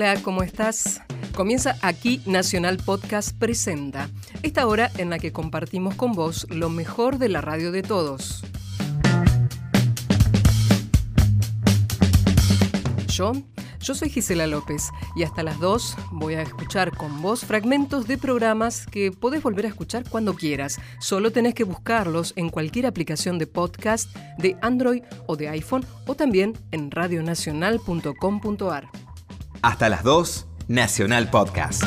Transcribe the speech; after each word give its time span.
Hola, 0.00 0.22
¿cómo 0.22 0.44
estás? 0.44 1.02
Comienza 1.34 1.76
aquí 1.82 2.22
Nacional 2.24 2.76
Podcast 2.76 3.36
Presenta, 3.36 4.08
esta 4.44 4.68
hora 4.68 4.92
en 4.96 5.10
la 5.10 5.18
que 5.18 5.32
compartimos 5.32 5.96
con 5.96 6.12
vos 6.12 6.46
lo 6.50 6.70
mejor 6.70 7.18
de 7.18 7.28
la 7.28 7.40
radio 7.40 7.72
de 7.72 7.82
todos. 7.82 8.44
Yo, 13.08 13.32
yo 13.80 13.94
soy 13.96 14.08
Gisela 14.08 14.46
López 14.46 14.90
y 15.16 15.24
hasta 15.24 15.42
las 15.42 15.58
2 15.58 15.96
voy 16.12 16.34
a 16.34 16.42
escuchar 16.42 16.96
con 16.96 17.20
vos 17.20 17.44
fragmentos 17.44 18.06
de 18.06 18.18
programas 18.18 18.86
que 18.86 19.10
podés 19.10 19.42
volver 19.42 19.64
a 19.64 19.70
escuchar 19.70 20.08
cuando 20.08 20.34
quieras. 20.34 20.78
Solo 21.00 21.32
tenés 21.32 21.54
que 21.54 21.64
buscarlos 21.64 22.34
en 22.36 22.50
cualquier 22.50 22.86
aplicación 22.86 23.36
de 23.36 23.48
podcast 23.48 24.14
de 24.38 24.56
Android 24.62 25.02
o 25.26 25.34
de 25.34 25.48
iPhone 25.48 25.84
o 26.06 26.14
también 26.14 26.56
en 26.70 26.92
radionacional.com.ar. 26.92 29.07
Hasta 29.60 29.88
las 29.88 30.04
2, 30.04 30.46
Nacional 30.68 31.30
Podcast. 31.30 31.82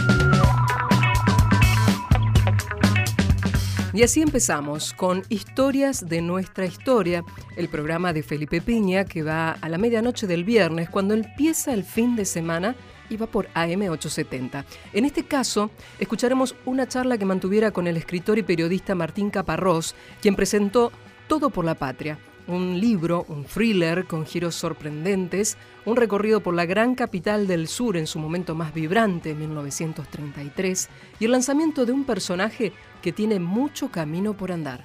Y 3.93 4.03
así 4.03 4.21
empezamos 4.21 4.93
con 4.93 5.23
Historias 5.29 6.07
de 6.07 6.21
nuestra 6.21 6.65
historia, 6.65 7.23
el 7.55 7.69
programa 7.69 8.11
de 8.11 8.23
Felipe 8.23 8.59
Piña 8.59 9.05
que 9.05 9.23
va 9.23 9.51
a 9.51 9.69
la 9.69 9.77
medianoche 9.77 10.27
del 10.27 10.43
viernes 10.43 10.89
cuando 10.89 11.13
empieza 11.13 11.73
el 11.73 11.85
fin 11.85 12.17
de 12.17 12.25
semana 12.25 12.75
y 13.09 13.15
va 13.15 13.27
por 13.27 13.47
AM870. 13.53 14.65
En 14.91 15.05
este 15.05 15.23
caso, 15.23 15.71
escucharemos 15.97 16.55
una 16.65 16.87
charla 16.87 17.17
que 17.17 17.25
mantuviera 17.25 17.71
con 17.71 17.87
el 17.87 17.95
escritor 17.95 18.37
y 18.37 18.43
periodista 18.43 18.95
Martín 18.95 19.29
Caparrós, 19.29 19.95
quien 20.21 20.35
presentó 20.35 20.91
Todo 21.27 21.49
por 21.49 21.63
la 21.63 21.75
Patria, 21.75 22.17
un 22.47 22.79
libro, 22.79 23.25
un 23.27 23.45
thriller 23.45 24.05
con 24.05 24.25
giros 24.25 24.55
sorprendentes, 24.55 25.57
un 25.85 25.95
recorrido 25.95 26.41
por 26.41 26.53
la 26.53 26.65
gran 26.65 26.95
capital 26.95 27.47
del 27.47 27.67
sur 27.67 27.97
en 27.97 28.07
su 28.07 28.19
momento 28.19 28.55
más 28.55 28.73
vibrante, 28.73 29.33
1933, 29.33 30.89
y 31.19 31.25
el 31.25 31.31
lanzamiento 31.31 31.85
de 31.85 31.91
un 31.91 32.03
personaje 32.03 32.73
que 33.01 33.11
tiene 33.11 33.39
mucho 33.39 33.89
camino 33.89 34.33
por 34.33 34.51
andar. 34.51 34.83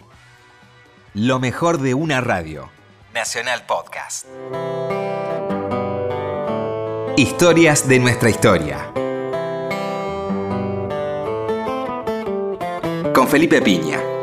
Lo 1.14 1.38
mejor 1.38 1.78
de 1.78 1.94
una 1.94 2.20
radio. 2.20 2.70
Nacional 3.14 3.64
Podcast. 3.66 4.26
Historias 7.16 7.88
de 7.88 7.98
nuestra 7.98 8.28
historia. 8.28 8.92
Con 13.14 13.26
Felipe 13.28 13.62
Piña. 13.62 14.15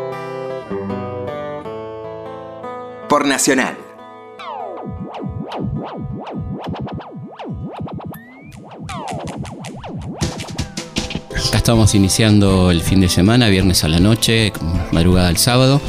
Nacional. 3.22 3.78
Ya 11.54 11.58
estamos 11.58 11.94
iniciando 11.94 12.72
el 12.72 12.82
fin 12.82 13.00
de 13.00 13.08
semana, 13.08 13.48
viernes 13.48 13.84
a 13.84 13.88
la 13.88 14.00
noche, 14.00 14.52
madrugada 14.92 15.28
al 15.28 15.38
sábado. 15.38 15.80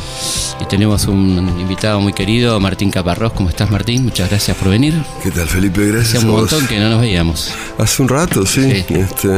Y 0.61 0.67
tenemos 0.67 1.07
un 1.07 1.39
invitado 1.59 2.03
muy 2.03 2.13
querido, 2.13 2.61
Martín 2.61 2.91
Caparrós. 2.91 3.33
¿Cómo 3.33 3.49
estás, 3.49 3.71
Martín? 3.71 4.05
Muchas 4.05 4.29
gracias 4.29 4.55
por 4.59 4.69
venir. 4.69 4.93
¿Qué 5.23 5.31
tal, 5.31 5.49
Felipe? 5.49 5.87
Gracias. 5.87 6.17
Hace 6.17 6.27
un 6.27 6.33
a 6.33 6.33
vos. 6.33 6.53
montón 6.53 6.67
que 6.69 6.79
no 6.79 6.91
nos 6.91 7.01
veíamos. 7.01 7.51
Hace 7.79 8.03
un 8.03 8.09
rato, 8.11 8.45
sí. 8.45 8.61
Sí. 8.61 8.85
Este, 8.95 9.29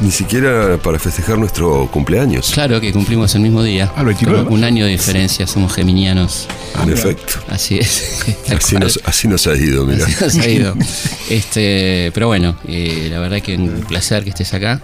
ni 0.00 0.10
siquiera 0.10 0.78
para 0.78 0.98
festejar 0.98 1.38
nuestro 1.38 1.88
cumpleaños. 1.92 2.50
Claro 2.50 2.80
que 2.80 2.92
cumplimos 2.92 3.32
el 3.36 3.42
mismo 3.42 3.62
día. 3.62 3.92
Ah, 3.94 4.00
el 4.00 4.06
29. 4.06 4.44
Con 4.46 4.54
un 4.54 4.64
año 4.64 4.84
de 4.84 4.90
diferencia, 4.90 5.46
somos 5.46 5.72
geminianos. 5.72 6.48
en 6.82 6.90
efecto. 6.92 7.34
Así 7.48 7.78
es. 7.78 8.24
Así 8.52 8.74
nos, 8.76 8.98
así 9.04 9.28
nos 9.28 9.46
ha 9.46 9.54
ido, 9.54 9.86
mira. 9.86 10.04
Así 10.04 10.38
nos 10.38 10.38
ha 10.38 10.48
ido. 10.48 10.74
Este, 11.30 12.10
pero 12.14 12.26
bueno, 12.26 12.56
eh, 12.66 13.08
la 13.10 13.20
verdad 13.20 13.40
que 13.40 13.54
un 13.54 13.84
placer 13.86 14.24
que 14.24 14.30
estés 14.30 14.52
acá. 14.54 14.80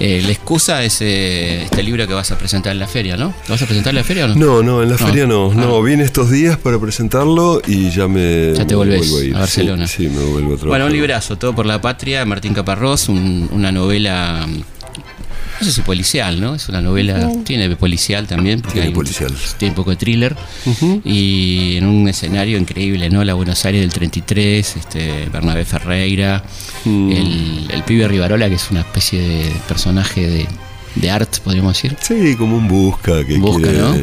Eh, 0.00 0.22
la 0.24 0.30
excusa 0.30 0.84
es 0.84 1.00
eh, 1.00 1.62
este 1.64 1.82
libro 1.82 2.06
que 2.06 2.14
vas 2.14 2.30
a 2.30 2.38
presentar 2.38 2.70
en 2.72 2.78
la 2.78 2.86
feria, 2.86 3.16
¿no? 3.16 3.34
¿Lo 3.48 3.54
vas 3.54 3.62
a 3.62 3.66
presentar 3.66 3.90
en 3.90 3.96
la 3.96 4.04
feria 4.04 4.26
o 4.26 4.28
no? 4.28 4.34
No, 4.36 4.62
no, 4.62 4.82
en 4.82 4.90
la 4.90 4.96
No. 4.96 5.06
feria 5.06 5.26
no. 5.26 5.52
No, 5.52 5.76
Ah. 5.76 5.82
vine 5.82 6.04
estos 6.04 6.30
días 6.30 6.56
para 6.56 6.78
presentarlo 6.78 7.60
y 7.66 7.90
ya 7.90 8.06
me. 8.06 8.52
Ya 8.54 8.64
te 8.66 8.74
me 8.74 8.76
volvés 8.76 9.10
vuelvo 9.10 9.22
ir. 9.24 9.34
a 9.34 9.40
Barcelona. 9.40 9.86
Sí, 9.88 10.04
sí, 10.04 10.08
me 10.08 10.20
vuelvo 10.22 10.54
a 10.54 10.56
trabajar. 10.56 10.68
Bueno, 10.68 10.86
un 10.86 10.92
librazo, 10.92 11.36
Todo 11.36 11.52
por 11.54 11.66
la 11.66 11.80
Patria, 11.80 12.24
Martín 12.24 12.54
Caparrós, 12.54 13.08
un- 13.08 13.48
una 13.52 13.72
novela, 13.72 14.46
no 15.60 15.64
sé 15.66 15.72
si 15.72 15.80
policial, 15.82 16.40
¿no? 16.40 16.54
Es 16.54 16.68
una 16.68 16.80
novela, 16.80 17.30
tiene 17.44 17.74
policial 17.76 18.26
también. 18.26 18.60
porque 18.60 18.74
Tiene 18.74 18.86
hay 18.86 18.88
un- 18.88 18.94
policial. 18.94 19.32
tiene 19.58 19.70
un 19.72 19.76
poco 19.76 19.90
de 19.90 19.96
thriller. 19.96 20.36
Y 21.04 21.76
en 21.76 21.86
un 21.86 22.08
escenario 22.08 22.58
increíble, 22.58 23.10
¿no? 23.10 23.24
La 23.24 23.34
Buenos 23.34 23.64
Aires 23.64 23.80
del 23.80 23.92
33, 23.92 24.76
este, 24.76 25.28
Bernabé 25.32 25.64
Ferreira, 25.64 26.42
Mm. 26.84 27.10
el, 27.12 27.68
el 27.72 27.82
pibe 27.82 28.06
Rivarola, 28.08 28.48
que 28.48 28.54
es 28.54 28.70
una 28.70 28.80
especie 28.80 29.20
de 29.20 29.52
personaje 29.66 30.26
de, 30.26 30.46
de 31.00 31.10
art, 31.10 31.38
podríamos 31.40 31.74
decir. 31.74 31.96
Sí, 32.00 32.34
como 32.36 32.56
un 32.56 32.68
busca 32.68 33.24
que, 33.24 33.36
Busca, 33.38 33.62
quiere, 33.62 33.78
¿no? 33.78 33.96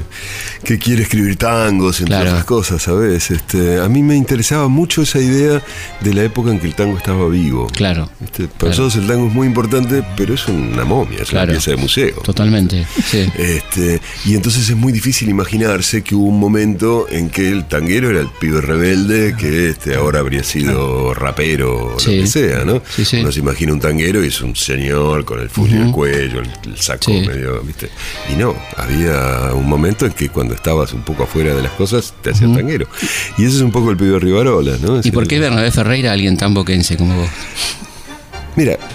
que 0.63 0.77
quiere 0.79 1.03
escribir 1.03 1.35
tangos, 1.37 1.99
entre 1.99 2.15
Claro. 2.15 2.29
otras 2.31 2.45
cosas, 2.45 2.81
¿sabes? 2.81 3.31
Este, 3.31 3.79
a 3.79 3.87
mí 3.89 4.01
me 4.03 4.15
interesaba 4.15 4.67
mucho 4.67 5.01
esa 5.01 5.19
idea 5.19 5.61
de 6.01 6.13
la 6.13 6.23
época 6.23 6.51
en 6.51 6.59
que 6.59 6.67
el 6.67 6.75
tango 6.75 6.97
estaba 6.97 7.27
vivo. 7.29 7.67
Claro. 7.67 8.09
¿Viste? 8.19 8.47
Para 8.47 8.69
nosotros 8.69 8.95
el 8.95 9.07
tango 9.07 9.27
es 9.27 9.33
muy 9.33 9.47
importante, 9.47 10.03
pero 10.15 10.33
es 10.33 10.47
una 10.47 10.85
momia, 10.85 11.19
es 11.21 11.29
Claro. 11.29 11.45
una 11.51 11.53
pieza 11.59 11.71
de 11.71 11.77
museo. 11.77 12.21
Totalmente, 12.23 12.85
sí. 13.05 13.25
Este, 13.37 14.01
y 14.25 14.35
entonces 14.35 14.69
es 14.69 14.75
muy 14.75 14.91
difícil 14.93 15.29
imaginarse 15.29 16.03
que 16.03 16.15
hubo 16.15 16.27
un 16.27 16.39
momento 16.39 17.07
en 17.09 17.29
que 17.29 17.49
el 17.49 17.65
tanguero 17.65 18.09
era 18.09 18.21
el 18.21 18.29
pibe 18.39 18.61
rebelde 18.61 19.35
que 19.37 19.69
este, 19.69 19.95
ahora 19.95 20.19
habría 20.19 20.43
sido 20.43 21.13
rapero 21.13 21.95
o 21.95 21.99
Sí. 21.99 22.17
lo 22.17 22.21
que 22.23 22.27
sea, 22.27 22.63
¿no? 22.65 22.81
Sí, 22.95 23.05
sí. 23.05 23.17
Uno 23.17 23.31
se 23.31 23.39
imagina 23.39 23.73
un 23.73 23.79
tanguero 23.79 24.23
y 24.23 24.27
es 24.27 24.41
un 24.41 24.55
señor 24.55 25.25
con 25.25 25.39
el 25.39 25.49
full 25.49 25.69
en 25.71 25.87
el 25.87 25.91
cuello, 25.91 26.39
el, 26.41 26.49
el 26.65 26.77
saco 26.85 27.11
Sí. 27.11 27.21
medio, 27.27 27.61
¿viste? 27.61 27.89
Y 28.31 28.35
no, 28.35 28.55
había 28.77 29.53
un 29.53 29.67
momento 29.67 30.05
en 30.05 30.13
que 30.13 30.29
cuando 30.29 30.53
estabas 30.55 30.93
un 30.93 31.01
poco 31.03 31.23
afuera 31.23 31.53
de 31.55 31.61
las 31.61 31.71
cosas 31.73 32.13
te 32.21 32.31
hacías 32.31 32.53
tanguero. 32.53 32.87
Y 33.37 33.45
ese 33.45 33.57
es 33.57 33.61
un 33.61 33.71
poco 33.71 33.91
el 33.91 33.97
pibe 33.97 34.19
Rivarola, 34.19 34.77
¿no? 34.81 34.99
Es 34.99 35.05
¿Y 35.05 35.11
por 35.11 35.23
el- 35.23 35.29
qué 35.29 35.39
Bernabé 35.39 35.71
Ferreira, 35.71 36.11
alguien 36.11 36.37
tan 36.37 36.53
boquense 36.53 36.97
como 36.97 37.15
vos? 37.17 37.29
Mira. 38.55 38.77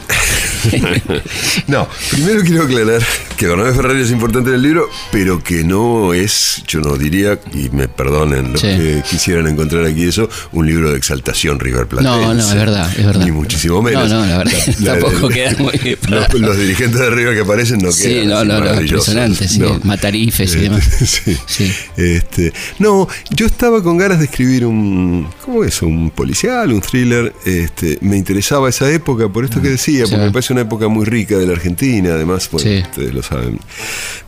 no, 1.69 1.89
primero 2.11 2.43
quiero 2.43 2.65
aclarar 2.65 3.01
que 3.41 3.47
Bernabé 3.47 3.73
Ferrari 3.73 4.03
es 4.03 4.11
importante 4.11 4.51
en 4.51 4.57
el 4.57 4.63
libro, 4.63 4.87
pero 5.11 5.43
que 5.43 5.65
no 5.65 6.13
es, 6.13 6.63
yo 6.69 6.81
no 6.81 6.97
diría, 6.99 7.41
y 7.55 7.71
me 7.71 7.89
perdonen 7.89 8.53
los 8.53 8.61
Sí. 8.61 8.67
que 8.67 9.03
quisieran 9.09 9.47
encontrar 9.47 9.87
aquí 9.87 10.05
eso, 10.05 10.29
un 10.53 10.67
libro 10.67 10.91
de 10.91 10.99
exaltación 10.99 11.59
River 11.59 11.87
Platense. 11.87 12.21
No, 12.21 12.35
no, 12.35 12.39
es 12.39 12.55
verdad, 12.55 12.93
es 12.99 13.07
verdad. 13.07 13.25
Ni 13.25 13.31
muchísimo 13.33 13.81
menos. 13.81 14.11
No, 14.11 14.21
no, 14.21 14.27
la 14.27 14.37
verdad, 14.39 14.53
tampoco 14.85 15.29
queda 15.31 15.55
muy- 15.59 15.73
Los, 16.11 16.35
los 16.35 16.59
dirigentes 16.59 17.01
de 17.01 17.09
River 17.09 17.35
que 17.35 17.41
aparecen 17.41 17.79
no 17.79 17.93
Sí, 17.93 18.03
quedan. 18.09 18.29
no, 18.29 18.45
no, 18.45 18.61
no, 18.61 18.79
impresionante, 18.79 19.49
sí, 19.49 19.59
No. 19.59 19.81
matarifes 19.85 20.41
y 20.41 20.57
Este, 20.57 20.61
demás. 20.61 20.85
sí. 21.25 21.37
Sí. 21.47 21.73
Este, 21.97 22.53
no, 22.79 23.09
yo 23.31 23.47
estaba 23.47 23.83
con 23.83 23.97
ganas 23.97 24.19
de 24.19 24.27
escribir 24.27 24.67
un, 24.67 25.27
¿cómo 25.43 25.65
es? 25.65 25.81
Un 25.81 26.11
policial, 26.11 26.71
un 26.75 26.83
thriller. 26.83 27.33
Este, 27.47 27.97
me 28.03 28.19
interesaba 28.19 28.69
esa 28.69 28.91
época, 28.93 29.31
por 29.31 29.45
esto 29.47 29.63
que 29.63 29.71
decía, 29.71 30.03
porque 30.03 30.19
me 30.27 30.31
parece 30.31 30.53
una 30.53 30.61
época 30.63 30.89
muy 30.89 31.07
rica 31.07 31.39
de 31.39 31.47
la 31.47 31.55
Argentina. 31.55 32.11
Además, 32.13 32.47
bueno, 32.53 32.69
Sí. 32.71 32.83
ustedes 32.83 33.15
lo 33.15 33.23
saben 33.31 33.59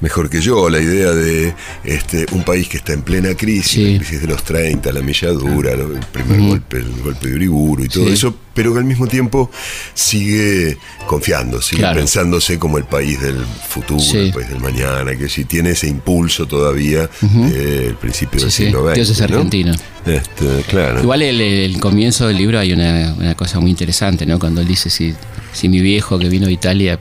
mejor 0.01 0.31
que 0.31 0.41
yo, 0.41 0.71
la 0.71 0.81
idea 0.81 1.11
de 1.11 1.55
este, 1.85 2.27
un 2.33 2.45
país 2.45 2.69
que 2.69 2.77
está 2.79 2.93
en 2.93 3.03
plena 3.03 3.35
crisis, 3.35 3.71
Sí. 3.73 3.93
la 3.95 3.99
crisis 3.99 4.21
de 4.21 4.27
los 4.29 4.43
30, 4.45 4.93
la 4.93 5.01
milladura, 5.03 5.75
lo- 5.77 5.93
el 5.97 6.05
primer 6.07 6.41
golpe, 6.41 6.79
el 6.79 7.03
golpe 7.03 7.29
de 7.29 7.35
Uriburu 7.35 7.85
y 7.85 7.89
todo 7.89 8.07
Sí. 8.07 8.13
eso, 8.15 8.35
pero 8.55 8.73
que 8.73 8.79
al 8.79 8.85
mismo 8.85 9.07
tiempo 9.07 9.51
sigue 9.95 10.77
confiando, 11.07 11.61
sigue 11.63 11.81
Claro. 11.83 11.99
pensándose 11.99 12.59
como 12.59 12.79
el 12.79 12.85
país 12.85 13.21
del 13.21 13.37
futuro, 13.69 14.01
Sí. 14.01 14.19
el 14.19 14.33
país 14.33 14.49
del 14.49 14.61
mañana, 14.61 15.17
que 15.17 15.29
si 15.29 15.45
tiene 15.45 15.71
ese 15.71 15.89
impulso 15.89 16.47
todavía 16.47 17.09
del 17.21 17.95
principio 17.97 18.41
del 18.41 18.51
siglo 18.53 18.85
XX. 18.87 18.95
Dios 18.95 19.11
es 19.11 19.19
¿no? 19.19 19.25
argentino. 19.25 19.73
Este, 20.07 20.63
claro. 20.69 21.01
Igual 21.01 21.23
el, 21.23 21.41
el 21.41 21.79
comienzo 21.81 22.27
del 22.29 22.37
libro 22.37 22.59
hay 22.59 22.73
una, 22.73 23.15
una 23.19 23.35
cosa 23.35 23.61
muy 23.61 23.71
interesante, 23.71 24.27
¿no? 24.27 24.39
Cuando 24.39 24.61
él 24.61 24.67
dice 24.69 24.91
si, 24.91 25.15
si 25.53 25.69
mi 25.69 25.81
viejo 25.81 26.19
que 26.19 26.29
vino 26.29 26.47
de 26.47 26.53
Italia 26.53 26.99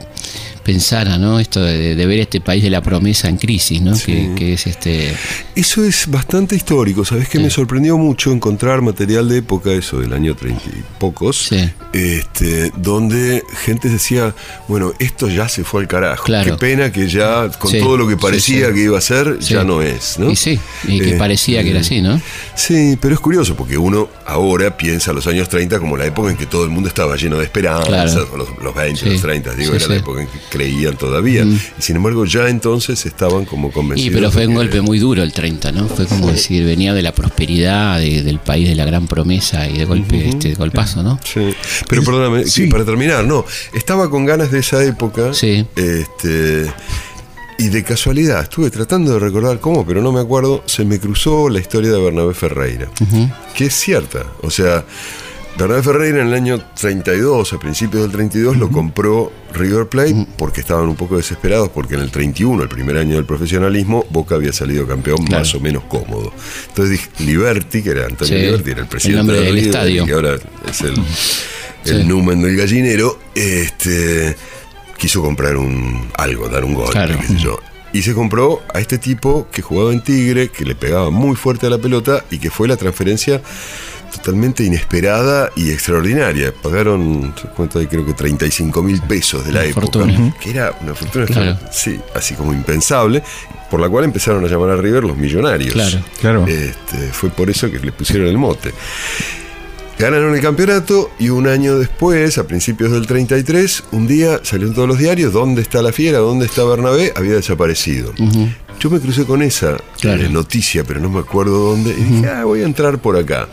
pensara, 0.63 1.18
¿no? 1.18 1.39
Esto 1.39 1.59
de, 1.63 1.95
de 1.95 2.06
ver 2.06 2.19
este 2.19 2.39
país 2.39 2.62
de 2.63 2.69
la 2.69 2.81
promesa 2.81 3.27
en 3.27 3.38
crisis, 3.38 3.81
¿no? 3.81 3.98
Que, 3.98 4.31
que 4.36 4.53
es 4.53 4.68
este. 4.68 5.12
Eso 5.56 5.83
es 5.83 6.06
bastante 6.07 6.56
histórico, 6.56 7.03
¿sabes 7.03 7.27
que 7.27 7.38
Sí. 7.39 7.44
Me 7.44 7.50
sorprendió 7.50 7.98
mucho 7.98 8.31
encontrar 8.31 8.81
material 8.81 9.27
de 9.27 9.38
época, 9.38 9.71
eso 9.71 10.00
del 10.00 10.13
año 10.13 10.36
treinta 10.36 10.62
y 10.69 10.83
pocos, 11.00 11.48
Sí. 11.50 11.68
este, 11.94 12.71
donde 12.77 13.42
gente 13.63 13.89
decía, 13.89 14.36
bueno, 14.68 14.94
esto 15.00 15.27
ya 15.30 15.50
se 15.50 15.63
fue 15.63 15.81
al 15.81 15.88
carajo. 15.88 16.25
Claro. 16.25 16.51
Qué 16.51 16.57
pena 16.59 16.92
que 16.92 17.07
ya, 17.07 17.50
con 17.57 17.71
todo 17.71 17.98
lo 17.98 18.07
que 18.07 18.18
parecía 18.18 18.71
que 18.71 18.83
iba 18.83 18.98
a 18.98 19.01
ser, 19.01 19.39
ya 19.39 19.63
no 19.63 19.81
es, 19.81 20.19
¿no? 20.19 20.30
Y 20.30 20.36
sí, 20.36 20.59
y 20.88 21.00
que 21.00 21.12
Eh, 21.12 21.18
parecía 21.18 21.63
que 21.63 21.71
era 21.71 21.80
así, 21.80 22.01
¿no? 22.01 22.21
Sí, 22.56 22.98
pero 23.01 23.15
es 23.15 23.19
curioso 23.19 23.56
porque 23.56 23.77
uno 23.77 24.09
ahora 24.27 24.77
piensa 24.77 25.12
los 25.12 25.25
años 25.25 25.50
30 25.50 25.80
como 25.80 25.98
la 25.98 26.06
época 26.06 26.30
en 26.30 26.38
que 26.38 26.45
todo 26.45 26.63
el 26.65 26.69
mundo 26.69 26.88
estaba 26.88 27.15
lleno 27.15 27.38
de 27.39 27.48
Claro. 27.51 28.27
o 28.33 28.38
los, 28.49 28.63
los 28.63 28.75
20, 28.75 28.99
Sí, 28.99 29.09
los 29.09 29.21
30, 29.21 29.53
digo, 29.55 29.71
sí, 29.71 29.75
era 29.77 29.85
sí. 29.85 29.89
la 29.91 29.95
época 29.97 30.21
en 30.21 30.27
que 30.27 30.38
creían 30.49 30.97
todavía. 30.97 31.43
Y 31.43 31.59
sin 31.81 31.95
embargo, 31.97 32.25
ya 32.25 32.47
entonces 32.49 33.05
estaban 33.05 33.45
como 33.45 33.71
convencidos. 33.71 34.11
Y 34.11 34.15
pero 34.15 34.31
fue 34.31 34.41
de 34.41 34.47
un 34.47 34.53
que- 34.53 34.57
golpe 34.59 34.81
muy 34.81 34.99
duro 34.99 35.23
el 35.23 35.33
30, 35.33 35.71
¿no? 35.71 35.88
Fue 35.88 36.05
como 36.05 36.31
decir, 36.31 36.65
venía 36.65 36.93
de 36.93 37.01
la 37.01 37.13
prosperidad 37.13 37.99
de- 37.99 38.23
del 38.23 38.39
país, 38.39 38.67
de 38.67 38.75
la 38.75 38.85
gran 38.85 39.07
promesa 39.07 39.67
y 39.69 39.77
de 39.77 39.85
golpe, 39.85 40.29
este 40.29 40.53
golpazo, 40.55 41.03
¿no? 41.03 41.19
Sí. 41.23 41.53
Pero 41.88 42.03
perdóname, 42.03 42.45
sí. 42.45 42.67
para 42.67 42.85
terminar, 42.85 43.23
no, 43.25 43.45
estaba 43.73 44.09
con 44.09 44.25
ganas 44.25 44.51
de 44.51 44.59
esa 44.59 44.83
época. 44.83 45.33
Sí. 45.33 45.65
Este, 45.75 46.71
y 47.57 47.69
de 47.69 47.83
casualidad, 47.83 48.41
estuve 48.43 48.71
tratando 48.71 49.13
de 49.13 49.19
recordar 49.19 49.59
cómo, 49.59 49.85
pero 49.85 50.01
no 50.01 50.11
me 50.11 50.19
acuerdo, 50.19 50.63
se 50.65 50.83
me 50.83 50.99
cruzó 50.99 51.47
la 51.49 51.59
historia 51.59 51.91
de 51.91 52.01
Bernabé 52.01 52.33
Ferreira, 52.33 52.89
que 53.53 53.65
es 53.65 53.73
cierta. 53.75 54.25
O 54.41 54.49
sea, 54.49 54.83
Bernabé 55.57 55.83
Ferreira 55.83 56.21
en 56.21 56.27
el 56.27 56.33
año 56.33 56.59
32, 56.80 57.53
a 57.53 57.59
principios 57.59 58.01
del 58.03 58.12
32, 58.12 58.57
lo 58.57 58.69
compró 58.71 59.31
River 59.53 59.86
Plate 59.88 60.25
porque 60.38 60.62
estaban 60.62 60.88
un 60.89 60.95
poco 60.95 61.18
desesperados 61.18 61.69
porque 61.69 61.94
en 61.95 62.01
el 62.01 62.09
31, 62.09 62.63
el 62.63 62.69
primer 62.69 62.98
año 62.98 63.15
del 63.15 63.25
profesionalismo, 63.25 64.06
Boca 64.09 64.36
había 64.36 64.53
salido 64.53 64.88
campeón 64.88 65.18
Claro. 65.18 65.39
más 65.44 65.53
o 65.53 65.59
menos 65.59 65.83
cómodo. 65.83 66.33
Entonces 66.69 66.92
dije, 66.92 67.09
Liberty, 67.31 67.83
que 67.83 67.89
era 67.92 68.06
Antonio 68.06 68.33
Sí, 68.33 68.42
Liberty, 68.45 68.71
era 68.71 68.81
el 68.81 68.88
presidente 68.88 69.31
del 69.33 69.45
River, 69.53 69.57
estadio. 69.68 70.06
que 70.06 70.13
ahora 70.13 70.36
es 70.68 70.81
el, 70.81 70.94
el 71.86 72.01
Sí. 72.01 72.03
numen 72.07 72.42
del 72.42 72.56
gallinero, 72.57 73.19
este 73.36 74.36
quiso 74.98 75.21
comprar 75.21 75.57
un 75.57 76.09
algo, 76.15 76.48
dar 76.48 76.63
un 76.63 76.75
Claro. 76.86 77.18
qué 77.19 77.27
sé 77.27 77.38
yo. 77.38 77.59
Y 77.94 78.01
se 78.03 78.13
compró 78.13 78.62
a 78.74 78.80
este 78.80 78.98
tipo 78.98 79.48
que 79.51 79.62
jugaba 79.62 79.92
en 79.92 80.01
Tigre, 80.01 80.48
que 80.50 80.63
le 80.63 80.75
pegaba 80.75 81.09
muy 81.12 81.36
fuerte 81.36 81.68
a 81.68 81.69
la 81.69 81.77
pelota 81.77 82.24
y 82.31 82.39
que 82.39 82.50
fue 82.50 82.68
la 82.69 82.77
transferencia 82.77 83.42
totalmente 84.21 84.63
inesperada 84.63 85.51
y 85.56 85.71
extraordinaria. 85.71 86.53
Pagaron, 86.53 87.33
cuánto 87.56 87.79
hay, 87.79 87.88
creo 87.88 88.06
que 88.06 88.13
35 88.13 88.83
mil 88.83 89.01
pesos 89.01 89.45
de 89.45 89.51
la 89.51 89.59
Una 89.62 89.69
época, 89.69 89.81
fortuna. 89.88 90.35
que 90.39 90.50
era 90.51 90.77
una 90.81 90.94
fortuna, 90.95 91.25
Claro. 91.25 91.57
sí, 91.71 92.00
así 92.15 92.35
como 92.35 92.53
impensable, 92.53 93.23
por 93.69 93.79
la 93.79 93.89
cual 93.89 94.06
empezaron 94.06 94.44
a 94.45 94.47
llamar 94.47 94.69
a 94.71 94.75
River 94.77 95.03
los 95.03 95.18
millonarios. 95.18 95.73
Claro. 95.73 96.00
Claro. 96.19 96.45
Este, 96.47 96.97
fue 97.12 97.29
por 97.29 97.50
eso 97.50 97.69
que 97.71 97.79
le 97.79 97.91
pusieron 97.91 98.27
el 98.27 98.38
mote. 98.38 98.71
Ganaron 100.00 100.33
el 100.33 100.41
campeonato 100.41 101.12
y 101.19 101.29
un 101.29 101.47
año 101.47 101.77
después, 101.77 102.38
a 102.39 102.47
principios 102.47 102.91
del 102.91 103.06
33, 103.06 103.83
un 103.91 104.07
día 104.07 104.39
salió 104.41 104.67
en 104.67 104.74
todos 104.74 104.88
los 104.88 104.97
diarios, 104.97 105.31
¿dónde 105.31 105.62
está 105.62 105.81
la 105.83 105.91
fiera? 105.91 106.17
¿Dónde 106.19 106.45
está 106.47 106.63
Bernabé? 106.63 107.13
Había 107.15 107.33
desaparecido. 107.33 108.12
Yo 108.79 108.89
me 108.89 109.00
crucé 109.00 109.25
con 109.25 109.44
esa 109.44 109.77
Claro. 110.00 110.24
eh, 110.24 110.29
noticia, 110.29 110.83
pero 110.83 111.00
no 111.00 111.09
me 111.09 111.19
acuerdo 111.19 111.51
dónde, 111.71 111.91
y 111.91 112.03
dije, 112.03 112.27
ah, 112.29 112.45
voy 112.45 112.62
a 112.62 112.65
entrar 112.65 112.97
por 112.97 113.15
acá, 113.15 113.47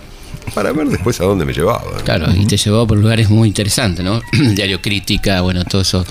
para 0.50 0.72
ver 0.72 0.86
después 0.88 1.20
a 1.20 1.24
dónde 1.24 1.44
me 1.44 1.52
llevaba. 1.52 1.82
Claro, 2.04 2.26
y 2.34 2.46
te 2.46 2.56
llevó 2.56 2.86
por 2.86 2.98
lugares 2.98 3.28
muy 3.30 3.48
interesantes, 3.48 4.04
¿no? 4.04 4.20
Diario 4.54 4.80
Crítica, 4.82 5.40
bueno, 5.40 5.64
todo 5.64 5.82
eso, 5.82 6.04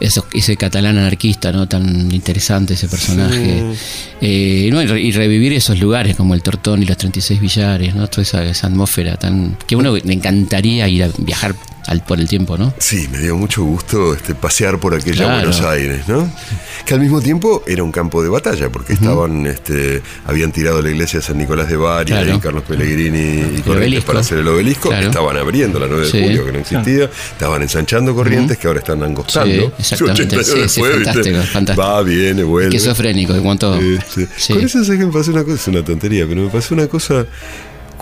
eso 0.00 0.26
ese 0.32 0.56
catalán 0.56 0.98
anarquista, 0.98 1.52
¿no? 1.52 1.66
Tan 1.68 2.10
interesante 2.12 2.74
ese 2.74 2.88
personaje. 2.88 3.62
Eh, 4.20 4.68
no, 4.72 4.82
y, 4.82 4.86
re- 4.86 5.00
y 5.00 5.12
revivir 5.12 5.52
esos 5.52 5.78
lugares 5.78 6.16
como 6.16 6.34
el 6.34 6.42
Tortón 6.42 6.82
y 6.82 6.86
los 6.86 6.96
36 6.96 7.40
Villares, 7.40 7.94
¿no? 7.94 8.06
Toda 8.08 8.22
esa, 8.22 8.44
esa 8.44 8.66
atmósfera 8.66 9.16
tan... 9.16 9.56
que 9.66 9.74
a 9.74 9.78
uno 9.78 9.94
le 9.96 10.12
encantaría 10.12 10.88
ir 10.88 11.04
a 11.04 11.08
viajar 11.18 11.54
al, 11.86 12.02
por 12.02 12.18
el 12.20 12.28
tiempo, 12.28 12.56
¿no? 12.58 12.72
Sí, 12.78 13.08
me 13.10 13.18
dio 13.18 13.36
mucho 13.36 13.62
gusto 13.64 14.14
este, 14.14 14.34
pasear 14.34 14.78
por 14.78 14.94
aquella 14.94 15.16
Claro. 15.24 15.34
Buenos 15.48 15.60
Aires, 15.62 16.06
¿no? 16.08 16.30
Que 16.84 16.94
al 16.94 17.00
mismo 17.00 17.20
tiempo 17.20 17.62
era 17.66 17.82
un 17.82 17.92
campo 17.92 18.22
de 18.22 18.28
batalla, 18.28 18.70
porque 18.70 18.92
estaban, 18.94 19.46
este, 19.46 20.02
habían 20.26 20.52
tirado 20.52 20.82
la 20.82 20.90
iglesia 20.90 21.20
de 21.20 21.26
San 21.26 21.38
Nicolás 21.38 21.68
de 21.68 21.76
Bari, 21.76 22.06
Claro. 22.12 22.32
ahí 22.34 22.38
Carlos 22.40 22.62
Pellegrini 22.64 23.56
y 23.58 23.62
Corrientes 23.62 24.04
para 24.04 24.20
hacer 24.20 24.38
el 24.38 24.48
obelisco, 24.48 24.88
Claro. 24.88 25.06
estaban 25.08 25.36
abriendo 25.36 25.78
la 25.78 25.86
9 25.86 26.04
de 26.06 26.10
Sí. 26.10 26.20
julio, 26.22 26.44
que 26.44 26.52
no 26.52 26.58
existía, 26.58 27.10
estaban 27.32 27.62
ensanchando 27.62 28.14
Corrientes, 28.14 28.56
que 28.58 28.66
ahora 28.66 28.80
están 28.80 29.02
angostando. 29.02 29.54
Sí, 29.54 29.72
exactamente. 29.78 30.22
80 30.26 30.34
años 30.36 30.46
Sí, 30.46 30.52
sí, 30.52 30.60
después, 30.82 31.04
fantástico, 31.04 31.42
fantástico. 31.52 31.86
Va, 31.88 32.02
viene, 32.02 32.42
vuelve. 32.44 32.76
Esquizofrénico, 32.76 33.34
en 33.34 33.42
cuanto... 33.42 33.74
Este, 33.76 34.28
Sí. 34.36 34.52
Con 34.54 34.62
eso 34.64 34.84
sé 34.84 34.98
que 34.98 35.06
me 35.06 35.12
pasó 35.12 35.30
una 35.30 35.44
cosa, 35.44 35.54
es 35.56 35.68
una 35.68 35.84
tontería, 35.84 36.26
pero 36.28 36.42
me 36.42 36.48
pasó 36.48 36.74
una 36.74 36.86
cosa 36.86 37.26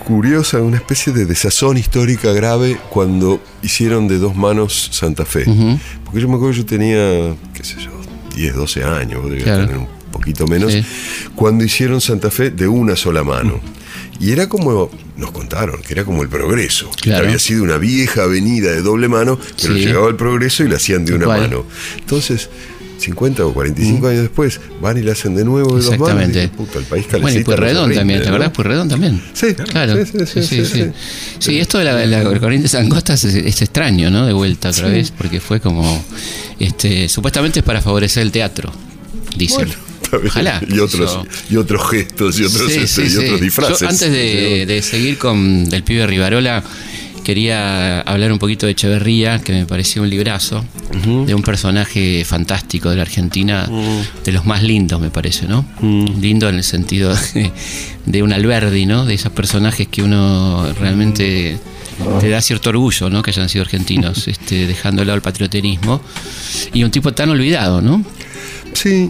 curiosa, 0.05 0.61
una 0.61 0.77
especie 0.77 1.11
de 1.11 1.25
desazón 1.25 1.77
histórica 1.77 2.31
grave 2.31 2.77
cuando 2.89 3.41
hicieron 3.61 4.07
de 4.07 4.17
dos 4.19 4.35
manos 4.35 4.89
Santa 4.91 5.25
Fe. 5.25 5.45
Porque 6.05 6.21
yo 6.21 6.27
me 6.29 6.35
acuerdo 6.35 6.51
que 6.53 6.57
yo 6.59 6.65
tenía, 6.65 7.35
qué 7.53 7.63
sé 7.63 7.75
yo, 7.83 7.91
10, 8.35 8.55
12 8.55 8.83
años, 8.83 9.21
Claro. 9.43 9.65
tener 9.65 9.77
un 9.79 9.87
poquito 10.11 10.47
menos, 10.47 10.71
Sí. 10.71 10.83
cuando 11.35 11.63
hicieron 11.63 11.99
Santa 12.01 12.29
Fe 12.31 12.51
de 12.51 12.67
una 12.67 12.95
sola 12.95 13.23
mano. 13.23 13.59
Y 14.17 14.31
era 14.31 14.47
como, 14.47 14.89
nos 15.17 15.31
contaron, 15.31 15.81
que 15.81 15.91
era 15.93 16.05
como 16.05 16.21
el 16.23 16.29
progreso. 16.29 16.89
que 16.91 17.09
Claro. 17.09 17.25
había 17.25 17.37
sido 17.39 17.63
una 17.63 17.77
vieja 17.77 18.23
avenida 18.23 18.71
de 18.71 18.81
doble 18.81 19.09
mano, 19.09 19.37
pero 19.61 19.73
Sí. 19.73 19.81
llegaba 19.85 20.07
el 20.07 20.15
progreso 20.15 20.63
y 20.63 20.69
la 20.69 20.77
hacían 20.77 21.03
de 21.03 21.15
una 21.15 21.27
mano. 21.27 21.65
Entonces, 21.97 22.49
50 22.97 23.45
o 23.45 23.53
45 23.53 24.07
años 24.07 24.21
después, 24.21 24.59
van 24.81 24.97
y 24.97 25.01
la 25.01 25.11
hacen 25.13 25.35
de 25.35 25.43
nuevo 25.45 25.77
Exactamente. 25.77 26.47
puta, 26.49 26.79
el 26.79 26.85
país 26.85 27.05
Bueno, 27.21 27.39
y 27.39 27.43
Pueyrredón 27.43 27.93
también, 27.93 28.21
¿te 28.21 28.27
acordás? 28.29 28.51
Pueyrredón 28.51 28.89
también. 28.89 29.21
Sí, 29.33 29.53
Claro. 29.53 29.95
sí, 30.05 30.11
sí, 30.43 30.65
sí, 30.65 30.91
sí, 31.39 31.59
esto 31.59 31.77
de 31.77 31.85
la, 31.85 32.05
la 32.05 32.39
corrientes 32.39 32.73
angostas 32.75 33.23
es, 33.25 33.35
es 33.35 33.61
extraño, 33.61 34.09
¿no? 34.09 34.25
De 34.25 34.33
vuelta 34.33 34.69
otra 34.69 34.87
vez, 34.89 35.11
porque 35.11 35.39
fue 35.39 35.59
como. 35.59 36.03
este 36.59 37.09
Supuestamente 37.09 37.59
es 37.59 37.65
para 37.65 37.81
favorecer 37.81 38.23
el 38.23 38.31
teatro, 38.31 38.71
dicen. 39.37 39.65
Bien. 39.65 39.77
Ojalá. 40.27 40.61
Y 40.69 40.79
otros, 40.79 41.11
Yo- 41.13 41.25
y 41.49 41.57
otros 41.57 41.89
gestos 41.89 42.39
y 42.39 42.43
otros, 42.45 42.71
Sí, 42.71 42.79
este, 42.79 42.87
sí, 42.87 43.01
y 43.01 43.09
sí. 43.09 43.17
otros 43.17 43.41
disfraces. 43.41 43.79
Yo, 43.79 43.87
antes 43.89 44.11
de, 44.11 44.65
de 44.65 44.81
seguir 44.81 45.17
con 45.17 45.67
del 45.67 45.83
pibe 45.83 46.05
Rivarola, 46.07 46.63
quería 47.25 48.01
hablar 48.01 48.31
un 48.31 48.39
poquito 48.39 48.67
de 48.67 48.73
Echeverría, 48.73 49.39
que 49.39 49.51
me 49.51 49.65
pareció 49.65 50.03
un 50.03 50.09
librazo, 50.09 50.63
de 51.25 51.33
un 51.33 51.41
personaje 51.41 52.23
fantástico 52.23 52.89
de 52.89 52.97
la 52.97 53.01
Argentina, 53.01 53.67
de 54.23 54.31
los 54.31 54.45
más 54.45 54.63
lindos, 54.63 55.01
me 55.01 55.09
parece, 55.09 55.47
¿no? 55.47 55.65
Lindo 55.81 56.47
en 56.47 56.55
el 56.55 56.63
sentido 56.63 57.13
de, 57.33 57.51
de 58.05 58.23
un 58.23 58.31
Alberdi, 58.31 58.85
¿no? 58.85 59.05
De 59.05 59.15
esos 59.15 59.31
personajes 59.31 59.87
que 59.87 60.03
uno 60.03 60.71
realmente 60.79 61.57
te 62.19 62.29
da 62.29 62.41
cierto 62.41 62.69
orgullo, 62.69 63.09
¿no? 63.09 63.23
Que 63.23 63.31
hayan 63.31 63.49
sido 63.49 63.63
argentinos, 63.63 64.27
este, 64.27 64.67
dejando 64.67 65.01
de 65.01 65.07
lado 65.07 65.15
el 65.15 65.23
patrioterismo. 65.23 66.01
Y 66.73 66.83
un 66.83 66.91
tipo 66.91 67.11
tan 67.13 67.29
olvidado, 67.29 67.81
¿no? 67.81 68.03
Sí. 68.73 69.09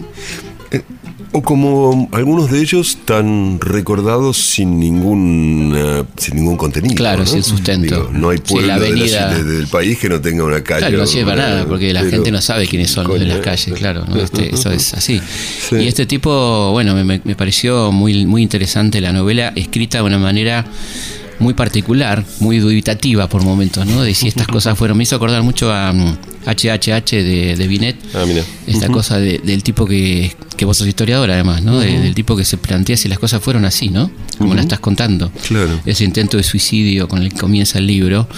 O 1.32 1.42
como 1.42 2.08
algunos 2.12 2.50
de 2.50 2.60
ellos 2.62 2.98
tan 3.04 3.60
recordados 3.60 4.38
sin 4.38 4.80
ningún 4.80 5.74
eh, 5.76 6.04
sin 6.16 6.36
ningún 6.36 6.56
contenido. 6.56 6.94
Claro, 6.94 7.20
¿no? 7.20 7.26
sin 7.26 7.42
sustento. 7.42 7.94
Digo, 7.96 8.10
no 8.12 8.30
hay 8.30 8.38
Sí, 8.38 8.44
pueblo 8.54 8.68
la 8.68 8.78
de 8.78 8.80
la 8.80 8.86
avenida- 8.96 9.34
de- 9.34 9.44
del 9.44 9.66
país 9.66 9.98
que 9.98 10.08
no 10.08 10.20
tenga 10.20 10.44
una 10.44 10.62
calle. 10.62 10.80
Claro, 10.86 10.98
no 10.98 11.06
sirve 11.06 11.26
para 11.32 11.48
nada, 11.48 11.66
porque 11.66 11.92
la 11.92 12.00
pero- 12.00 12.12
gente 12.12 12.30
no 12.32 12.40
sabe 12.40 12.66
quiénes 12.66 12.90
son 12.90 13.06
los 13.08 13.20
de 13.20 13.26
las 13.26 13.38
calles, 13.40 13.74
claro, 13.78 14.04
¿no? 14.08 14.16
Este, 14.16 14.48
eso 14.54 14.70
es 14.70 14.94
así. 14.94 15.20
Sí. 15.68 15.76
Y 15.76 15.86
este 15.88 16.06
tipo, 16.06 16.70
bueno, 16.72 16.94
me, 16.94 17.04
me- 17.04 17.36
pareció 17.36 17.92
muy, 17.92 18.24
muy 18.24 18.42
interesante 18.42 19.00
la 19.02 19.12
novela, 19.12 19.52
escrita 19.56 19.98
de 19.98 20.04
una 20.04 20.18
manera 20.18 20.64
muy 21.38 21.52
particular, 21.52 22.24
muy 22.40 22.60
dubitativa 22.60 23.28
por 23.28 23.42
momentos, 23.42 23.84
¿no? 23.84 24.02
De 24.02 24.14
si 24.14 24.26
estas 24.28 24.46
cosas 24.46 24.78
fueron. 24.78 24.96
Me 24.96 25.02
hizo 25.02 25.16
acordar 25.16 25.42
mucho 25.42 25.70
a 25.70 25.92
mm, 25.92 26.16
HHH 26.46 27.10
de, 27.22 27.56
de 27.56 27.68
Binet. 27.68 27.96
Ah, 28.14 28.24
mira. 28.26 28.42
Esta 28.66 28.88
cosa 28.88 29.18
de- 29.18 29.38
del 29.44 29.62
tipo 29.62 29.84
que, 29.86 30.32
que 30.56 30.64
vos 30.64 30.76
sos 30.76 30.86
historiador 30.88 31.30
además, 31.30 31.62
¿no? 31.62 31.78
De- 31.80 31.98
del 32.00 32.14
tipo 32.14 32.36
que 32.36 32.44
se 32.44 32.56
plantea 32.56 32.96
si 32.96 33.08
las 33.08 33.18
cosas 33.18 33.42
fueron 33.42 33.64
así, 33.64 33.88
¿no? 33.88 34.10
Como 34.38 34.54
la 34.54 34.62
estás 34.62 34.80
contando. 34.80 35.30
Claro. 35.48 35.80
Ese 35.86 36.04
intento 36.04 36.36
de 36.36 36.42
suicidio 36.42 37.08
con 37.08 37.22
el 37.22 37.30
que 37.30 37.36
comienza 37.38 37.78
el 37.78 37.86
libro. 37.86 38.28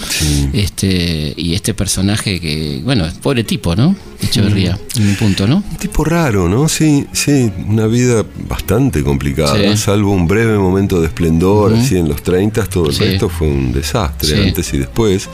Este, 0.53 1.33
y 1.37 1.53
este 1.53 1.73
personaje 1.73 2.39
que, 2.39 2.81
bueno, 2.83 3.05
pobre 3.21 3.43
tipo, 3.43 3.75
¿no? 3.75 3.95
Echeverría, 4.21 4.77
en 4.97 5.07
un 5.09 5.15
punto, 5.15 5.47
¿no? 5.47 5.63
Un 5.69 5.77
tipo 5.77 6.03
raro, 6.03 6.49
¿no? 6.49 6.67
Sí, 6.67 7.05
sí, 7.13 7.49
una 7.67 7.87
vida 7.87 8.25
bastante 8.47 9.03
complicada, 9.03 9.55
Sí. 9.71 9.77
salvo 9.77 10.11
un 10.11 10.27
breve 10.27 10.57
momento 10.57 10.99
de 10.99 11.07
esplendor, 11.07 11.73
así 11.73 11.97
en 11.97 12.09
los 12.09 12.21
30, 12.21 12.65
todo 12.65 12.89
el 12.89 12.95
Sí. 12.95 13.03
resto 13.05 13.29
fue 13.29 13.47
un 13.47 13.71
desastre, 13.71 14.29
Sí. 14.43 14.47
antes 14.49 14.73
y 14.73 14.77
después. 14.79 15.29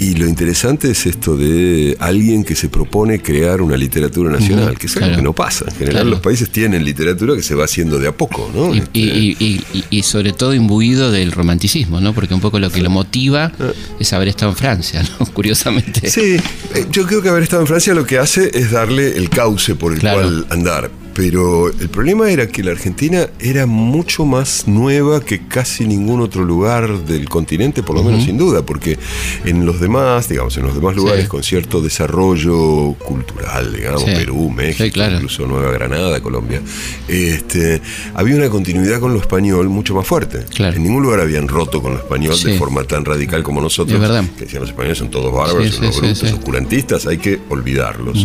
Y 0.00 0.14
lo 0.14 0.26
interesante 0.28 0.90
es 0.92 1.06
esto 1.06 1.36
de 1.36 1.96
alguien 1.98 2.44
que 2.44 2.54
se 2.54 2.68
propone 2.68 3.20
crear 3.20 3.60
una 3.60 3.76
literatura 3.76 4.30
nacional, 4.30 4.78
que 4.78 4.86
es 4.86 4.92
algo 4.96 5.06
claro. 5.08 5.16
que 5.16 5.22
no 5.22 5.32
pasa. 5.32 5.64
En 5.68 5.72
general 5.74 5.92
Claro. 5.94 6.10
los 6.10 6.20
países 6.20 6.50
tienen 6.50 6.84
literatura 6.84 7.34
que 7.34 7.42
se 7.42 7.54
va 7.56 7.64
haciendo 7.64 7.98
de 7.98 8.06
a 8.08 8.12
poco, 8.12 8.48
¿no? 8.54 8.74
Y, 8.74 8.78
Este, 8.78 8.98
y- 9.00 9.36
y- 9.40 9.84
y- 9.90 10.02
sobre 10.04 10.32
todo 10.32 10.54
imbuido 10.54 11.10
del 11.10 11.32
romanticismo, 11.32 12.00
¿no? 12.00 12.12
Porque 12.12 12.32
un 12.32 12.40
poco 12.40 12.58
lo 12.60 12.70
que 12.70 12.80
lo 12.80 12.90
motiva 12.90 13.52
es 13.98 14.12
haber 14.12 14.28
estado 14.28 14.52
en 14.52 14.56
Francia, 14.56 15.02
¿no? 15.18 15.26
Curiosamente. 15.34 16.08
Sí, 16.10 16.36
eh, 16.74 16.86
yo 16.92 17.04
creo 17.06 17.20
que 17.20 17.28
haber 17.30 17.42
estado 17.42 17.62
en 17.62 17.66
Francia 17.68 17.92
lo 17.92 18.06
que 18.06 18.18
hace 18.18 18.50
es 18.54 18.70
darle 18.70 19.16
el 19.16 19.28
cauce 19.30 19.74
por 19.74 19.92
el 19.92 19.98
Claro. 19.98 20.20
cual 20.22 20.46
andar. 20.50 20.90
Pero 21.18 21.66
el 21.68 21.88
problema 21.88 22.30
era 22.30 22.46
que 22.46 22.62
la 22.62 22.70
Argentina 22.70 23.28
era 23.40 23.66
mucho 23.66 24.24
más 24.24 24.68
nueva 24.68 25.20
que 25.20 25.48
casi 25.48 25.84
ningún 25.84 26.20
otro 26.20 26.44
lugar 26.44 27.06
del 27.06 27.28
continente, 27.28 27.82
por 27.82 27.96
lo 27.96 28.04
menos 28.04 28.22
sin 28.22 28.38
duda, 28.38 28.64
porque 28.64 28.96
en 29.44 29.66
los 29.66 29.80
demás, 29.80 30.28
digamos, 30.28 30.56
en 30.58 30.62
los 30.62 30.76
demás 30.76 30.94
lugares 30.94 31.26
con 31.26 31.42
cierto 31.42 31.80
desarrollo 31.80 32.94
cultural, 33.00 33.74
digamos, 33.74 34.04
Perú, 34.04 34.48
México, 34.48 35.00
incluso 35.12 35.44
Nueva 35.48 35.72
Granada, 35.72 36.20
Colombia, 36.20 36.62
este, 37.08 37.82
había 38.14 38.36
una 38.36 38.48
continuidad 38.48 39.00
con 39.00 39.12
lo 39.12 39.18
español 39.18 39.68
mucho 39.68 39.96
más 39.96 40.06
fuerte. 40.06 40.44
En 40.56 40.84
ningún 40.84 41.02
lugar 41.02 41.18
habían 41.18 41.48
roto 41.48 41.82
con 41.82 41.94
lo 41.94 41.98
español 41.98 42.36
de 42.40 42.56
forma 42.56 42.84
tan 42.84 43.04
radical 43.04 43.42
como 43.42 43.60
nosotros, 43.60 44.00
que 44.36 44.44
decían 44.44 44.60
los 44.60 44.70
españoles 44.70 44.98
son 44.98 45.10
todos 45.10 45.34
bárbaros, 45.34 45.74
son 45.74 45.90
brutos, 45.90 46.22
oscurantistas, 46.32 47.06
hay 47.08 47.18
que 47.18 47.40
olvidarlos. 47.48 48.24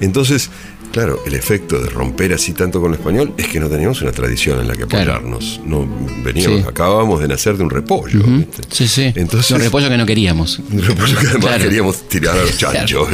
Entonces, 0.00 0.50
Claro, 0.94 1.20
el 1.26 1.34
efecto 1.34 1.82
de 1.82 1.90
romper 1.90 2.32
así 2.34 2.52
tanto 2.52 2.80
con 2.80 2.92
el 2.92 3.00
español 3.00 3.34
es 3.36 3.48
que 3.48 3.58
no 3.58 3.68
teníamos 3.68 4.00
una 4.02 4.12
tradición 4.12 4.60
en 4.60 4.68
la 4.68 4.76
que 4.76 4.84
apoyarnos. 4.84 5.60
No 5.66 5.84
veníamos, 6.22 6.68
acabábamos 6.68 7.20
de 7.20 7.26
nacer 7.26 7.56
de 7.56 7.64
un 7.64 7.70
repollo. 7.70 8.22
Sí, 8.70 8.86
sí. 8.86 9.12
Entonces, 9.16 9.50
un 9.50 9.58
repollo 9.58 9.88
que 9.88 9.96
no 9.96 10.06
queríamos. 10.06 10.60
Un 10.70 10.82
repollo 10.82 11.18
que 11.18 11.26
además 11.26 11.58
queríamos 11.58 12.08
tirar 12.08 12.38
a 12.38 12.42
los 12.42 12.56
chanchos. 12.56 13.08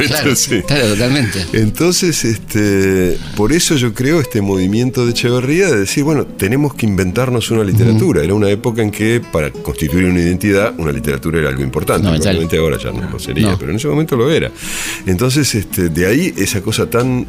Claro, 0.67 0.89
totalmente. 0.89 1.43
Entonces, 1.53 2.23
este, 2.23 3.17
por 3.35 3.51
eso 3.51 3.75
yo 3.77 3.95
creo 3.95 4.21
este 4.21 4.41
movimiento 4.41 5.03
de 5.03 5.13
Echeverría 5.13 5.71
de 5.71 5.79
decir, 5.79 6.03
bueno, 6.03 6.27
tenemos 6.27 6.75
que 6.75 6.85
inventarnos 6.85 7.49
una 7.49 7.63
literatura. 7.63 8.23
Era 8.23 8.35
una 8.35 8.51
época 8.51 8.83
en 8.83 8.91
que 8.91 9.23
para 9.31 9.49
constituir 9.49 10.05
una 10.05 10.19
identidad, 10.19 10.75
una 10.77 10.91
literatura 10.91 11.39
era 11.39 11.49
algo 11.49 11.63
importante. 11.63 12.07
Probablemente 12.07 12.59
ahora 12.59 12.77
ya 12.77 12.91
no 12.91 13.09
lo 13.09 13.17
sería, 13.17 13.57
pero 13.57 13.71
en 13.71 13.77
ese 13.77 13.87
momento 13.87 14.15
lo 14.15 14.29
era. 14.29 14.51
Entonces, 15.07 15.55
este, 15.55 15.89
de 15.89 16.05
ahí 16.05 16.31
esa 16.37 16.61
cosa 16.61 16.87
tan 16.87 17.25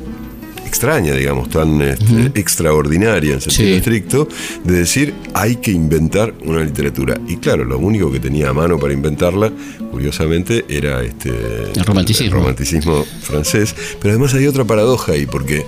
extraña, 0.73 1.13
digamos, 1.13 1.51
tan 1.51 1.83
este, 1.83 2.41
extraordinaria 2.41 3.35
en 3.35 3.43
sentido 3.43 3.77
estricto, 3.77 4.29
de 4.65 4.79
decir 4.79 5.13
hay 5.35 5.57
que 5.57 5.71
inventar 5.71 6.33
una 6.47 6.65
literatura. 6.65 7.21
Y 7.29 7.37
claro, 7.37 7.67
lo 7.67 7.79
único 7.79 8.11
que 8.11 8.19
tenía 8.19 8.49
a 8.49 8.53
mano 8.55 8.79
para 8.79 8.95
inventarla, 8.95 9.53
curiosamente, 9.91 10.65
era 10.71 11.03
este, 11.03 11.29
el 11.75 11.85
romanticismo. 11.85 12.39
romanticismo 12.39 13.05
francés. 13.21 13.75
Pero 14.01 14.13
además 14.13 14.33
hay 14.33 14.47
otra 14.47 14.65
paradoja 14.65 15.13
ahí, 15.13 15.27
porque 15.27 15.67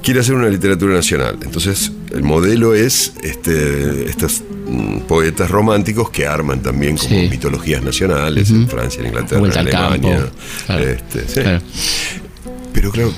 quiere 0.00 0.20
hacer 0.20 0.36
una 0.36 0.48
literatura 0.48 0.94
nacional. 0.94 1.36
Entonces, 1.42 1.90
el 2.14 2.22
modelo 2.22 2.72
es 2.72 3.14
este, 3.24 4.08
estos 4.08 4.44
mm, 4.68 5.00
poetas 5.08 5.50
románticos 5.50 6.08
que 6.10 6.24
arman 6.24 6.62
también 6.62 6.96
como 6.96 7.16
mitologías 7.28 7.82
nacionales 7.82 8.50
en 8.50 8.68
Francia, 8.68 9.00
en 9.00 9.06
Inglaterra, 9.08 9.44
en 9.44 9.58
Alemania. 9.58 10.30
Este, 10.68 11.60
Pero 12.72 12.92
claro, 12.92 13.12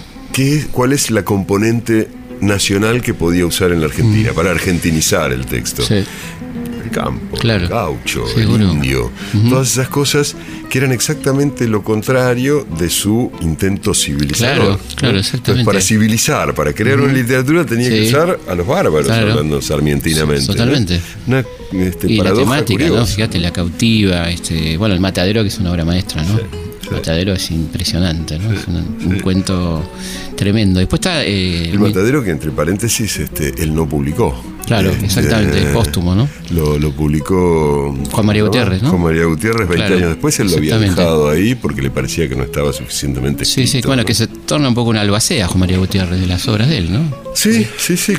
¿cuál 0.72 0.92
es 0.92 1.10
la 1.10 1.24
componente 1.24 2.08
nacional 2.40 3.02
que 3.02 3.14
podía 3.14 3.46
usar 3.46 3.72
en 3.72 3.80
la 3.80 3.86
Argentina 3.86 4.32
mm. 4.32 4.34
para 4.34 4.50
argentinizar 4.50 5.32
el 5.32 5.46
texto? 5.46 5.82
El 5.92 6.90
campo, 6.90 7.36
el 7.42 7.68
gaucho, 7.68 8.24
el 8.36 8.62
indio, 8.62 9.10
todas 9.50 9.72
esas 9.72 9.88
cosas 9.88 10.36
que 10.70 10.78
eran 10.78 10.92
exactamente 10.92 11.68
lo 11.68 11.82
contrario 11.82 12.66
de 12.78 12.88
su 12.88 13.30
intento 13.40 13.92
civilizador. 13.92 14.56
Claro, 14.56 14.80
claro, 14.94 15.18
exactamente. 15.18 15.64
para 15.66 15.80
civilizar, 15.80 16.54
para 16.54 16.72
crear 16.72 17.00
una 17.00 17.12
literatura 17.12 17.66
tenía 17.66 17.90
que 17.90 18.08
usar 18.08 18.38
a 18.48 18.54
los 18.54 18.66
bárbaros, 18.66 19.10
hablando 19.10 19.60
sarmientinamente. 19.60 20.46
Totalmente. 20.46 21.00
Una, 21.26 21.44
este, 21.72 22.10
y 22.10 22.16
la 22.18 22.32
temática, 22.32 22.86
¿no? 22.88 23.04
Fíjate, 23.04 23.38
la 23.38 23.52
cautiva, 23.52 24.30
este, 24.30 24.76
bueno, 24.78 24.94
el 24.94 25.00
matadero 25.00 25.42
que 25.42 25.48
es 25.48 25.58
una 25.58 25.72
obra 25.72 25.84
maestra, 25.84 26.22
¿no? 26.22 26.67
El 26.90 26.96
matadero 26.96 27.32
es 27.34 27.50
impresionante, 27.50 28.38
¿no? 28.38 28.52
es 28.52 28.66
un, 28.66 29.20
cuento 29.20 29.82
tremendo. 30.36 30.80
Después 30.80 31.00
está. 31.00 31.24
Eh, 31.24 31.70
el 31.70 31.78
matadero 31.78 32.22
que, 32.22 32.30
entre 32.30 32.50
paréntesis, 32.50 33.18
este, 33.18 33.62
él 33.62 33.74
no 33.74 33.88
publicó. 33.88 34.34
Claro, 34.68 34.90
este, 34.90 35.06
exactamente, 35.06 35.62
póstumo, 35.72 36.14
¿no? 36.14 36.28
Lo, 36.50 36.92
publicó 36.92 37.96
Juan 38.10 38.26
María 38.26 38.42
Gutiérrez, 38.42 38.82
¿no? 38.82 38.90
Juan 38.90 39.02
María 39.02 39.24
Gutiérrez, 39.24 39.68
20 39.68 39.94
años 39.94 40.08
después, 40.10 40.38
él 40.40 40.50
lo 40.50 40.56
había 40.56 40.78
dejado 40.78 41.30
ahí 41.30 41.54
porque 41.54 41.80
le 41.80 41.90
parecía 41.90 42.28
que 42.28 42.36
no 42.36 42.44
estaba 42.44 42.72
suficientemente 42.72 43.44
Sí, 43.44 43.66
sí, 43.66 43.80
bueno, 43.84 44.04
que 44.04 44.14
se 44.14 44.26
torna 44.26 44.68
un 44.68 44.74
poco 44.74 44.90
una 44.90 45.00
albacea 45.00 45.46
Juan 45.48 45.60
María 45.60 45.78
Gutiérrez 45.78 46.20
de 46.20 46.26
las 46.26 46.46
obras 46.48 46.68
de 46.68 46.78
él, 46.78 46.92
¿no? 46.92 47.28
Sí, 47.34 47.66
sí, 47.78 47.96
sí, 47.96 48.14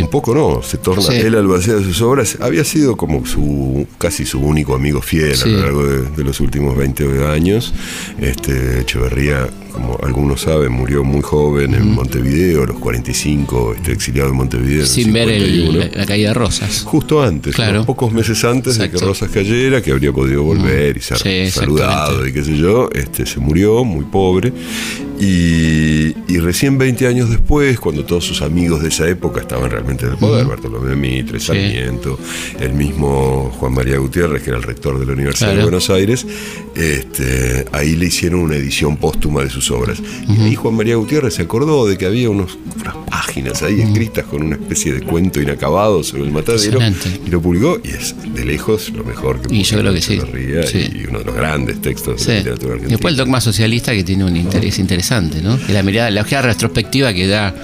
un 0.00 0.10
poco 0.10 0.34
no, 0.34 0.62
se 0.62 0.78
torna 0.78 1.14
él 1.14 1.34
albacea 1.34 1.74
de 1.74 1.84
sus 1.84 2.02
obras. 2.02 2.36
Había 2.40 2.64
sido 2.64 2.96
como 2.96 3.24
su 3.26 3.86
casi 3.98 4.26
su 4.26 4.40
único 4.40 4.74
amigo 4.74 5.00
fiel 5.00 5.40
a 5.40 5.46
lo 5.46 5.58
largo 5.58 5.86
de, 5.86 6.24
los 6.24 6.40
últimos 6.40 6.76
20 6.76 7.26
años. 7.26 7.72
Este 8.20 8.80
Echeverría 8.80 9.48
como 9.74 9.98
algunos 10.04 10.42
saben, 10.42 10.70
murió 10.70 11.02
muy 11.02 11.20
joven 11.20 11.74
en 11.74 11.90
Montevideo, 11.90 12.62
a 12.62 12.66
los 12.66 12.78
45, 12.78 13.74
este, 13.74 13.92
exiliado 13.92 14.30
en 14.30 14.36
Montevideo. 14.36 14.86
Sin 14.86 15.12
ver 15.12 15.28
la, 15.54 16.06
caída 16.06 16.28
de 16.28 16.34
Rosas. 16.34 16.82
Justo 16.84 17.22
antes, 17.22 17.56
pocos 17.86 18.12
meses 18.12 18.44
antes 18.44 18.78
de 18.78 18.90
que 18.90 18.98
Rosas 18.98 19.30
cayera, 19.30 19.82
que 19.82 19.92
habría 19.92 20.12
podido 20.12 20.42
volver 20.42 20.96
y 20.96 21.00
ser 21.00 21.50
saludado 21.50 22.26
y 22.26 22.32
qué 22.32 22.44
sé 22.44 22.56
yo, 22.56 22.88
este, 22.92 23.26
se 23.26 23.40
murió 23.40 23.84
muy 23.84 24.04
pobre. 24.04 24.52
Y, 25.20 26.12
recién 26.38 26.76
20 26.76 27.06
años 27.06 27.30
después, 27.30 27.80
cuando 27.80 28.04
todos 28.04 28.24
sus 28.24 28.42
amigos 28.42 28.82
de 28.82 28.88
esa 28.88 29.08
época 29.08 29.40
estaban 29.40 29.70
realmente 29.70 30.04
en 30.04 30.12
el 30.12 30.18
poder, 30.18 30.44
Bartolomé 30.44 30.94
Mitre, 30.94 31.40
Sarmiento, 31.40 32.18
el 32.60 32.74
mismo 32.74 33.50
Juan 33.58 33.72
María 33.72 33.96
Gutiérrez, 33.98 34.42
que 34.42 34.50
era 34.50 34.58
el 34.58 34.64
rector 34.64 34.98
de 34.98 35.06
la 35.06 35.12
Universidad 35.12 35.54
de 35.54 35.62
Buenos 35.62 35.88
Aires, 35.88 36.26
este, 36.74 37.64
ahí 37.72 37.96
le 37.96 38.06
hicieron 38.06 38.40
una 38.40 38.56
edición 38.56 38.96
póstuma 38.96 39.42
de 39.42 39.50
sus 39.50 39.70
obras. 39.70 40.00
Y 40.28 40.40
ahí 40.42 40.54
Juan 40.54 40.74
María 40.74 40.96
Gutiérrez 40.96 41.34
se 41.34 41.42
acordó 41.42 41.86
de 41.86 41.96
que 41.96 42.06
había 42.06 42.30
unos, 42.30 42.58
unas 42.80 42.96
páginas 43.08 43.62
ahí 43.62 43.80
escritas 43.80 44.24
con 44.24 44.42
una 44.42 44.56
especie 44.56 44.92
de 44.92 45.02
cuento 45.02 45.40
inacabado 45.40 46.02
sobre 46.02 46.24
el 46.24 46.32
matadero 46.32 46.78
y 47.26 47.30
lo 47.30 47.40
publicó 47.40 47.80
y 47.82 47.90
es 47.90 48.14
de 48.34 48.44
lejos 48.44 48.90
lo 48.90 49.04
mejor 49.04 49.40
que 49.40 49.54
Y 49.54 49.62
yo 49.62 49.78
creo 49.78 49.92
que 49.92 50.02
sí. 50.02 50.14
Y 50.14 51.06
uno 51.08 51.20
de 51.20 51.24
los 51.24 51.34
grandes 51.34 51.80
textos 51.80 52.24
de 52.26 52.32
la 52.32 52.38
literatura 52.38 52.72
argentina. 52.74 52.96
Después 52.96 53.12
el 53.12 53.18
dogma 53.18 53.40
socialista 53.40 53.92
que 53.92 54.04
tiene 54.04 54.24
un 54.24 54.36
interés 54.36 54.78
interesante, 54.78 55.42
¿no? 55.42 55.58
Que 55.64 55.72
la 55.72 55.82
mirada, 55.82 56.10
la 56.10 56.22
ojeada 56.22 56.48
retrospectiva 56.48 57.12
que 57.12 57.26
da 57.26 57.54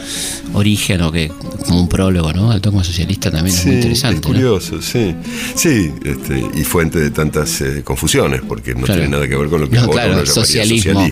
origen 0.53 1.03
o 1.03 1.13
que 1.13 1.31
como 1.67 1.81
un 1.83 1.89
prólogo, 1.89 2.33
¿no? 2.33 2.51
Al 2.51 2.61
dogma 2.61 2.85
socialista 2.85 3.31
también 3.31 3.57
es 3.57 3.67
muy 3.67 3.77
interesante. 3.77 4.17
Es 4.17 4.27
curioso, 4.27 4.81
sí. 4.83 5.15
Sí, 5.55 5.93
este, 6.05 6.45
y 6.55 6.65
fuente 6.65 6.99
de 6.99 7.11
tantas 7.11 7.61
eh, 7.61 7.83
confusiones, 7.85 8.41
porque 8.47 8.75
no 8.75 8.87
tiene 9.01 9.17
nada 9.17 9.29
que 9.29 9.37
ver 9.37 9.49
con 9.49 9.61
lo 9.61 9.71
que 9.71 9.77
no, 9.77 9.89
claro, 9.89 10.27
socialismo. 10.27 11.07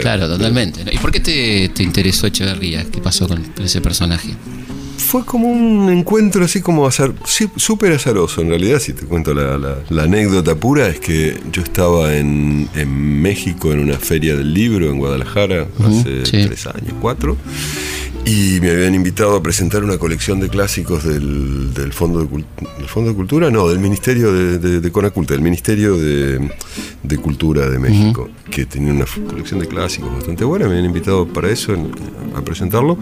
claro 0.00 0.28
totalmente. 0.28 0.82
¿Y 0.92 0.98
por 0.98 1.10
qué 1.10 1.20
te, 1.20 1.82
interesó 1.82 2.26
Echeverría? 2.26 2.84
¿Qué 2.84 3.00
pasó 3.00 3.28
con 3.28 3.42
ese 3.62 3.80
personaje? 3.80 4.30
Fue 4.98 5.24
como 5.24 5.48
un 5.48 5.90
encuentro 5.90 6.44
así 6.44 6.60
como 6.62 6.86
azar, 6.86 7.12
súper 7.56 7.92
azaroso 7.92 8.40
en 8.40 8.48
realidad, 8.48 8.78
si 8.78 8.92
te 8.92 9.04
cuento 9.04 9.34
la, 9.34 10.02
anécdota 10.02 10.54
pura, 10.54 10.88
es 10.88 11.00
que 11.00 11.38
yo 11.52 11.62
estaba 11.62 12.16
en, 12.16 12.68
México 13.20 13.72
en 13.72 13.80
una 13.80 13.98
feria 13.98 14.36
del 14.36 14.54
libro 14.54 14.90
en 14.90 14.98
Guadalajara 14.98 15.66
hace 15.84 16.22
tres 16.22 16.66
años, 16.66 16.94
cuatro, 17.00 17.36
y 18.24 18.60
me 18.60 18.70
habían 18.70 18.94
invitado 18.94 19.36
a 19.36 19.42
presentar 19.42 19.82
una 19.82 19.98
colección 19.98 20.38
de 20.38 20.48
clásicos 20.48 21.04
del, 21.04 21.74
del 21.74 21.92
Fondo, 21.92 22.20
de, 22.20 22.86
Fondo 22.86 23.10
de 23.10 23.16
Cultura, 23.16 23.50
no, 23.50 23.68
del 23.68 23.80
Ministerio 23.80 24.32
de, 24.32 24.80
de, 24.80 24.92
Conaculta, 24.92 25.34
del 25.34 25.42
Ministerio 25.42 25.96
de, 25.96 26.50
Cultura 27.20 27.68
de 27.68 27.78
México, 27.78 28.30
que 28.50 28.64
tenía 28.66 28.92
una 28.92 29.06
colección 29.28 29.60
de 29.60 29.66
clásicos 29.66 30.12
bastante 30.12 30.44
buena, 30.44 30.66
me 30.66 30.72
habían 30.72 30.86
invitado 30.86 31.26
para 31.26 31.50
eso, 31.50 31.74
a 32.34 32.42
presentarlo, 32.42 32.96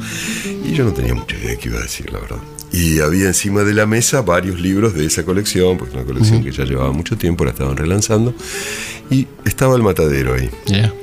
y 0.65 0.73
yo 0.73 0.85
no 0.85 0.93
tenía 0.93 1.15
mucha 1.15 1.37
idea 1.37 1.51
de 1.51 1.59
qué 1.59 1.69
iba 1.69 1.79
a 1.79 1.83
decir, 1.83 2.11
la 2.13 2.19
verdad. 2.19 2.39
Y 2.73 3.01
había 3.01 3.27
encima 3.27 3.63
de 3.65 3.75
la 3.75 3.87
mesa 3.87 4.23
varios 4.23 4.61
libros 4.61 4.95
de 4.95 5.05
esa 5.05 5.25
colección, 5.25 5.77
porque 5.77 5.97
una 5.97 6.05
colección 6.05 6.43
que 6.43 6.53
ya 6.53 6.65
llevaba 6.65 6.93
mucho 6.93 7.17
tiempo, 7.19 7.45
la 7.45 7.51
estaban 7.51 7.77
relanzando. 7.77 8.35
Y 9.11 9.27
estaba 9.45 9.75
el 9.75 9.83
matadero 9.83 10.35
ahí. 10.35 10.49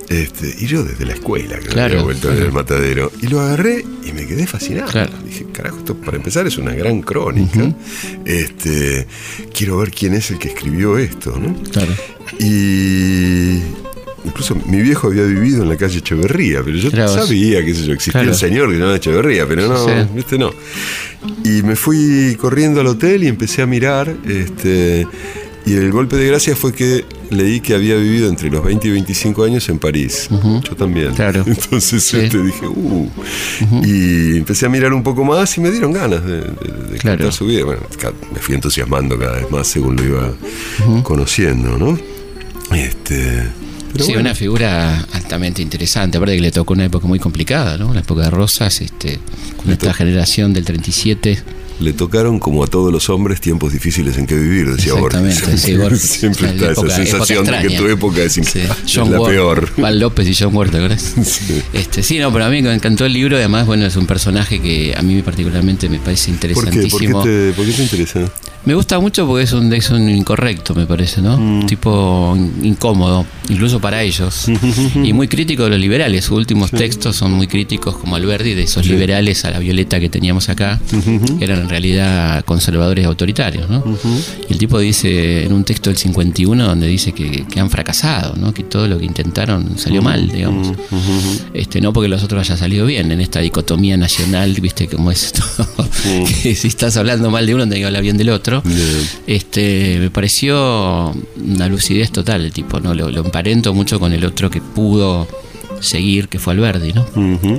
Este, 0.10 0.56
y 0.60 0.68
yo 0.68 0.84
desde 0.84 1.06
la 1.06 1.14
escuela 1.14 1.60
que 1.60 1.68
claro, 1.68 1.96
había 1.96 2.04
vuelto 2.04 2.32
el 2.32 2.52
matadero. 2.54 3.12
Y 3.22 3.28
lo 3.28 3.42
agarré 3.42 3.84
y 4.06 4.14
me 4.14 4.26
quedé 4.26 4.48
fascinado. 4.48 4.90
Dije, 5.26 5.46
carajo, 5.52 5.80
esto 5.80 5.96
para 5.96 6.16
empezar 6.16 6.48
es 6.48 6.58
una 6.58 6.74
gran 6.74 7.02
crónica. 7.02 7.74
este, 8.26 9.08
quiero 9.54 9.78
ver 9.78 9.92
quién 9.92 10.14
es 10.14 10.32
el 10.32 10.40
que 10.40 10.48
escribió 10.50 10.98
esto, 10.98 11.38
¿no? 11.38 11.54
Claro. 11.72 11.94
Y 12.40 13.60
incluso 14.24 14.56
mi 14.68 14.82
viejo 14.82 15.08
había 15.08 15.24
vivido 15.24 15.64
en 15.64 15.70
la 15.70 15.78
calle 15.78 16.00
Echeverría, 16.00 16.62
pero 16.64 16.78
yo 16.78 16.90
sabía 17.08 17.64
que 17.64 17.72
eso 17.72 17.92
existía 17.92 18.22
un 18.22 18.36
señor 18.36 18.68
que 18.68 18.74
se 18.74 18.80
llamaba 18.80 18.98
Echeverría, 18.98 19.48
pero 19.48 19.68
no, 19.68 20.06
viste, 20.14 20.38
no. 20.38 20.54
Y 21.44 21.62
me 21.64 21.76
fui 21.76 22.38
corriendo 22.40 22.82
al 22.82 22.88
hotel 22.88 23.24
y 23.24 23.28
empecé 23.28 23.62
a 23.62 23.66
mirar, 23.66 24.16
este, 24.26 25.08
y 25.68 25.74
el 25.74 25.92
golpe 25.92 26.16
de 26.16 26.28
gracia 26.28 26.56
fue 26.56 26.74
que 26.74 27.04
leí 27.30 27.60
que 27.60 27.76
había 27.76 27.96
vivido 27.96 28.30
entre 28.30 28.50
los 28.50 28.64
20 28.64 28.88
y 28.88 28.92
25 28.92 29.44
años 29.44 29.68
en 29.68 29.80
París. 29.80 30.30
Yo 30.32 30.76
también. 30.78 31.14
Claro. 31.14 31.44
Entonces 31.48 32.14
este, 32.14 32.42
dije, 32.42 32.66
uh. 32.66 33.12
Y 33.84 34.38
empecé 34.38 34.66
a 34.66 34.70
mirar 34.70 34.94
un 34.94 35.04
poco 35.04 35.26
más 35.26 35.58
y 35.58 35.62
me 35.62 35.70
dieron 35.70 35.92
ganas 35.92 36.24
de, 36.24 36.42
de, 36.42 37.32
su 37.32 37.46
vida. 37.46 37.66
Bueno, 37.66 37.82
me 38.34 38.40
fui 38.40 38.56
entusiasmando 38.56 39.20
cada 39.20 39.36
vez 39.36 39.52
más 39.52 39.68
según 39.68 39.98
lo 39.98 40.04
iba 40.06 40.34
conociendo, 41.04 41.78
¿no? 41.78 42.00
Este, 42.74 43.44
sí, 44.00 44.16
una 44.16 44.36
figura 44.36 45.06
altamente 45.14 45.62
interesante, 45.62 46.18
aparte 46.18 46.36
que 46.36 46.42
le 46.42 46.52
tocó 46.52 46.74
una 46.74 46.86
época 46.86 47.08
muy 47.08 47.20
complicada, 47.20 47.78
¿no? 47.78 47.94
La 47.94 48.02
época 48.02 48.24
de 48.24 48.30
Rosas, 48.30 48.80
este, 48.80 49.20
con 49.58 49.72
esta 49.72 49.94
generación 49.94 50.54
del 50.54 50.64
37 50.64 51.44
le 51.80 51.94
tocaron 51.94 52.40
como 52.40 52.64
a 52.64 52.68
todos 52.68 52.92
los 52.92 53.10
hombres 53.10 53.40
tiempos 53.42 53.74
difíciles 53.74 54.18
en 54.18 54.26
que 54.26 54.36
vivir, 54.36 54.76
decía 54.76 54.94
Borges. 54.94 55.38
Sí, 55.58 55.78
siempre 55.98 56.50
está 56.56 56.72
esa 56.72 56.90
sensación 56.90 57.46
de 57.46 57.68
que 57.68 57.78
tu 57.78 57.88
época 57.88 58.22
es, 58.22 58.38
la 58.96 59.24
peor. 59.24 59.70
Val 59.78 60.00
López 60.00 60.28
y 60.28 60.36
John 60.36 60.56
Ward, 60.56 60.72
¿te 60.72 60.98
Sí. 60.98 61.62
Este, 61.74 62.04
sí, 62.04 62.20
no, 62.20 62.32
pero 62.32 62.46
a 62.46 62.50
mí 62.50 62.62
me 62.62 62.74
encantó 62.74 63.06
el 63.06 63.14
libro, 63.14 63.38
además, 63.38 63.66
bueno, 63.66 63.86
es 63.86 63.96
un 63.96 64.08
personaje 64.08 64.60
que 64.60 64.96
a 64.96 65.02
mí 65.02 65.22
particularmente 65.22 65.90
me 65.90 66.00
parece 66.00 66.32
interesantísimo. 66.32 67.22
¿Por 67.22 67.24
qué, 67.24 67.54
¿Por 67.56 67.66
qué 67.66 67.72
te, 67.72 67.84
interesa? 67.84 68.32
Me 68.68 68.74
gusta 68.74 69.00
mucho 69.00 69.26
porque 69.26 69.46
es 69.46 69.54
un, 69.54 69.72
es 69.72 69.90
un 69.92 70.10
incorrecto, 70.10 70.76
me 70.76 70.86
parece, 70.86 71.22
¿no? 71.22 71.38
Un 71.38 71.60
mm. 71.60 71.68
Tipo 71.68 72.38
incómodo, 72.62 73.26
incluso 73.48 73.80
para 73.80 74.04
ellos. 74.04 74.48
y 75.06 75.14
muy 75.14 75.30
crítico 75.30 75.64
de 75.64 75.70
los 75.70 75.80
liberales. 75.80 76.26
Sus 76.26 76.38
últimos 76.38 76.72
textos 76.72 77.16
son 77.16 77.32
muy 77.32 77.48
críticos, 77.48 77.96
como 77.96 78.18
Alberti, 78.18 78.56
de 78.56 78.64
esos 78.64 78.86
liberales 78.86 79.46
a 79.46 79.52
la 79.52 79.60
violeta 79.60 80.02
que 80.02 80.10
teníamos 80.10 80.50
acá, 80.50 80.82
que 81.40 81.46
eran 81.46 81.62
en 81.62 81.70
realidad 81.70 82.44
conservadores 82.44 83.06
autoritarios, 83.06 83.70
¿no? 83.70 83.86
Y 84.50 84.52
el 84.52 84.60
tipo 84.60 84.80
dice 84.80 85.46
en 85.46 85.54
un 85.54 85.64
texto 85.64 85.90
del 85.90 85.96
51 85.96 86.68
donde 86.68 86.88
dice 86.88 87.14
que, 87.14 87.46
han 87.58 87.70
fracasado, 87.70 88.36
¿no? 88.36 88.54
Que 88.54 88.64
todo 88.64 88.86
lo 88.90 89.00
que 89.00 89.06
intentaron 89.06 89.78
salió 89.80 90.02
mal, 90.02 90.28
digamos. 90.28 90.74
Este, 91.54 91.80
no 91.80 91.94
porque 91.94 92.10
los 92.10 92.22
otros 92.22 92.42
haya 92.42 92.58
salido 92.58 92.86
bien, 92.86 93.14
en 93.14 93.22
esta 93.22 93.40
dicotomía 93.40 93.96
nacional, 93.96 94.54
viste 94.60 94.90
cómo 94.90 95.10
es 95.10 95.24
esto, 95.28 95.44
que 96.44 96.54
si 96.54 96.68
estás 96.68 96.98
hablando 96.98 97.32
mal 97.32 97.46
de 97.46 97.56
uno, 97.56 97.64
tenés 97.64 97.80
que 97.80 97.86
hablar 97.86 98.04
bien 98.04 98.18
del 98.18 98.32
otro. 98.32 98.57
Este, 99.26 99.98
me 100.00 100.10
pareció 100.10 101.14
una 101.36 101.68
lucidez 101.68 102.12
total 102.12 102.46
el 102.46 102.52
tipo, 102.52 102.80
¿no? 102.80 102.94
Lo, 102.94 103.10
lo 103.10 103.24
emparento 103.24 103.74
mucho 103.74 104.00
con 104.00 104.14
el 104.14 104.26
otro 104.26 104.50
que 104.50 104.62
pudo 104.62 105.28
seguir, 105.82 106.28
que 106.28 106.40
fue 106.40 106.54
Alberdi, 106.54 106.94
¿no? 106.94 107.06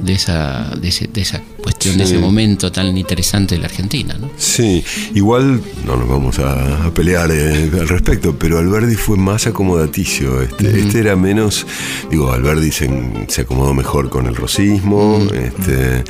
de, 0.02 0.12
esa, 0.12 0.70
de, 0.80 0.88
esa 0.88 1.42
cuestión, 1.78 1.98
de 1.98 2.04
ese 2.04 2.18
momento 2.18 2.72
tan 2.72 2.96
interesante 2.96 3.54
de 3.54 3.60
la 3.60 3.66
Argentina, 3.66 4.16
¿no? 4.18 4.30
Sí, 4.36 4.84
igual 5.14 5.60
no 5.86 5.96
nos 5.96 6.08
vamos 6.08 6.38
a, 6.38 6.90
pelear 6.94 7.30
eh, 7.30 7.70
al 7.72 7.88
respecto, 7.88 8.36
pero 8.36 8.58
Alberdi 8.58 8.96
fue 8.96 9.16
más 9.16 9.46
acomodaticio. 9.46 10.42
Este, 10.42 10.80
este 10.80 11.00
era 11.00 11.16
menos, 11.16 11.66
digo, 12.10 12.32
Alberdi 12.32 12.72
se, 12.72 13.40
acomodó 13.40 13.74
mejor 13.74 14.10
con 14.10 14.26
el 14.26 14.34
rosismo, 14.34 15.26
este, 15.32 16.02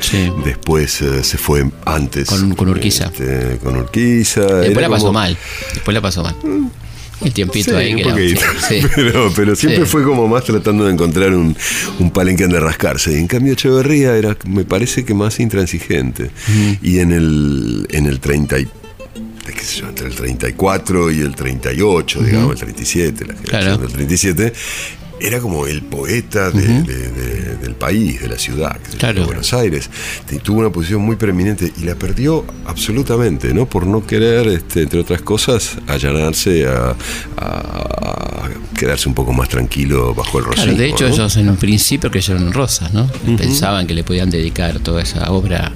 después 0.43 1.01
eh, 1.01 1.23
se 1.23 1.37
fue 1.37 1.69
antes. 1.85 2.27
Con, 2.27 2.55
con 2.55 2.69
Urquiza. 2.69 3.05
Este, 3.05 3.59
con 3.63 3.77
Urquiza. 3.77 4.41
Después 4.41 4.81
la 4.81 4.89
pasó 4.89 5.13
mal. 5.13 5.37
Después 5.73 5.93
la 5.93 6.01
pasó 6.01 6.23
mal. 6.23 6.35
Mm. 7.19 7.25
El 7.25 7.33
tiempito 7.33 7.77
ahí 7.77 7.95
Pero, 9.35 9.55
siempre 9.55 9.85
fue 9.85 10.03
como 10.03 10.27
más 10.27 10.43
tratando 10.43 10.85
de 10.85 10.93
encontrar 10.93 11.33
un, 11.33 11.55
un 11.99 12.11
palenque 12.11 12.47
de 12.47 12.59
rascarse. 12.59 13.13
Y 13.13 13.15
en 13.15 13.27
cambio 13.27 13.53
Echeverría 13.53 14.15
era, 14.15 14.37
me 14.47 14.63
parece 14.63 15.05
que 15.05 15.13
más 15.13 15.39
intransigente. 15.39 16.31
Y 16.81 16.99
en 16.99 17.11
el, 17.11 17.87
en 17.91 18.05
el 18.05 18.19
30 18.19 18.57
entre 19.87 20.07
el 20.07 20.15
34 20.15 21.11
y 21.11 21.19
el 21.21 21.35
38, 21.35 22.23
digamos, 22.23 22.51
el 22.53 22.59
37, 22.59 23.25
la 23.25 23.33
generación 23.35 23.81
del 23.81 23.91
37, 23.91 24.53
era 25.21 25.39
como 25.39 25.65
el 25.65 25.81
poeta 25.81 26.51
del 26.51 27.75
país, 27.77 28.21
de 28.21 28.29
la 28.29 28.37
ciudad, 28.37 28.79
de 28.79 29.21
Buenos 29.21 29.53
Aires. 29.53 29.89
tuvo 30.43 30.59
una 30.59 30.69
posición 30.69 31.01
muy 31.01 31.15
preeminente 31.15 31.71
y 31.77 31.83
la 31.83 31.95
perdió 31.95 32.45
absolutamente, 32.65 33.53
¿no? 33.53 33.65
Por 33.65 33.85
no 33.85 34.05
querer, 34.05 34.47
este, 34.47 34.83
entre 34.83 34.99
otras 34.99 35.21
cosas, 35.21 35.77
allanarse 35.87 36.67
a, 36.67 36.95
quedarse 38.77 39.09
un 39.09 39.15
poco 39.15 39.33
más 39.33 39.49
tranquilo 39.49 40.13
bajo 40.13 40.39
el 40.39 40.45
rosado. 40.45 40.73
de 40.73 40.87
hecho, 40.87 41.05
ellos 41.05 41.35
en 41.35 41.49
un 41.49 41.57
principio 41.57 42.09
creyeron 42.09 42.47
en 42.47 42.53
Rosas, 42.53 42.93
¿no? 42.93 43.07
Pensaban 43.37 43.85
que 43.87 43.93
le 43.93 44.03
podían 44.03 44.29
dedicar 44.29 44.79
toda 44.79 45.01
esa 45.01 45.31
obra 45.31 45.73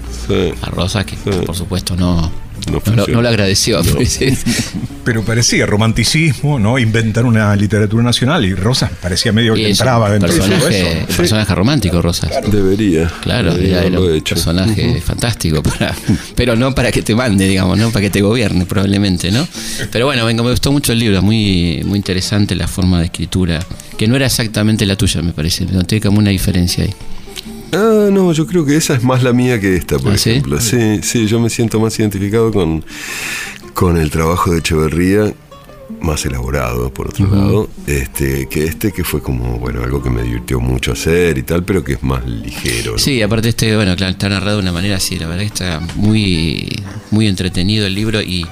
a 0.61 0.69
Rosas, 0.69 1.05
que 1.05 1.15
por 1.17 1.55
supuesto 1.55 1.95
no, 1.95 2.31
no, 2.71 3.21
lo 3.21 3.29
agradeció. 3.29 3.81
Pero 5.03 5.23
parecía 5.23 5.65
romanticismo, 5.65 6.59
¿no? 6.59 6.79
Inventar 6.79 7.25
una 7.25 7.53
literatura 7.55 8.03
nacional 8.03 8.45
y 8.45 8.53
Rosas 8.53 8.89
parecía 9.01 9.33
medio 9.33 9.53
que 9.53 9.69
entraba 9.69 10.09
dentro 10.09 10.29
personaje, 10.29 10.69
de 10.69 10.99
eso. 10.99 11.17
personaje 11.17 11.55
romántico, 11.55 12.01
Rosas. 12.01 12.31
Debería. 12.49 13.11
Claro, 13.21 13.53
era 13.53 13.99
un 13.99 14.21
personaje 14.21 15.01
fantástico, 15.05 15.61
para, 15.61 15.93
pero 16.35 16.55
no 16.55 16.73
para 16.73 16.91
que 16.91 17.01
te 17.01 17.15
mande, 17.15 17.47
digamos, 17.47 17.77
¿no? 17.77 17.91
Para 17.91 18.03
que 18.03 18.09
te 18.09 18.21
gobierne, 18.21 18.65
probablemente, 18.65 19.29
¿no? 19.31 19.45
Pero 19.91 20.05
bueno, 20.05 20.25
venga, 20.25 20.41
me 20.41 20.51
gustó 20.51 20.71
mucho 20.71 20.93
el 20.93 20.99
libro, 20.99 21.21
muy, 21.21 21.81
muy 21.85 21.97
interesante 21.97 22.55
la 22.55 22.67
forma 22.67 22.99
de 22.99 23.05
escritura, 23.05 23.59
que 23.97 24.07
no 24.07 24.15
era 24.15 24.27
exactamente 24.27 24.85
la 24.85 24.95
tuya, 24.95 25.21
me 25.21 25.33
parece. 25.33 25.65
Noté 25.65 25.99
como 25.99 26.19
una 26.19 26.29
diferencia 26.29 26.85
ahí. 26.85 26.93
Ah, 27.73 28.09
no, 28.11 28.31
yo 28.33 28.45
creo 28.45 28.65
que 28.65 28.75
esa 28.75 28.93
es 28.93 29.03
más 29.03 29.23
la 29.23 29.33
mía 29.33 29.59
que 29.59 29.75
esta, 29.75 29.97
por 29.97 30.11
¿Ah, 30.11 30.15
ejemplo. 30.15 30.59
¿sí? 30.59 30.99
sí, 31.01 31.27
yo 31.27 31.39
me 31.39 31.49
siento 31.49 31.79
más 31.79 31.97
identificado 31.99 32.51
con, 32.51 32.85
con 33.73 33.97
el 33.97 34.09
trabajo 34.11 34.51
de 34.51 34.59
Echeverría, 34.59 35.33
más 36.01 36.25
elaborado, 36.25 36.93
por 36.93 37.07
otro 37.07 37.27
lado, 37.27 37.69
este, 37.87 38.47
que 38.47 38.65
este 38.65 38.91
que 38.91 39.03
fue 39.03 39.21
como, 39.21 39.57
bueno, 39.57 39.83
algo 39.83 40.03
que 40.03 40.09
me 40.09 40.21
divirtió 40.21 40.59
mucho 40.59 40.91
hacer 40.91 41.37
y 41.37 41.43
tal, 41.43 41.63
pero 41.63 41.83
que 41.83 41.93
es 41.93 42.03
más 42.03 42.25
ligero. 42.27 42.97
Sí, 42.97 43.21
aparte 43.21 43.49
este, 43.49 43.75
bueno, 43.75 43.95
claro, 43.95 44.11
está 44.11 44.27
narrado 44.27 44.57
de 44.57 44.63
una 44.63 44.71
manera 44.73 44.97
así, 44.97 45.17
la 45.17 45.27
verdad 45.27 45.41
que 45.41 45.47
está 45.47 45.79
muy, 45.95 46.69
muy 47.11 47.27
entretenido 47.27 47.87
el 47.87 47.95
libro 47.95 48.21
y 48.21 48.45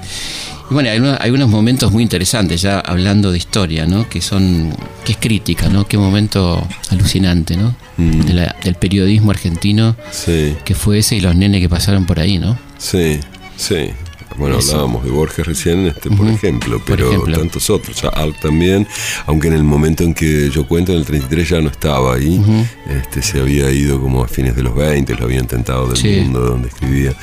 bueno, 0.71 0.89
hay 1.19 1.31
unos, 1.31 1.49
momentos 1.49 1.91
muy 1.91 2.01
interesantes, 2.01 2.61
ya 2.61 2.79
hablando 2.79 3.31
de 3.31 3.37
historia, 3.37 3.85
¿no? 3.85 4.07
Que 4.07 4.21
son, 4.21 4.73
que 5.03 5.13
es 5.13 5.17
crítica, 5.17 5.67
¿no? 5.69 5.85
Qué 5.85 5.97
momento 5.97 6.65
alucinante, 6.89 7.57
¿no? 7.57 7.75
Mm. 7.97 8.21
del 8.63 8.75
periodismo 8.75 9.31
argentino, 9.31 9.95
sí. 10.11 10.55
que 10.63 10.73
fue 10.73 10.99
ese 10.99 11.17
y 11.17 11.21
los 11.21 11.35
nenes 11.35 11.61
que 11.61 11.69
pasaron 11.69 12.05
por 12.05 12.19
ahí, 12.19 12.39
¿no? 12.39 12.57
Sí, 12.77 13.19
sí. 13.57 13.91
Bueno, 14.41 14.57
hablábamos 14.57 15.03
de 15.03 15.11
Borges 15.11 15.45
recién, 15.45 15.85
este, 15.85 16.09
por 16.09 16.27
ejemplo, 16.27 16.81
pero 16.83 17.25
tantos 17.25 17.69
otros. 17.69 18.03
Al 18.05 18.33
también, 18.39 18.87
aunque 19.27 19.49
en 19.49 19.53
el 19.53 19.63
momento 19.63 20.03
en 20.03 20.15
que 20.15 20.49
yo 20.49 20.67
cuento, 20.67 20.93
en 20.93 20.97
el 20.97 21.05
33 21.05 21.47
ya 21.47 21.61
no 21.61 21.69
estaba 21.69 22.15
ahí, 22.15 22.41
este, 22.89 23.21
se 23.21 23.39
había 23.39 23.69
ido 23.69 24.01
como 24.01 24.23
a 24.23 24.27
fines 24.27 24.55
de 24.55 24.63
los 24.63 24.73
20, 24.73 25.13
lo 25.13 25.25
había 25.25 25.39
intentado 25.39 25.93
del 25.93 26.23
mundo 26.23 26.39
donde 26.39 26.69
escribía. 26.69 27.13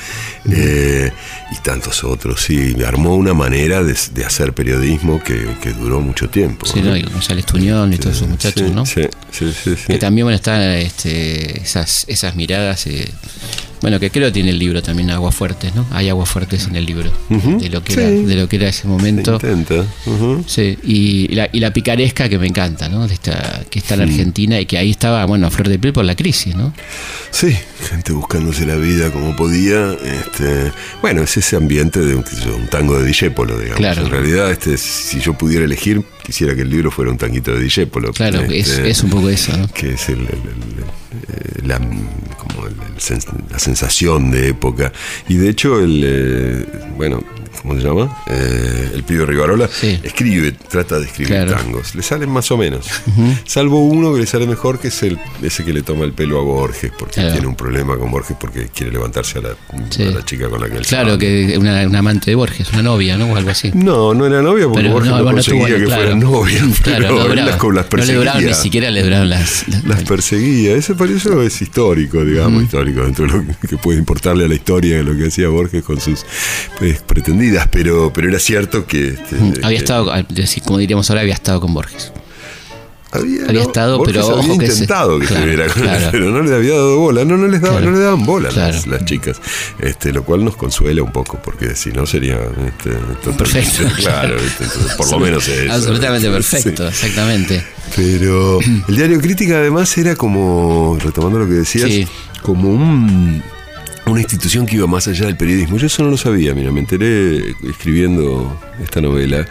Eh, 0.49 1.11
y 1.51 1.55
tantos 1.57 2.05
otros, 2.05 2.41
sí. 2.41 2.73
Armó 2.87 3.17
una 3.17 3.33
manera 3.33 3.83
de, 3.83 3.97
hacer 4.25 4.53
periodismo 4.53 5.21
que, 5.21 5.73
duró 5.77 5.99
mucho 5.99 6.29
tiempo. 6.29 6.65
Sí, 6.65 6.81
¿no? 6.81 6.95
y 6.95 7.01
González 7.01 7.45
Tuñón 7.45 7.91
y 7.91 7.97
todos 7.97 8.15
esos 8.15 8.29
muchachos, 8.29 8.71
¿no? 8.71 8.85
Sí, 8.85 9.01
sí, 9.31 9.51
sí, 9.51 9.75
Que 9.87 9.97
también, 9.97 10.23
bueno, 10.23 10.37
están 10.37 10.61
este, 10.61 11.61
esas, 11.63 12.05
esas 12.07 12.37
miradas. 12.37 12.87
Eh, 12.87 13.11
bueno, 13.81 13.99
que 13.99 14.09
creo 14.11 14.27
que 14.27 14.33
tiene 14.33 14.49
el 14.49 14.59
libro 14.59 14.81
también 14.81 15.09
Agua 15.09 15.31
Fuertes, 15.31 15.73
¿no? 15.75 15.85
Hay 15.91 16.09
Agua 16.09 16.25
Fuertes 16.25 16.67
en 16.67 16.75
el 16.75 16.85
libro 16.85 17.11
de 17.29 17.69
lo 17.69 17.83
que 17.83 17.93
era 17.93 18.09
de 18.09 18.35
lo 18.35 18.49
que 18.49 18.57
era 18.57 18.67
ese 18.67 18.87
momento. 18.87 19.39
Sí, 20.45 20.77
y 20.83 21.27
la, 21.29 21.49
y 21.51 21.59
la 21.59 21.71
picaresca 21.71 22.29
que 22.29 22.37
me 22.37 22.47
encanta, 22.47 22.89
¿no? 22.89 23.07
De 23.07 23.13
esta, 23.13 23.63
que 23.69 23.79
está 23.79 23.95
en 23.95 24.01
Argentina 24.01 24.59
y 24.59 24.65
que 24.65 24.77
ahí 24.77 24.91
estaba, 24.91 25.25
bueno, 25.25 25.47
a 25.47 25.49
flor 25.49 25.69
de 25.69 25.79
piel 25.79 25.93
por 25.93 26.05
la 26.05 26.15
crisis, 26.15 26.55
¿no? 26.55 26.73
Sí, 27.31 27.55
gente 27.89 28.13
buscándose 28.13 28.65
la 28.65 28.75
vida 28.75 29.11
como 29.11 29.35
podía. 29.35 29.93
Este, 29.93 30.71
bueno, 31.01 31.21
es 31.23 31.37
ese 31.37 31.55
ambiente 31.55 31.99
de 31.99 32.15
un, 32.15 32.23
tango 32.69 32.99
de 32.99 33.05
Dijépolo, 33.05 33.57
digamos. 33.57 33.77
Claro. 33.77 34.03
En 34.03 34.11
realidad, 34.11 34.51
este, 34.51 34.77
si 34.77 35.19
yo 35.19 35.33
pudiera 35.33 35.65
elegir, 35.65 36.03
quisiera 36.29 36.55
que 36.55 36.61
el 36.61 36.69
libro 36.69 36.91
fuera 36.91 37.09
un 37.11 37.17
tanguito 37.17 37.51
de 37.51 37.59
Dijépolo. 37.59 38.13
Claro, 38.13 38.41
es, 38.41 38.69
este, 38.69 38.89
es, 38.89 39.03
un 39.03 39.09
poco 39.09 39.29
eso, 39.29 39.55
¿no? 39.57 39.67
Que 39.73 39.93
es 39.93 40.09
el, 40.09 40.21
eh, 40.21 41.61
la, 41.65 41.79
como 41.79 42.67
la 43.49 43.59
sensación 43.59 44.29
de 44.29 44.49
época. 44.49 44.91
Y 45.27 45.35
de 45.35 45.49
hecho, 45.49 45.79
el, 45.79 46.03
eh, 46.05 46.65
bueno, 46.95 47.23
¿cómo 47.61 47.75
se 47.75 47.81
llama? 47.81 48.23
Eh, 48.27 48.91
el 48.93 49.03
pibe 49.03 49.25
Rivarola, 49.25 49.69
escribe, 50.03 50.51
trata 50.51 50.99
de 50.99 51.05
escribir 51.05 51.47
tangos. 51.49 51.95
Le 51.95 52.01
salen 52.01 52.29
más 52.29 52.49
o 52.51 52.57
menos. 52.57 52.87
Salvo 53.45 53.83
uno 53.83 54.13
que 54.13 54.21
le 54.21 54.25
sale 54.25 54.47
mejor, 54.47 54.79
que 54.79 54.89
es 54.89 55.03
el, 55.03 55.19
ese 55.41 55.63
que 55.65 55.73
le 55.73 55.81
toma 55.81 56.05
el 56.05 56.13
pelo 56.13 56.39
a 56.39 56.43
Borges, 56.43 56.91
porque 56.97 57.21
tiene 57.21 57.47
un 57.47 57.55
problema 57.55 57.97
con 57.97 58.11
Borges 58.11 58.37
porque 58.39 58.69
quiere 58.73 58.91
levantarse 58.91 59.39
a 59.39 59.41
la, 59.41 60.25
chica 60.25 60.49
con 60.49 60.61
la 60.61 60.69
que 60.69 60.77
él 60.77 60.85
Claro, 60.85 61.17
que 61.17 61.55
una, 61.57 61.85
una, 61.85 61.99
amante 61.99 62.31
de 62.31 62.35
Borges, 62.35 62.71
una 62.73 62.83
novia, 62.83 63.17
¿no? 63.17 63.31
O 63.31 63.35
algo 63.35 63.49
así. 63.49 63.71
No, 63.73 64.13
no 64.13 64.25
era 64.25 64.41
novia 64.41 64.67
porque 64.67 64.87
Borges 64.87 65.11
no, 65.11 65.23
conseguía 65.23 65.77
que 65.77 65.85
fuera 65.85 66.15
novia. 66.19 66.61
Pero 66.83 67.27
no, 67.27 67.35
las, 67.35 67.63
las 67.63 67.85
perseguía. 67.85 67.89
No 67.89 68.05
le 68.05 68.13
duraban, 68.13 68.45
ni 68.45 68.53
siquiera 68.53 68.91
le 68.91 69.03
duraban 69.03 69.29
las... 69.29 69.65
Las, 69.85 70.03
perseguía. 70.03 70.75
Ese 70.75 70.95
por 70.95 71.09
eso 71.09 71.41
es 71.41 71.61
histórico, 71.61 72.23
digamos, 72.23 72.63
histórico, 72.63 73.03
dentro 73.03 73.25
de 73.25 73.31
lo 73.31 73.59
que 73.67 73.77
puede 73.77 73.99
importarle 73.99 74.45
a 74.45 74.47
la 74.47 74.55
historia, 74.55 75.01
lo 75.03 75.15
que 75.17 75.27
hacía 75.27 75.49
Borges 75.49 75.83
con 75.83 75.99
sus 75.99 76.25
pues, 76.77 77.01
pretendidos 77.01 77.63
pero, 77.71 78.11
pero 78.13 78.29
era 78.29 78.39
cierto 78.39 78.85
que... 78.85 79.09
Este, 79.09 79.37
había 79.63 79.77
estado, 79.77 80.11
como 80.65 80.77
diríamos 80.79 81.09
ahora, 81.09 81.21
había 81.21 81.33
estado 81.33 81.61
con 81.61 81.73
Borges. 81.73 82.11
Había, 83.11 83.41
no, 83.51 83.59
estado, 83.61 84.03
pero 84.03 84.21
había 84.21 84.33
ojo 84.35 84.57
que 84.59 84.67
se- 84.67 84.73
intentado 84.73 85.19
que 85.19 85.25
claro, 85.25 85.51
él, 85.51 85.71
claro. 85.71 86.07
pero 86.11 86.29
no 86.29 86.41
le 86.43 86.53
había 86.55 86.73
dado 86.73 86.99
bola, 86.99 87.25
no, 87.25 87.37
no 87.37 87.47
les 87.47 87.59
daba, 87.59 87.77
Claro. 87.77 87.91
no 87.91 87.97
le 87.97 88.03
daban 88.03 88.23
bola 88.25 88.51
las, 88.51 88.85
las 88.85 89.03
chicas, 89.05 89.41
este, 89.79 90.13
lo 90.13 90.23
cual 90.23 90.45
nos 90.45 90.55
consuela 90.55 91.01
un 91.01 91.11
poco, 91.11 91.39
porque 91.43 91.75
si 91.75 91.91
no 91.91 92.05
sería 92.05 92.37
este, 92.67 92.91
Perfecto. 93.31 93.83
claro, 93.97 94.35
entonces, 94.39 94.93
por 94.95 95.09
lo 95.11 95.19
menos 95.19 95.47
eso. 95.47 95.73
Absolutamente 95.73 96.29
perfecto, 96.29 96.87
exactamente. 96.87 97.63
Pero 97.95 98.59
el 98.87 98.95
diario 98.95 99.19
Crítica 99.19 99.55
además 99.57 99.97
era 99.97 100.15
como, 100.15 100.95
retomando 101.03 101.39
lo 101.39 101.47
que 101.47 101.53
decías, 101.53 101.89
Sí. 101.89 102.07
como 102.43 102.69
un, 102.69 103.41
una 104.05 104.21
institución 104.21 104.67
que 104.67 104.75
iba 104.75 104.85
más 104.85 105.07
allá 105.07 105.25
del 105.25 105.35
periodismo. 105.35 105.77
Yo 105.77 105.87
eso 105.87 106.03
no 106.03 106.11
lo 106.11 106.17
sabía, 106.17 106.53
mira, 106.53 106.71
me 106.71 106.79
enteré 106.81 107.55
escribiendo 107.67 108.59
esta 108.83 109.01
novela, 109.01 109.47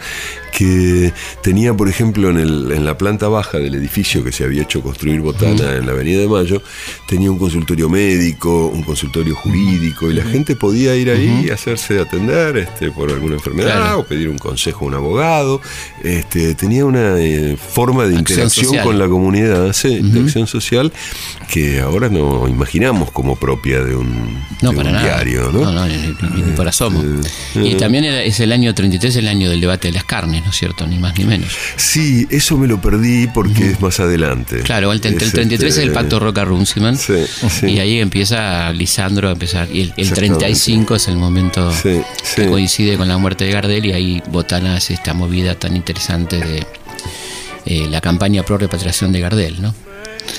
que 0.51 1.13
tenía, 1.41 1.73
por 1.73 1.89
ejemplo, 1.89 2.29
en, 2.29 2.37
el- 2.37 2.71
en 2.71 2.85
la 2.85 2.97
planta 2.97 3.27
baja 3.27 3.57
del 3.57 3.75
edificio 3.75 4.23
que 4.23 4.31
se 4.31 4.43
había 4.43 4.63
hecho 4.63 4.81
construir 4.81 5.21
Botana 5.21 5.75
en 5.75 5.85
la 5.85 5.91
Avenida 5.93 6.19
de 6.19 6.27
Mayo, 6.27 6.61
tenía 7.07 7.31
un 7.31 7.37
consultorio 7.39 7.89
médico, 7.89 8.67
un 8.67 8.83
consultorio 8.83 9.35
jurídico, 9.35 10.09
y 10.09 10.13
la 10.13 10.23
gente 10.25 10.55
podía 10.55 10.95
ir 10.95 11.09
ahí 11.09 11.45
y 11.47 11.49
hacerse 11.49 11.99
atender 11.99 12.57
este, 12.57 12.91
por 12.91 13.09
alguna 13.11 13.35
enfermedad 13.35 13.75
Claro. 13.77 13.99
o 13.99 14.03
pedir 14.05 14.29
un 14.29 14.37
consejo 14.37 14.85
a 14.85 14.87
un 14.89 14.93
abogado. 14.95 15.61
Este, 16.03 16.55
tenía 16.55 16.85
una 16.85 17.17
eh, 17.19 17.55
forma 17.57 18.03
de 18.05 18.17
Acción 18.17 18.45
interacción 18.47 18.83
con 18.83 18.99
la 18.99 19.07
comunidad, 19.07 19.73
sí, 19.73 19.99
de 20.01 20.21
acción 20.21 20.47
social, 20.47 20.91
que 21.51 21.79
ahora 21.79 22.09
no 22.09 22.47
imaginamos 22.47 23.11
como 23.11 23.35
propia 23.35 23.83
de 23.83 23.95
un, 23.95 24.37
No, 24.61 24.71
de 24.71 24.77
para 24.77 24.89
un 24.89 24.95
nada. 24.95 25.05
diario, 25.05 25.51
¿no? 25.51 25.59
No, 25.61 25.71
no, 25.71 25.87
ni, 25.87 25.95
ni- 25.97 26.41
ni 26.43 26.51
por 26.55 26.67
asomo. 26.67 27.01
Eh, 27.01 27.61
Y 27.63 27.71
eh. 27.73 27.75
también 27.75 28.03
era- 28.05 28.23
es 28.23 28.39
el 28.39 28.51
año 28.51 28.73
33, 28.73 29.15
el 29.17 29.27
año 29.27 29.49
del 29.49 29.61
debate 29.61 29.87
de 29.89 29.93
las 29.93 30.03
carnes, 30.03 30.38
¿no 30.41 30.49
es 30.49 30.55
cierto? 30.57 30.85
Ni 30.87 30.97
más 30.97 31.17
ni 31.17 31.25
menos. 31.25 31.49
Sí, 31.75 32.27
eso 32.29 32.57
me 32.57 32.67
lo 32.67 32.81
perdí 32.81 33.27
porque 33.27 33.71
es 33.71 33.81
más 33.81 33.99
adelante. 33.99 34.61
Claro, 34.61 34.91
el, 34.91 35.01
el 35.03 35.21
Es, 35.21 35.31
33 35.31 35.71
es 35.71 35.77
el 35.77 35.83
este, 35.89 35.93
pacto 35.95 36.19
Roca-Runciman. 36.19 36.97
Sí, 36.97 37.25
sí. 37.49 37.67
Y 37.67 37.79
ahí 37.79 37.99
empieza 37.99 38.71
Lisandro 38.73 39.29
a 39.29 39.31
empezar. 39.33 39.67
Y 39.71 39.81
el, 39.81 39.93
el 39.97 40.03
Exactamente. 40.03 40.37
35 40.39 40.95
es 40.95 41.07
el 41.07 41.15
momento 41.17 41.71
Sí, 41.73 42.01
que 42.35 42.47
coincide 42.47 42.97
con 42.97 43.07
la 43.07 43.17
muerte 43.17 43.45
de 43.45 43.51
Gardel 43.51 43.85
y 43.85 43.91
ahí 43.93 44.23
Botana 44.29 44.75
hace 44.75 44.93
esta 44.93 45.13
movida 45.13 45.55
tan 45.55 45.75
interesante 45.75 46.37
de 46.39 46.65
eh, 47.65 47.87
la 47.89 48.01
campaña 48.01 48.43
pro 48.43 48.57
repatriación 48.57 49.11
de 49.11 49.19
Gardel, 49.19 49.61
¿no? 49.61 49.73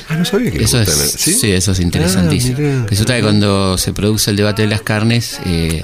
Ah, 0.09 0.17
no 0.17 0.25
sabía 0.25 0.51
que 0.51 0.63
Eso 0.65 0.77
le 0.79 0.83
es, 0.85 0.89
gustan, 0.89 1.19
¿sí? 1.35 1.53
eso 1.53 1.73
es 1.73 1.81
interesantísimo. 1.81 2.57
Ah, 2.59 2.61
mirá. 2.61 2.87
Resulta 2.87 3.17
que 3.17 3.23
cuando 3.23 3.79
se 3.79 3.93
produce 3.93 4.31
el 4.31 4.37
debate 4.37 4.63
de 4.63 4.69
las 4.69 4.83
carnes, 4.83 5.39
eh, 5.47 5.83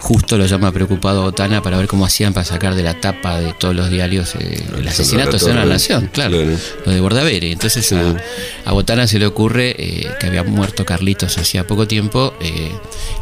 justo 0.00 0.36
lo 0.38 0.46
llama 0.46 0.72
preocupado 0.72 1.20
a 1.20 1.24
Botana 1.24 1.62
para 1.62 1.76
ver 1.76 1.86
cómo 1.86 2.04
hacían 2.04 2.32
para 2.32 2.44
sacar 2.44 2.74
de 2.74 2.82
la 2.82 2.94
tapa 3.00 3.38
de 3.40 3.52
todos 3.52 3.74
los 3.76 3.90
diarios 3.90 4.34
eh, 4.38 4.62
el 4.78 4.88
asesinato 4.88 5.36
de 5.38 5.54
la 5.54 5.64
Nación, 5.64 6.10
claro, 6.12 6.36
Claro. 6.36 6.56
lo 6.86 6.92
de 6.92 7.00
Bordavere. 7.00 7.52
Entonces 7.52 7.92
a, 7.92 8.16
a 8.64 8.72
Botana 8.72 9.06
se 9.06 9.18
le 9.18 9.26
ocurre 9.26 9.74
eh, 9.78 10.08
que 10.18 10.26
había 10.26 10.42
muerto 10.42 10.84
Carlitos 10.84 11.38
hacía 11.38 11.66
poco 11.66 11.86
tiempo 11.86 12.34
eh, 12.40 12.70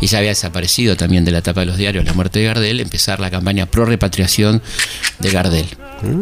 y 0.00 0.06
ya 0.06 0.18
había 0.18 0.30
desaparecido 0.30 0.96
también 0.96 1.24
de 1.24 1.32
la 1.32 1.42
tapa 1.42 1.60
de 1.60 1.66
los 1.66 1.76
diarios 1.76 2.04
la 2.04 2.12
muerte 2.14 2.38
de 2.38 2.46
Gardel, 2.46 2.80
empezar 2.80 3.20
la 3.20 3.30
campaña 3.30 3.66
pro 3.66 3.84
repatriación 3.84 4.62
de 5.18 5.30
Gardel. 5.30 5.66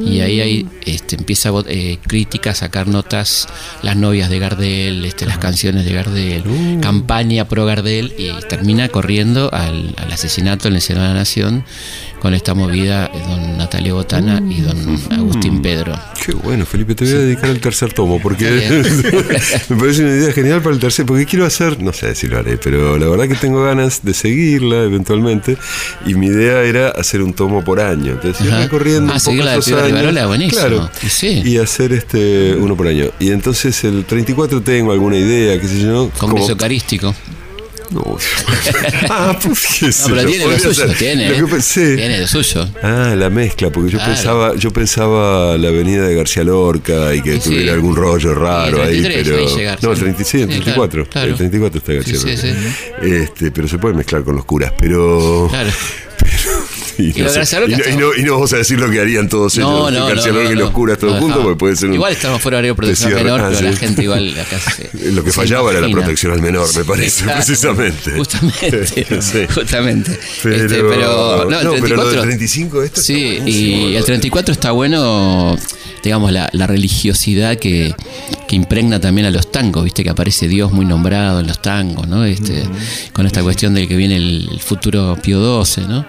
Y 0.05 0.21
ahí, 0.21 0.41
ahí 0.41 0.69
este, 0.85 1.17
empieza 1.17 1.51
eh, 1.67 1.99
crítica 2.07 2.51
a 2.51 2.55
sacar 2.55 2.87
notas 2.87 3.49
las 3.83 3.97
novias 3.97 4.31
de 4.31 4.39
Gardel, 4.39 5.05
este, 5.05 5.27
las 5.27 5.39
canciones 5.39 5.85
de 5.85 5.93
Gardel, 5.93 6.45
campaña 6.81 7.47
pro 7.47 7.67
Gardel 7.67 8.15
y 8.19 8.31
termina 8.49 8.89
corriendo 8.89 9.53
al, 9.53 9.95
al 9.99 10.13
asesinato 10.13 10.69
en 10.69 10.75
el 10.75 10.81
Senado 10.81 11.09
de 11.09 11.13
la 11.13 11.19
Nación 11.21 11.65
con 12.21 12.35
esta 12.35 12.55
movida 12.55 13.07
eh, 13.07 13.23
don 13.29 13.59
Natalia 13.59 13.93
Botana 13.93 14.43
y 14.51 14.61
don 14.61 14.99
Agustín 15.13 15.63
Pedro. 15.63 15.99
Qué 16.25 16.33
bueno, 16.33 16.65
Felipe, 16.67 16.95
te 16.95 17.05
voy 17.05 17.15
a 17.15 17.19
dedicar 17.19 17.51
al 17.51 17.61
tercer 17.61 17.93
tomo 17.93 18.21
porque 18.21 18.47
me 19.69 19.77
parece 19.77 20.03
una 20.03 20.17
idea 20.17 20.33
genial 20.33 20.63
para 20.63 20.75
el 20.75 20.81
tercer, 20.81 21.07
porque 21.07 21.27
quiero 21.27 21.45
hacer, 21.45 21.83
no 21.83 21.93
sé 21.93 22.15
si 22.15 22.27
lo 22.27 22.39
haré, 22.39 22.57
pero 22.57 22.99
la 22.99 23.09
verdad 23.09 23.29
que 23.29 23.35
tengo 23.35 23.63
ganas 23.63 24.03
de 24.03 24.15
seguirla 24.15 24.83
eventualmente 24.85 25.57
y 26.05 26.15
mi 26.15 26.27
idea 26.27 26.63
era 26.63 26.89
hacer 26.89 27.23
un 27.23 27.33
tomo 27.33 27.63
por 27.63 27.81
año, 27.81 28.13
entonces 28.13 28.45
ir 28.45 28.53
recorriendo 28.53 29.13
Ah, 29.13 29.19
un 29.19 29.37
poco 29.37 29.49
seguir 29.67 29.77
la 29.77 29.83
de 29.83 29.89
años. 29.89 30.01
Rivarola, 30.01 30.27
buenísimo. 30.27 30.61
Claro, 30.61 30.91
Y 31.03 31.09
sí. 31.09 31.43
y 31.45 31.59
hacer 31.59 31.93
este 31.93 32.55
uno 32.57 32.77
por 32.77 32.87
año. 32.89 33.11
Y 33.21 33.31
entonces 33.31 33.85
el 33.85 34.05
34 34.05 34.63
tengo 34.63 34.93
alguna 34.93 35.17
idea, 35.19 35.61
qué 35.61 35.69
sé 35.69 35.81
yo. 35.81 36.11
Congreso 36.19 36.53
Eucarístico. 36.53 37.15
No. 37.89 38.19
ah, 39.11 39.39
pues 39.41 39.61
qué 39.79 39.93
sé 39.93 40.09
No, 40.11 40.17
pero 40.17 40.23
yo, 40.23 40.35
tiene 40.37 40.47
lo 40.53 40.59
suyo, 40.59 40.87
tiene. 40.99 41.29
Lo 41.29 41.35
¿eh? 41.35 41.39
que 41.39 41.55
pensé- 41.55 41.95
Tiene 41.97 42.19
lo 42.19 42.27
suyo. 42.27 42.69
Ah, 42.83 43.15
la 43.17 43.31
mezcla, 43.31 43.71
porque 43.71 43.93
yo 43.93 43.99
Claro. 43.99 44.13
pensaba, 44.13 44.57
yo 44.57 44.73
pensaba 44.73 45.57
la 45.57 45.69
avenida 45.69 46.03
de 46.05 46.17
García 46.17 46.43
Lorca 46.43 47.15
y 47.15 47.23
que 47.23 47.35
Sí, 47.35 47.41
sí. 47.43 47.51
tuviera 47.51 47.75
algún 47.75 47.95
rollo 47.95 48.35
raro 48.35 48.79
Y 48.79 48.81
el 48.81 48.89
ahí, 48.89 49.01
33 49.03 49.25
pero. 49.47 49.57
llegar, 49.57 49.79
no, 49.83 49.91
el 49.93 49.97
sí. 49.99 50.03
36, 50.03 50.43
el 50.43 50.49
Sí, 50.51 50.55
34. 50.57 50.91
claro, 51.05 51.11
claro. 51.13 51.31
El 51.31 51.37
34 51.37 51.79
está 51.79 51.93
García 51.93 52.15
Sí, 52.19 52.37
sí, 52.37 52.47
Lorca. 52.49 53.07
Este, 53.07 53.51
pero 53.53 53.69
se 53.69 53.79
puede 53.79 53.95
mezclar 53.95 54.25
con 54.25 54.35
los 54.35 54.45
curas, 54.45 54.73
pero. 54.77 55.47
Claro. 55.49 55.71
Y, 56.99 57.13
no 57.21 57.29
sé, 57.29 57.43
y 57.67 57.71
no- 57.95 58.01
no- 58.09 58.15
y 58.17 58.23
no 58.23 58.33
vamos 58.35 58.53
a 58.53 58.57
decir 58.57 58.81
lo 58.81 58.91
que 58.91 59.01
harían 59.01 59.29
todos 59.29 59.57
ellos, 59.59 59.93
García 59.93 60.33
Lorca 60.33 60.53
y 60.53 60.57
los 60.57 60.71
curas 60.71 60.99
todos 60.99 61.19
juntos, 61.19 61.41
porque 61.43 61.59
puede 61.59 61.77
ser 61.77 61.89
un. 61.91 61.95
Igual 61.95 62.13
estamos 62.13 62.41
fuera 62.41 62.63
de 62.63 62.75
protección 62.75 63.11
cierre. 63.11 63.25
menor, 63.25 63.41
Ah, 63.41 63.47
pero 63.49 63.59
sí. 63.59 63.65
la 63.65 63.77
gente 63.77 64.03
igual 64.03 64.35
acá 64.41 64.59
se. 64.59 64.91
Lo 65.13 65.23
que 65.25 65.31
se 65.31 65.37
fallaba 65.37 65.71
era 65.71 65.81
la 65.81 65.87
imagina. 65.89 66.01
protección 66.03 66.33
al 66.33 66.41
menor, 66.43 66.67
me 66.77 66.85
parece, 66.85 67.25
precisamente. 67.25 68.13
Justamente. 68.17 68.87
Sí. 69.23 69.47
Justamente. 69.55 70.19
Pero, 70.43 70.57
Este, 70.57 70.75
pero, 70.83 71.47
no, 71.51 71.59
el 71.59 71.65
no, 71.65 71.73
pero 71.81 71.97
lo 71.97 72.05
34 72.05 72.11
del 72.13 72.21
35 72.23 72.83
esto 72.83 73.01
Sí, 73.01 73.41
y 73.45 73.95
el 73.95 74.01
de- 74.01 74.03
34 74.07 74.53
está 74.53 74.71
bueno, 74.71 75.57
digamos, 76.03 76.33
la, 76.33 76.49
la 76.53 76.67
religiosidad 76.67 77.57
que, 77.57 77.95
que 78.47 78.57
impregna 78.57 79.01
también 79.01 79.27
a 79.27 79.31
los 79.31 79.51
tangos, 79.51 79.85
viste 79.85 80.05
que 80.05 80.11
aparece 80.11 80.49
Dios 80.49 80.73
muy 80.73 80.85
nombrado 80.85 81.41
en 81.41 81.47
los 81.47 81.61
tangos, 81.61 82.07
¿no? 82.07 82.25
Este, 82.25 82.65
Con 83.13 83.27
esta 83.27 83.43
cuestión 83.43 83.75
del 83.75 83.89
que 83.89 83.97
viene 83.97 84.17
el, 84.17 84.61
futuro 84.61 85.17
Pío 85.23 85.65
XII, 85.65 85.87
¿no? 85.87 86.07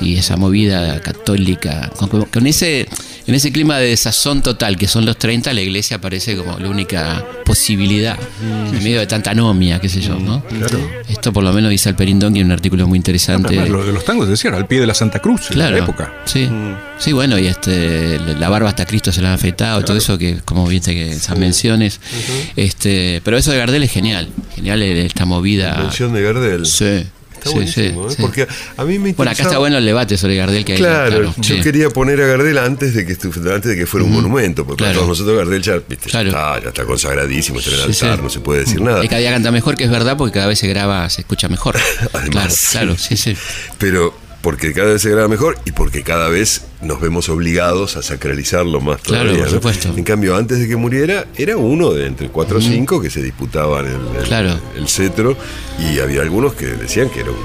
Y 0.00 0.16
esa 0.16 0.36
movida 0.36 1.00
católica, 1.00 1.90
con, 1.96 2.08
con 2.26 2.46
ese, 2.46 2.88
en 3.30 3.36
ese 3.36 3.52
clima 3.52 3.78
de 3.78 3.86
desazón 3.90 4.42
total 4.42 4.76
que 4.76 4.88
son 4.88 5.06
los 5.06 5.16
30, 5.16 5.52
la 5.52 5.60
iglesia 5.60 5.98
aparece 5.98 6.36
como 6.36 6.58
la 6.58 6.68
única 6.68 7.24
posibilidad, 7.44 8.18
en 8.42 8.82
medio 8.82 8.98
de 8.98 9.06
tanta 9.06 9.30
anomia, 9.30 9.78
qué 9.78 9.88
sé 9.88 10.00
yo, 10.00 10.16
¿no? 10.18 10.42
Esto 11.08 11.32
por 11.32 11.44
lo 11.44 11.52
menos 11.52 11.70
dice 11.70 11.88
Alperindón, 11.88 12.34
que 12.34 12.40
en 12.40 12.46
un 12.46 12.52
artículo 12.52 12.88
muy 12.88 12.96
interesante. 12.96 13.54
Lo 13.68 13.84
de 13.86 13.92
los 13.92 14.04
tangos 14.04 14.28
decían 14.28 14.54
al 14.54 14.66
pie 14.66 14.80
de 14.80 14.86
la 14.88 14.94
Santa 14.94 15.20
Cruz 15.20 15.42
en 15.50 15.54
Claro. 15.54 15.76
la 15.76 15.82
época. 15.84 16.12
Sí. 16.24 16.48
Sí, 16.98 17.12
bueno, 17.12 17.38
y 17.38 17.46
este 17.46 18.18
la 18.18 18.48
barba 18.48 18.68
hasta 18.68 18.84
Cristo 18.84 19.12
se 19.12 19.22
la 19.22 19.28
han 19.28 19.34
afeitado, 19.36 19.84
todo 19.84 19.96
eso 19.96 20.18
que 20.18 20.38
como 20.44 20.66
viste 20.66 20.92
que 20.92 21.12
esas 21.12 21.38
menciones. 21.38 22.00
Este, 22.56 23.20
pero 23.24 23.36
eso 23.36 23.52
de 23.52 23.58
Gardel 23.58 23.84
es 23.84 23.92
genial. 23.92 24.28
Genial 24.56 24.82
esta 24.82 25.24
movida. 25.24 25.76
Mención 25.78 26.12
de 26.12 26.22
Gardel. 26.22 26.66
Sí. 26.66 27.04
Está 27.40 27.48
sí, 27.50 27.54
buenísimo, 27.56 28.08
sí, 28.08 28.12
¿eh? 28.12 28.16
sí. 28.16 28.22
Porque 28.22 28.46
a 28.76 28.84
mí 28.84 28.98
me 28.98 29.12
Bueno, 29.14 29.30
acá 29.30 29.42
interesaba- 29.42 29.48
está 29.50 29.58
bueno 29.58 29.78
el 29.78 29.84
debate 29.86 30.16
sobre 30.18 30.36
Gardel 30.36 30.64
que 30.64 30.72
hay. 30.74 30.78
Claro, 30.78 31.34
yo 31.38 31.62
quería 31.62 31.88
poner 31.90 32.20
a 32.20 32.26
Gardel 32.26 32.58
antes 32.58 32.92
de 32.94 33.06
que 33.06 33.12
antes 33.12 33.64
de 33.64 33.76
que 33.76 33.86
fuera 33.86 34.04
un 34.04 34.12
monumento, 34.12 34.66
porque 34.66 34.80
para 34.84 34.92
Claro. 34.92 35.06
todos 35.06 35.18
nosotros 35.18 35.38
Gardel 35.38 35.62
ya, 35.62 35.74
viste, 35.88 36.10
ya 36.10 36.10
Claro. 36.22 36.28
está, 36.28 36.60
ya 36.62 36.68
está 36.68 36.84
consagradísimo, 36.84 37.58
está 37.58 37.70
en 37.70 37.76
el 37.76 37.82
altar, 37.82 38.22
no 38.22 38.28
se 38.30 38.40
puede 38.40 38.60
decir 38.60 38.80
nada. 38.82 39.02
Y 39.04 39.08
cada 39.08 39.20
día 39.20 39.32
canta 39.32 39.50
mejor, 39.50 39.76
que 39.76 39.84
es 39.84 39.90
verdad, 39.90 40.16
porque 40.16 40.34
cada 40.34 40.46
vez 40.46 40.58
se 40.58 40.68
graba, 40.68 41.08
se 41.08 41.22
escucha 41.22 41.48
mejor. 41.48 41.76
Además, 42.12 42.68
claro, 42.72 42.86
claro, 42.94 42.98
sí, 42.98 43.16
sí. 43.16 43.34
Pero 43.78 44.14
porque 44.42 44.72
cada 44.72 44.92
vez 44.92 45.02
se 45.02 45.10
graba 45.10 45.28
mejor 45.28 45.58
y 45.66 45.72
porque 45.72 46.02
cada 46.02 46.28
vez 46.28 46.62
nos 46.80 47.00
vemos 47.00 47.28
obligados 47.28 47.96
a 47.96 48.02
sacralizarlo 48.02 48.80
más 48.80 49.00
Claro, 49.02 49.24
todavía. 49.24 49.44
por 49.44 49.48
¿no? 49.52 49.54
supuesto. 49.58 49.94
En 49.96 50.04
cambio, 50.04 50.34
antes 50.36 50.58
de 50.60 50.68
que 50.68 50.76
muriera, 50.76 51.26
era 51.36 51.56
uno 51.56 51.90
de 51.92 52.06
entre 52.06 52.28
cuatro 52.28 52.58
o 52.58 52.60
cinco 52.60 53.00
que 53.02 53.10
se 53.10 53.22
disputaban 53.22 53.86
el, 53.86 53.92
el- 54.18 54.24
Claro. 54.24 54.58
el 54.76 54.88
cetro 54.88 55.36
y 55.78 55.98
había 55.98 56.22
algunos 56.22 56.54
que 56.54 56.66
decían 56.66 57.10
que 57.10 57.20
era 57.20 57.30
un 57.30 57.36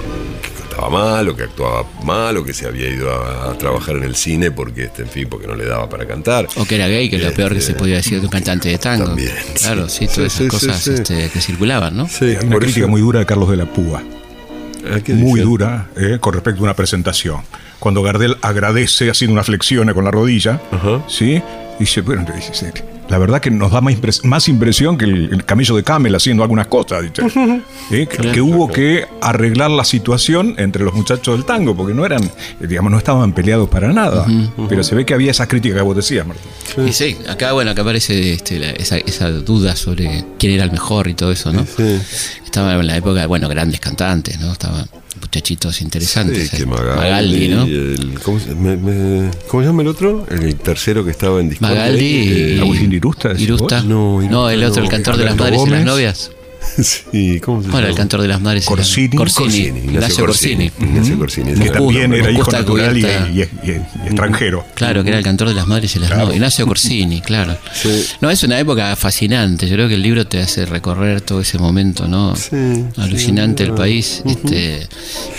que 0.42 0.50
cantaba 0.62 0.90
mal 0.90 1.28
o 1.28 1.36
que 1.36 1.44
actuaba 1.44 1.86
mal 2.04 2.38
o 2.38 2.44
que 2.46 2.54
se 2.54 2.66
había 2.66 2.88
ido 2.90 3.12
a, 3.12 3.52
a 3.52 3.58
trabajar 3.58 3.96
en 3.98 4.04
el 4.04 4.16
cine 4.16 4.52
porque 4.52 4.86
este, 4.86 5.02
en 5.02 5.10
fin 5.10 5.28
porque 5.30 5.48
no 5.48 5.56
le 5.56 5.66
daba 5.66 5.90
para 5.90 6.06
cantar 6.08 6.48
O 6.56 6.64
que 6.66 6.76
era 6.76 6.88
gay, 6.88 7.10
que 7.10 7.18
es 7.18 7.24
lo 7.24 7.34
peor 7.34 7.54
que 7.54 7.62
se 7.62 7.74
podía 7.74 7.96
decir 7.98 8.20
de 8.20 8.26
un 8.28 8.32
cantante 8.32 8.70
de 8.70 8.78
tango. 8.78 9.06
También, 9.08 9.34
Claro, 9.56 9.90
sí. 9.90 10.08
sí, 10.08 10.16
todas 10.16 10.32
Sí, 10.32 10.46
esas 10.46 10.62
sí, 10.62 10.68
cosas 10.68 10.88
este, 10.88 11.30
que 11.30 11.42
circulaban, 11.42 11.98
¿no? 11.98 12.08
sí, 12.08 12.38
una 12.42 12.52
por 12.52 12.60
crítica 12.62 12.80
eso- 12.86 12.88
muy 12.90 13.02
dura 13.02 13.20
de 13.20 13.26
Carlos 13.26 13.50
de 13.50 13.58
la 13.58 13.66
Púa. 13.66 14.02
Ah, 14.92 15.00
¿qué 15.04 15.14
Muy 15.14 15.40
dura 15.40 15.88
eh, 15.96 16.18
con 16.20 16.34
respecto 16.34 16.62
a 16.62 16.64
una 16.64 16.76
presentación. 16.76 17.42
Cuando 17.80 18.02
Gardel 18.02 18.38
agradece 18.42 19.10
haciendo 19.10 19.34
una 19.34 19.44
flexión 19.44 19.92
con 19.94 20.04
la 20.04 20.12
rodilla, 20.12 20.62
Ajá. 20.72 21.04
¿sí? 21.08 21.42
Dice, 21.80 22.02
bueno, 22.02 22.26
dice, 22.34 22.72
la 23.10 23.18
verdad 23.18 23.40
que 23.40 23.52
nos 23.52 23.72
da 23.72 23.82
más, 23.82 23.94
impres- 23.94 24.24
más 24.24 24.48
impresión 24.48 24.98
que 24.98 25.06
el, 25.06 25.30
el 25.32 25.46
camello 25.46 25.76
de 25.76 25.84
Camel 25.84 26.16
haciendo 26.16 26.44
algunas 26.44 26.68
cosas. 26.68 27.06
¿Eh? 27.92 28.08
que, 28.08 28.32
que 28.32 28.42
hubo 28.42 28.68
que 28.72 29.06
arreglar 29.22 29.70
la 29.72 29.84
situación 29.86 30.56
entre 30.58 30.84
los 30.84 30.94
muchachos 30.94 31.36
del 31.38 31.46
tango, 31.46 31.76
porque 31.76 31.94
no 31.94 32.06
eran, 32.06 32.24
eh, 32.24 32.32
digamos, 32.68 32.92
no 32.92 32.98
estaban 32.98 33.34
peleados 33.34 33.70
para 33.70 33.92
nada. 33.94 34.26
Pero 34.68 34.84
se 34.84 34.96
ve 34.96 35.06
que 35.06 35.14
había 35.14 35.32
esa 35.32 35.48
crítica 35.48 35.76
que 35.76 35.82
vos 35.82 35.96
decías, 35.96 36.26
Martín. 36.26 36.88
Y 36.88 36.94
sí, 36.94 37.18
acá 37.30 37.52
bueno, 37.54 37.72
acá 37.72 37.82
aparece 37.84 38.34
este, 38.34 38.60
la- 38.60 38.72
esa, 38.72 38.98
esa 38.98 39.30
duda 39.30 39.76
sobre 39.76 40.26
quién 40.40 40.54
era 40.54 40.64
el 40.64 40.72
mejor 40.72 41.08
y 41.08 41.14
todo 41.14 41.32
eso, 41.32 41.54
¿no? 41.54 41.66
Sí. 41.66 42.00
estaba 42.44 42.74
en 42.76 42.88
la 42.88 42.98
época, 42.98 43.28
bueno, 43.28 43.48
grandes 43.50 43.80
cantantes, 43.80 44.40
¿no? 44.40 44.52
Estaban 44.52 44.88
muchachitos 45.22 45.82
interesantes. 45.82 46.50
Sí, 46.50 46.58
que 46.58 46.64
eh, 46.64 46.66
Magaldi, 46.66 47.48
¿no? 47.50 47.68
y 47.68 47.72
el- 47.74 48.20
¿cómo, 48.24 48.40
se, 48.40 48.54
me- 48.56 48.78
me- 48.78 49.32
¿cómo 49.48 49.64
se 49.64 49.68
llama 49.68 49.82
el 49.82 49.88
otro? 49.88 50.26
El 50.30 50.56
tercero 50.56 51.04
que 51.06 51.12
estaba 51.12 51.40
en 51.40 51.50
Discord. 51.50 51.70
Magaldi 51.70 52.06
y 52.06 52.60
Agustín 52.60 52.92
Irusta, 52.94 53.34
Irusta. 53.38 53.82
No, 53.84 54.22
Irusta 54.22 54.32
No, 54.32 54.50
el 54.50 54.64
otro, 54.64 54.80
el 54.84 54.86
no. 54.86 54.92
cantor 54.92 55.18
de 55.18 55.26
las 55.26 55.36
madres 55.38 55.56
y 55.58 55.70
las 55.70 55.70
Gómez. 55.70 55.86
novias. 55.86 56.32
sí, 57.12 57.40
¿cómo 57.40 57.62
se 57.62 57.70
Bueno, 57.70 57.82
llama? 57.82 57.90
el 57.90 57.96
cantor 57.96 58.22
de 58.22 58.28
las 58.28 58.42
madres 58.42 58.66
Corsini. 58.66 59.16
Corsini. 59.16 59.58
Ignacio 59.68 60.26
Corsini. 60.26 60.72
Ignacio 60.80 61.18
Corsini. 61.18 61.54
Que 61.54 61.70
también 61.70 62.14
era 62.14 62.32
hijo 62.32 62.52
natural 62.52 62.98
y, 62.98 63.42
extranjero. 63.42 64.66
Claro, 64.76 65.04
que 65.04 65.10
era 65.10 65.18
el 65.18 65.24
cantor 65.24 65.50
de 65.50 65.54
las 65.54 65.68
madres 65.68 65.96
y 65.96 66.00
las 66.00 66.10
novias. 66.10 66.36
Ignacio 66.36 66.68
Corsini, 66.68 67.22
claro. 67.22 67.58
No, 68.22 68.30
es 68.30 68.44
una 68.44 68.60
época 68.60 68.96
fascinante. 68.96 69.68
Yo 69.68 69.76
creo 69.76 69.88
que 69.88 69.96
el 69.96 70.02
libro 70.02 70.26
te 70.28 70.42
hace 70.42 70.66
recorrer 70.66 71.22
todo 71.22 71.42
ese 71.42 71.58
momento, 71.58 72.08
¿no? 72.08 72.34
Alucinante 72.98 73.64
el 73.64 73.74
país. 73.74 74.24
este, 74.26 74.88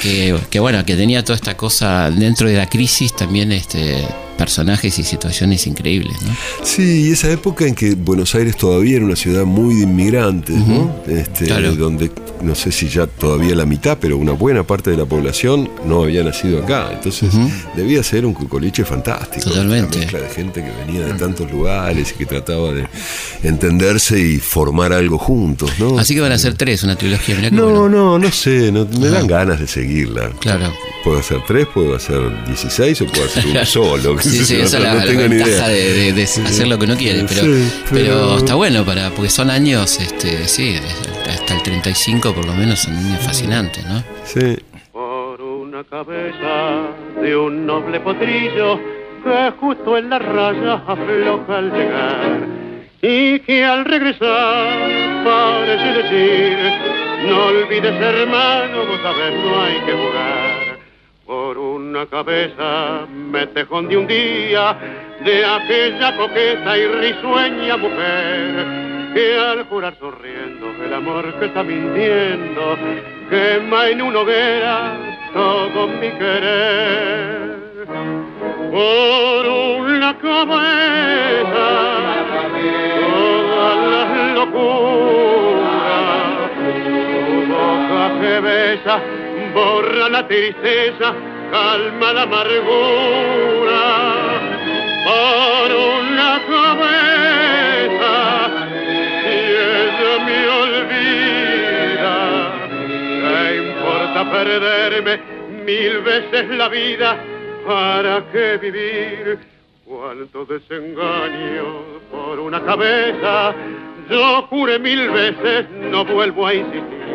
que, 0.03 0.39
que 0.51 0.61
bueno, 0.61 0.85
que 0.85 0.97
tenía 0.97 1.25
toda 1.25 1.37
esta 1.37 1.57
cosa 1.57 2.11
dentro 2.11 2.49
de 2.49 2.57
la 2.57 2.69
crisis 2.69 3.15
también 3.15 3.53
este 3.53 4.07
personajes 4.37 4.99
y 4.99 5.05
situaciones 5.05 5.67
increíbles, 5.67 6.17
¿no? 6.23 6.37
Sí, 6.63 7.09
y 7.09 7.13
esa 7.13 7.31
época 7.31 7.67
en 7.67 7.75
que 7.75 7.95
Buenos 7.95 8.35
Aires 8.35 8.57
todavía 8.57 8.97
era 8.97 9.05
una 9.05 9.17
ciudad 9.17 9.45
muy 9.45 9.77
de 9.77 9.83
inmigrantes, 9.85 10.57
¿no? 10.57 10.95
Este, 11.07 11.47
Claro. 11.47 11.75
Donde 11.75 12.11
no 12.43 12.55
sé 12.55 12.71
si 12.73 12.89
ya 12.89 13.07
todavía 13.07 13.55
la 13.55 13.65
mitad, 13.67 13.97
pero 14.01 14.19
una 14.19 14.33
buena 14.33 14.63
parte 14.63 14.91
de 14.91 14.97
la 14.99 15.07
población 15.07 15.71
no 15.87 16.03
había 16.03 16.23
nacido 16.23 16.63
acá. 16.63 16.91
Entonces 16.93 17.31
debía 17.75 18.03
ser 18.03 18.27
un 18.27 18.35
cucoliche 18.35 18.85
fantástico. 18.85 19.49
Totalmente. 19.51 19.97
Una 19.97 20.05
mezcla 20.07 20.21
de 20.21 20.29
gente 20.29 20.63
que 20.63 20.71
venía 20.85 21.07
de 21.07 21.15
tantos 21.15 21.51
lugares 21.51 22.13
y 22.13 22.19
que 22.19 22.27
trataba 22.27 22.73
de 22.73 22.87
entenderse 23.43 24.19
y 24.21 24.39
formar 24.39 24.93
algo 24.93 25.19
juntos, 25.19 25.71
¿no? 25.79 25.99
Así 25.99 26.15
que 26.15 26.21
van 26.21 26.33
a 26.33 26.39
ser 26.39 26.55
tres, 26.55 26.83
una 26.83 26.97
trilogía. 26.97 27.37
Mirá 27.37 27.51
No, 27.51 27.67
bueno. 27.69 27.89
no, 27.89 28.19
no 28.19 28.31
sé, 28.33 28.71
no- 28.73 28.87
me 28.99 29.09
dan 29.09 29.27
ganas 29.27 29.59
de 29.61 29.67
seguirla. 29.67 30.31
Claro. 30.41 30.73
Puedo 31.05 31.21
hacer 31.21 31.39
tres, 31.47 31.67
puedo 31.73 31.95
hacer 31.95 32.21
16 32.47 33.03
o 33.03 33.07
puedo 33.07 33.25
hacer 33.27 33.47
uno 33.47 33.65
solo. 33.67 34.17
Sí, 34.31 34.45
sí, 34.45 34.57
esa 34.61 34.79
es 34.79 34.85
no 34.85 34.91
la, 34.91 34.95
la 34.95 35.05
ventaja 35.05 35.51
idea. 35.51 35.69
de, 35.69 35.93
de- 35.93 36.13
de 36.13 36.23
hacer 36.25 36.69
lo 36.69 36.79
que 36.79 36.85
uno 36.85 36.97
quiere, 36.97 37.25
pero, 37.29 37.43
Sí, 37.43 37.73
pero... 37.91 38.05
pero- 38.05 38.37
está 38.39 38.55
bueno 38.55 38.85
para 38.85 39.11
porque 39.11 39.31
son 39.31 39.51
años, 39.51 39.99
este, 40.01 40.47
sí, 40.49 40.77
hasta 41.29 41.55
el 41.55 41.63
35 41.63 42.35
por 42.35 42.45
lo 42.47 42.53
menos 42.55 42.81
son 42.81 42.97
años 42.97 43.21
fascinantes, 43.25 43.85
¿no? 43.87 44.03
Sí. 44.25 44.57
por 44.93 45.41
una 45.43 45.85
cabeza 45.85 46.89
de 47.23 47.37
un 47.37 47.67
noble 47.67 48.01
potrillo 48.01 48.79
que 49.25 49.53
justo 49.61 49.99
en 49.99 50.09
la 50.11 50.19
raya 50.19 50.75
afloja 50.87 51.59
al 51.59 51.71
llegar 51.73 52.47
y 53.03 53.39
que 53.41 53.65
al 53.65 53.85
regresar 53.85 54.79
parece 55.25 56.03
decir 56.03 56.57
no 57.29 57.47
olvides 57.47 57.95
hermano 58.01 58.87
vos 58.87 59.01
sabés 59.03 59.35
no 59.45 59.63
hay 59.63 59.75
que 59.85 59.93
jugar 59.93 60.66
por 61.27 61.59
una 61.59 62.07
cabeza 62.07 63.07
me 63.11 63.49
tejón 63.49 63.89
de 63.89 63.97
un 63.97 64.07
día 64.07 64.79
de 65.25 65.45
aquella 65.45 66.17
coqueta 66.17 66.79
y 66.79 66.87
risueña 66.87 67.77
mujer 67.77 69.13
que 69.13 69.39
al 69.39 69.65
jurar 69.65 69.97
sonriendo 69.99 70.69
el 70.85 70.95
amor 70.95 71.35
que 71.41 71.47
está 71.47 71.65
mintiendo 71.65 72.79
quema 73.29 73.89
en 73.89 74.03
una 74.03 74.21
hoguera 74.21 74.97
todo 75.35 75.89
mi 75.89 76.11
querer. 76.11 77.57
Por 78.71 79.47
una 79.47 80.17
cabeza 80.19 81.69
todas 83.01 83.77
las 83.91 84.35
locuras 84.35 85.77
tu 87.27 87.37
boca 87.53 88.21
que 88.21 88.41
besa 88.41 89.16
borra 89.57 90.09
la 90.11 90.29
tristeza 90.29 91.15
calma 91.51 92.13
la 92.13 92.23
amargura 92.29 93.85
por 95.09 95.69
una 95.95 96.33
cabeza 96.53 98.13
si 99.23 99.37
ella 99.89 100.13
me 100.27 100.39
olvida 100.63 102.17
¿Qué 103.23 103.57
importa 103.65 104.21
perderme 104.31 105.15
mil 105.65 105.95
veces 106.01 106.49
la 106.51 106.69
vida? 106.69 107.17
¿Para 107.67 108.25
qué 108.31 108.59
vivir? 108.59 109.39
Cuánto 109.87 110.45
desengaño 110.45 111.67
por 112.11 112.39
una 112.41 112.61
cabeza. 112.63 113.55
Yo 114.11 114.43
juré 114.51 114.79
mil 114.79 115.11
veces, 115.11 115.69
no 115.71 116.05
vuelvo 116.05 116.47
a 116.47 116.55
insistir. 116.55 117.06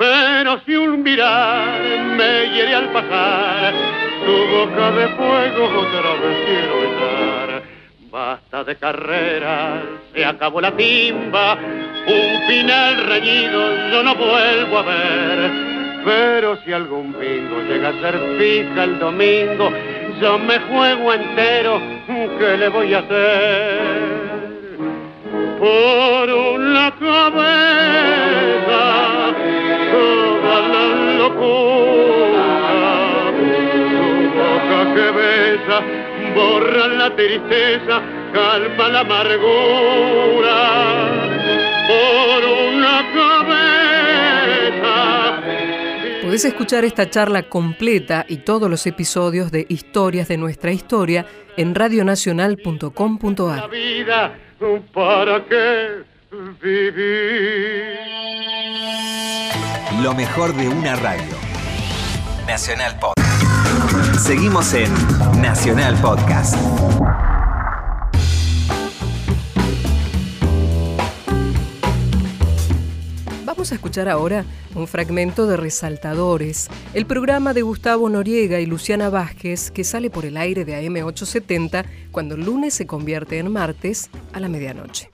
Pero 0.00 0.58
si 0.64 0.74
un 0.74 1.02
mirar 1.02 1.78
me 2.16 2.48
hiere 2.54 2.74
al 2.74 2.88
pasar, 2.88 3.74
tu 4.24 4.46
boca 4.46 4.90
de 4.92 5.08
fuego 5.08 5.64
otra 5.78 6.14
vez 6.14 6.38
quiero 6.46 6.80
besar. 6.80 7.62
Basta 8.10 8.64
de 8.64 8.76
carreras, 8.76 9.82
se 10.14 10.24
acabó 10.24 10.62
la 10.62 10.74
timba, 10.74 11.58
un 12.06 12.48
final 12.48 12.96
reñido 13.08 13.90
yo 13.90 14.02
no 14.02 14.14
vuelvo 14.14 14.78
a 14.78 14.82
ver. 14.84 15.50
Pero 16.02 16.56
si 16.64 16.72
algún 16.72 17.14
bingo 17.20 17.60
llega 17.68 17.90
a 17.90 18.00
ser 18.00 18.18
fija 18.38 18.84
el 18.84 18.98
domingo, 18.98 19.70
yo 20.18 20.38
me 20.38 20.60
juego 20.60 21.12
entero, 21.12 21.78
¿qué 22.38 22.56
le 22.56 22.70
voy 22.70 22.94
a 22.94 23.00
hacer? 23.00 23.80
Por 25.58 26.30
una 26.30 26.90
cabeza, 26.98 29.09
que 34.94 35.10
besa, 35.10 35.80
borra 36.34 36.88
la 36.88 37.14
tristeza, 37.14 38.02
calma 38.32 38.88
la 38.88 39.00
amargura. 39.00 40.58
Por 41.88 42.44
una 42.68 42.96
cabeza. 43.14 44.96
Podés 46.22 46.44
escuchar 46.44 46.84
esta 46.84 47.10
charla 47.10 47.42
completa 47.44 48.24
y 48.28 48.38
todos 48.38 48.70
los 48.70 48.86
episodios 48.86 49.50
de 49.50 49.66
Historias 49.68 50.28
de 50.28 50.36
nuestra 50.36 50.70
historia 50.72 51.26
en 51.56 51.74
La 51.74 51.80
radionacional.com.ar. 51.80 53.70
vida, 53.70 54.38
¿para 54.92 55.44
qué 55.46 56.04
vivir? 56.62 57.98
Lo 60.02 60.14
mejor 60.14 60.54
de 60.54 60.68
una 60.68 60.96
radio. 60.96 61.36
Nacional 62.46 62.98
Podcast. 62.98 63.19
Seguimos 64.20 64.74
en 64.74 64.92
Nacional 65.40 65.98
Podcast. 66.02 66.54
Vamos 73.46 73.72
a 73.72 73.74
escuchar 73.74 74.10
ahora 74.10 74.44
un 74.74 74.86
fragmento 74.86 75.46
de 75.46 75.56
Resaltadores, 75.56 76.68
el 76.92 77.06
programa 77.06 77.54
de 77.54 77.62
Gustavo 77.62 78.10
Noriega 78.10 78.60
y 78.60 78.66
Luciana 78.66 79.08
Vázquez 79.08 79.70
que 79.70 79.84
sale 79.84 80.10
por 80.10 80.26
el 80.26 80.36
aire 80.36 80.66
de 80.66 80.86
AM870 80.86 81.86
cuando 82.12 82.34
el 82.34 82.44
lunes 82.44 82.74
se 82.74 82.86
convierte 82.86 83.38
en 83.38 83.50
martes 83.50 84.10
a 84.34 84.40
la 84.40 84.48
medianoche. 84.48 85.10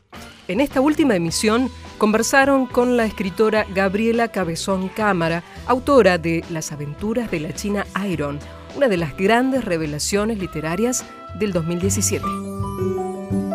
En 0.48 0.60
esta 0.60 0.80
última 0.80 1.14
emisión 1.14 1.70
conversaron 1.98 2.66
con 2.66 2.96
la 2.96 3.04
escritora 3.04 3.66
Gabriela 3.72 4.28
Cabezón 4.28 4.88
Cámara, 4.88 5.44
autora 5.66 6.18
de 6.18 6.44
Las 6.50 6.72
aventuras 6.72 7.30
de 7.30 7.40
la 7.40 7.52
China 7.52 7.86
Iron, 8.08 8.38
una 8.76 8.88
de 8.88 8.98
las 8.98 9.16
grandes 9.16 9.64
revelaciones 9.64 10.38
literarias 10.38 11.04
del 11.38 11.52
2017. 11.52 12.24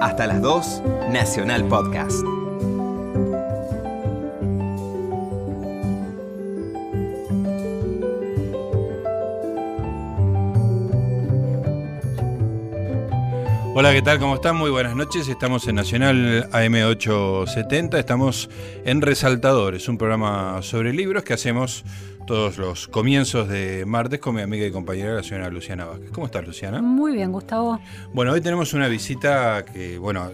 Hasta 0.01 0.25
las 0.25 0.41
2, 0.41 0.81
Nacional 1.11 1.67
Podcast. 1.67 2.25
Hola, 13.73 13.93
¿qué 13.93 14.01
tal? 14.01 14.19
¿Cómo 14.19 14.35
están? 14.35 14.57
Muy 14.57 14.69
buenas 14.69 14.97
noches. 14.97 15.29
Estamos 15.29 15.65
en 15.65 15.75
Nacional 15.75 16.49
AM870. 16.51 17.97
Estamos 17.97 18.49
en 18.83 19.01
Resaltadores, 19.01 19.87
un 19.87 19.97
programa 19.97 20.61
sobre 20.61 20.91
libros 20.91 21.23
que 21.23 21.31
hacemos 21.33 21.85
todos 22.27 22.57
los 22.57 22.89
comienzos 22.89 23.47
de 23.47 23.85
martes 23.85 24.19
con 24.19 24.35
mi 24.35 24.41
amiga 24.41 24.65
y 24.65 24.71
compañera, 24.71 25.13
la 25.13 25.23
señora 25.23 25.49
Luciana 25.49 25.85
Vázquez. 25.85 26.11
¿Cómo 26.11 26.25
estás, 26.25 26.45
Luciana? 26.45 26.81
Muy 26.81 27.13
bien, 27.13 27.31
Gustavo. 27.31 27.79
Bueno, 28.13 28.33
hoy 28.33 28.41
tenemos 28.41 28.73
una 28.73 28.89
visita 28.89 29.63
que, 29.63 29.97
bueno, 29.97 30.29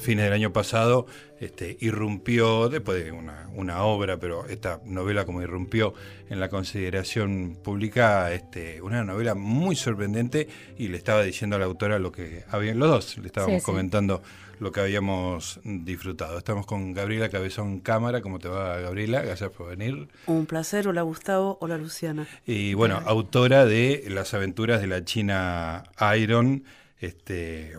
fines 0.00 0.24
del 0.24 0.32
año 0.32 0.52
pasado 0.52 1.06
este, 1.40 1.76
irrumpió, 1.80 2.68
después 2.68 3.02
de 3.02 3.12
una, 3.12 3.48
una, 3.54 3.82
obra, 3.82 4.18
pero 4.18 4.46
esta 4.46 4.80
novela 4.84 5.24
como 5.24 5.42
irrumpió 5.42 5.94
en 6.28 6.38
la 6.38 6.48
consideración 6.48 7.56
pública, 7.62 8.32
este, 8.32 8.82
una 8.82 9.04
novela 9.04 9.34
muy 9.34 9.74
sorprendente 9.76 10.48
y 10.76 10.88
le 10.88 10.98
estaba 10.98 11.22
diciendo 11.22 11.56
a 11.56 11.58
la 11.58 11.64
autora 11.64 11.98
lo 11.98 12.12
que 12.12 12.44
habían, 12.50 12.78
los 12.78 12.88
dos 12.90 13.18
le 13.18 13.26
estábamos 13.26 13.62
comentando 13.62 14.22
lo 14.60 14.72
que 14.72 14.80
habíamos 14.80 15.58
disfrutado. 15.64 16.36
Estamos 16.36 16.66
con 16.66 16.92
Gabriela 16.92 17.30
Cabezón 17.30 17.80
Cámara. 17.80 18.20
¿Cómo 18.20 18.38
te 18.38 18.48
va, 18.48 18.78
Gabriela? 18.78 19.22
Gracias 19.22 19.50
por 19.50 19.70
venir. 19.70 20.08
Un 20.26 20.44
placer. 20.44 20.86
Hola, 20.86 21.02
Gustavo. 21.02 21.56
Hola, 21.62 21.78
Luciana. 21.78 22.28
Y 22.46 22.74
bueno, 22.74 23.00
autora 23.06 23.64
de 23.64 24.04
Las 24.08 24.34
aventuras 24.34 24.82
de 24.82 24.86
la 24.86 25.04
China 25.04 25.84
Iron. 26.14 26.64
Este, 26.98 27.72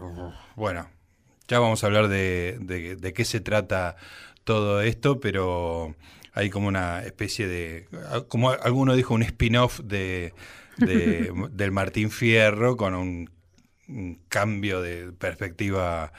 bueno, 0.56 0.90
ya 1.52 1.60
vamos 1.60 1.84
a 1.84 1.88
hablar 1.88 2.08
de, 2.08 2.58
de, 2.62 3.14
qué 3.14 3.26
se 3.26 3.42
trata 3.42 3.98
todo 4.46 4.82
esto, 4.82 5.20
pero 5.20 5.98
hay 6.32 6.50
como 6.50 6.70
una 6.70 7.04
especie 7.04 7.46
de, 7.46 7.90
como 8.30 8.52
alguno 8.52 8.96
dijo, 8.96 9.14
un 9.14 9.22
spin-off 9.22 9.82
de, 9.82 10.34
del 10.78 11.72
Martín 11.74 12.10
Fierro 12.10 12.78
con 12.78 12.96
un, 12.96 13.30
cambio 14.30 14.82
de 14.82 15.12
perspectiva 15.12 16.14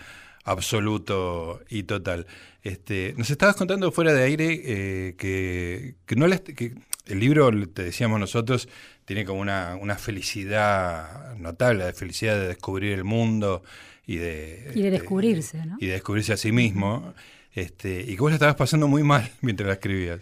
absoluto 0.45 1.63
y 1.71 1.85
total. 1.85 2.27
Este, 2.63 3.15
nos 3.17 3.31
estabas 3.31 3.57
contando 3.57 3.91
fuera 3.91 4.13
de 4.13 4.25
aire 4.25 4.61
eh, 4.63 5.15
que, 5.17 5.95
no 6.15 6.27
que 6.29 6.75
el 7.07 7.21
libro, 7.21 7.51
te 7.69 7.85
decíamos 7.85 8.21
nosotros, 8.21 8.69
tiene 9.07 9.25
como 9.25 9.41
una, 9.41 9.79
una 9.81 9.97
felicidad 9.97 11.35
notable, 11.37 11.87
la 11.87 11.95
felicidad 11.95 12.39
de 12.39 12.49
descubrir 12.49 12.93
el 12.93 13.05
mundo 13.05 13.63
y 14.07 14.17
de, 14.17 14.73
y 14.75 14.83
de 14.83 14.91
descubrirse, 14.91 15.65
¿no? 15.65 15.77
Y 15.81 15.87
de 15.87 15.93
descubrirse 15.93 16.33
a 16.33 16.37
sí 16.37 16.53
mismo. 16.53 17.15
Este, 17.55 18.01
y 18.01 18.15
que 18.15 18.21
vos 18.21 18.31
la 18.31 18.37
estabas 18.37 18.57
pasando 18.57 18.89
muy 18.89 19.03
mal 19.03 19.31
mientras 19.43 19.67
la 19.67 19.75
escribías. 19.75 20.21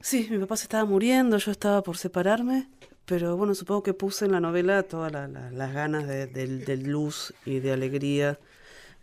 Sí, 0.00 0.28
mi 0.30 0.38
papá 0.38 0.56
se 0.56 0.64
estaba 0.64 0.84
muriendo, 0.84 1.36
yo 1.36 1.50
estaba 1.50 1.82
por 1.82 1.98
separarme, 1.98 2.68
pero 3.04 3.36
bueno, 3.36 3.54
supongo 3.54 3.82
que 3.82 3.92
puse 3.92 4.24
en 4.24 4.32
la 4.32 4.40
novela 4.40 4.82
todas 4.84 5.12
las 5.12 5.74
ganas 5.74 6.06
de, 6.06 6.76
luz 6.82 7.34
y 7.44 7.58
de 7.58 7.72
alegría 7.72 8.38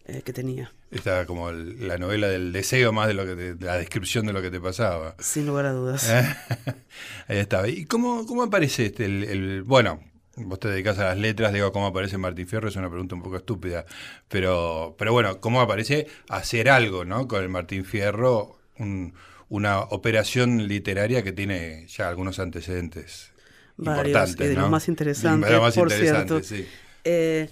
eh, 0.06 0.22
que 0.24 0.34
tenía. 0.34 0.72
Estaba 0.90 1.26
como 1.26 1.52
la 1.52 1.98
novela 1.98 2.30
del 2.30 2.54
deseo 2.54 2.94
más 2.94 3.08
de 3.10 3.14
lo 3.14 3.26
que 3.26 3.58
la 3.60 3.76
descripción 3.76 4.26
de 4.26 4.34
lo 4.34 4.42
que 4.42 4.50
te 4.50 4.62
pasaba. 4.62 5.16
Sin 5.20 5.46
lugar 5.46 5.66
a 5.66 5.74
dudas. 5.74 6.10
Ahí 7.28 7.38
estaba. 7.38 7.68
¿Y 7.68 7.86
cómo, 7.86 8.26
cómo 8.26 8.44
aparece 8.44 8.86
este 8.86 9.06
el, 9.06 9.64
bueno, 9.64 10.00
vos 10.38 10.60
te 10.60 10.68
dedicas 10.68 11.00
a 11.00 11.06
las 11.06 11.18
letras, 11.18 11.52
digo, 11.52 11.72
¿cómo 11.72 11.88
aparece 11.88 12.18
Martín 12.18 12.48
Fierro? 12.48 12.68
Es 12.68 12.76
una 12.76 12.90
pregunta 12.90 13.16
un 13.16 13.24
poco 13.24 13.38
estúpida. 13.38 13.86
Pero, 14.28 14.96
pero 14.98 15.12
bueno, 15.12 15.40
¿cómo 15.40 15.62
aparece 15.62 16.08
hacer 16.30 16.70
algo, 16.70 17.06
¿no? 17.06 17.28
Con 17.28 17.42
el 17.42 17.50
Martín 17.50 17.86
Fierro, 17.86 18.58
una 19.50 19.80
operación 19.80 20.68
literaria 20.68 21.24
que 21.24 21.32
tiene 21.32 21.88
ya 21.88 22.10
algunos 22.10 22.40
antecedentes 22.40 23.32
Varios, 23.78 24.08
importantes. 24.08 24.46
Y 24.46 24.50
de 24.50 24.56
los 24.56 24.70
más 24.70 24.88
interesantes, 24.88 25.52
de 25.52 25.60
más 25.60 25.76
por 25.76 25.92
interesantes, 25.92 26.48
Sí. 26.48 26.68
Eh, 27.04 27.50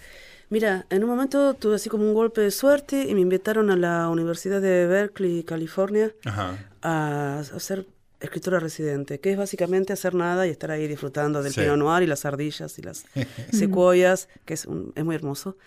mira, 0.50 0.86
en 0.90 1.04
un 1.04 1.10
momento 1.10 1.54
tuve 1.54 1.76
así 1.76 1.90
como 1.90 2.04
un 2.04 2.14
golpe 2.14 2.42
de 2.42 2.52
suerte 2.52 3.06
y 3.08 3.14
me 3.16 3.22
invitaron 3.22 3.72
a 3.72 3.76
la 3.76 4.10
Universidad 4.10 4.62
de 4.62 4.86
Berkeley, 4.86 5.44
California, 5.44 6.12
a 6.82 7.40
hacer 7.40 7.88
escritora 8.26 8.60
residente, 8.60 9.20
que 9.20 9.32
es 9.32 9.38
básicamente 9.38 9.94
hacer 9.94 10.14
nada 10.14 10.46
y 10.48 10.50
estar 10.50 10.72
ahí 10.72 10.88
disfrutando 10.88 11.42
del 11.42 11.54
Pinot 11.54 11.78
Noir 11.78 12.04
y 12.04 12.08
las 12.08 12.26
ardillas 12.26 12.78
y 12.78 12.82
las 12.82 13.06
secuoyas, 13.52 14.28
que 14.46 14.54
es, 14.54 14.68
es 14.96 15.06
muy 15.06 15.16
hermoso. 15.16 15.58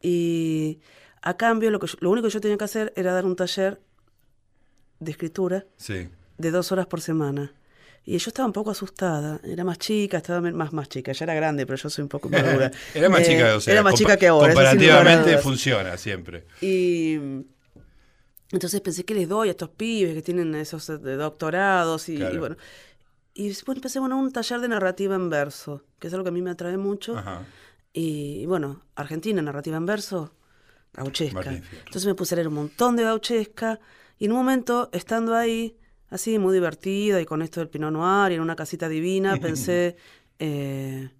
Y 0.00 0.80
a 1.22 1.36
cambio, 1.36 1.70
lo, 1.70 1.80
que 1.80 1.86
lo 2.00 2.10
único 2.10 2.28
que 2.28 2.34
yo 2.34 2.40
tenía 2.40 2.58
que 2.58 2.64
hacer 2.64 2.92
era 2.96 3.12
dar 3.12 3.24
un 3.24 3.36
taller 3.36 3.80
de 5.00 5.10
escritura 5.10 5.66
de 6.38 6.50
dos 6.50 6.72
horas 6.72 6.86
por 6.86 7.00
semana. 7.00 7.52
Y 8.04 8.16
yo 8.16 8.30
estaba 8.30 8.46
un 8.46 8.54
poco 8.54 8.70
asustada, 8.70 9.38
era 9.44 9.64
más 9.64 9.78
chica, 9.78 10.16
estaba 10.16 10.40
más, 10.40 10.72
más 10.72 10.88
chica, 10.88 11.12
ya 11.12 11.24
era 11.26 11.34
grande, 11.34 11.66
pero 11.66 11.76
yo 11.76 11.90
soy 11.90 12.02
un 12.02 12.08
poco 12.08 12.30
madura. 12.30 12.70
era 12.94 13.10
más 13.10 13.22
chica, 13.22 13.56
o 13.56 13.60
sea, 13.60 13.74
era 13.74 13.82
más 13.82 13.94
chica 13.94 14.16
que 14.16 14.28
ahora. 14.28 14.54
Comparativamente 14.54 15.36
funciona 15.38 15.96
siempre. 15.98 16.44
Y 16.62 17.18
entonces 18.50 18.80
pensé 18.80 19.04
que 19.04 19.14
les 19.14 19.28
doy 19.28 19.48
a 19.48 19.50
estos 19.52 19.68
pibes 19.70 20.14
que 20.14 20.22
tienen 20.22 20.54
esos 20.54 20.88
eh, 20.88 20.96
doctorados 20.98 22.08
y, 22.08 22.18
bueno. 22.38 22.56
Y 23.34 23.48
después 23.48 23.76
empecé 23.76 24.00
bueno, 24.00 24.18
un 24.18 24.32
taller 24.32 24.60
de 24.60 24.68
narrativa 24.68 25.14
en 25.14 25.30
verso, 25.30 25.84
que 25.98 26.08
es 26.08 26.12
algo 26.12 26.24
que 26.24 26.30
a 26.30 26.32
mí 26.32 26.42
me 26.42 26.50
atrae 26.50 26.76
mucho. 26.76 27.16
Y 27.92 28.46
bueno, 28.46 28.82
Argentina, 28.96 29.40
narrativa 29.42 29.76
en 29.76 29.86
verso, 29.86 30.32
gauchesca. 30.92 31.52
Entonces 31.52 32.06
me 32.06 32.14
puse 32.14 32.34
a 32.34 32.36
leer 32.36 32.48
un 32.48 32.54
montón 32.54 32.96
de 32.96 33.04
gauchesca 33.04 33.78
y 34.18 34.24
en 34.24 34.32
un 34.32 34.38
momento, 34.38 34.88
estando 34.92 35.34
ahí, 35.36 35.76
así 36.10 36.38
muy 36.38 36.54
divertida 36.54 37.20
y 37.20 37.26
con 37.26 37.42
esto 37.42 37.60
del 37.60 37.68
Pinot 37.68 37.92
Noir 37.92 38.32
y 38.32 38.34
en 38.36 38.40
una 38.40 38.56
casita 38.56 38.88
divina, 38.88 39.36
pensé, 39.40 39.96
eh, 40.38 41.10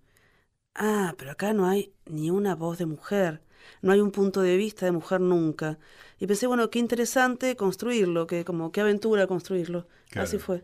ah, 0.75 1.15
pero 1.17 1.31
acá 1.31 1.53
no 1.53 1.67
hay 1.67 1.93
ni 2.07 2.31
una 2.31 2.55
voz 2.55 2.79
de 2.79 2.87
mujer, 2.87 3.43
no 3.83 3.93
hay 3.93 4.01
un 4.01 4.11
punto 4.11 4.41
de 4.41 4.57
vista 4.57 4.87
de 4.87 4.93
mujer 4.93 5.21
nunca. 5.21 5.79
Y 6.21 6.27
pensé, 6.27 6.47
bueno, 6.47 6.71
qué 6.71 6.79
interesante 6.79 7.57
construirlo, 7.57 8.27
que 8.27 8.45
como 8.45 8.73
qué 8.73 8.81
aventura 8.81 9.27
construirlo. 9.27 9.87
Así 10.15 10.39
fue. 10.39 10.63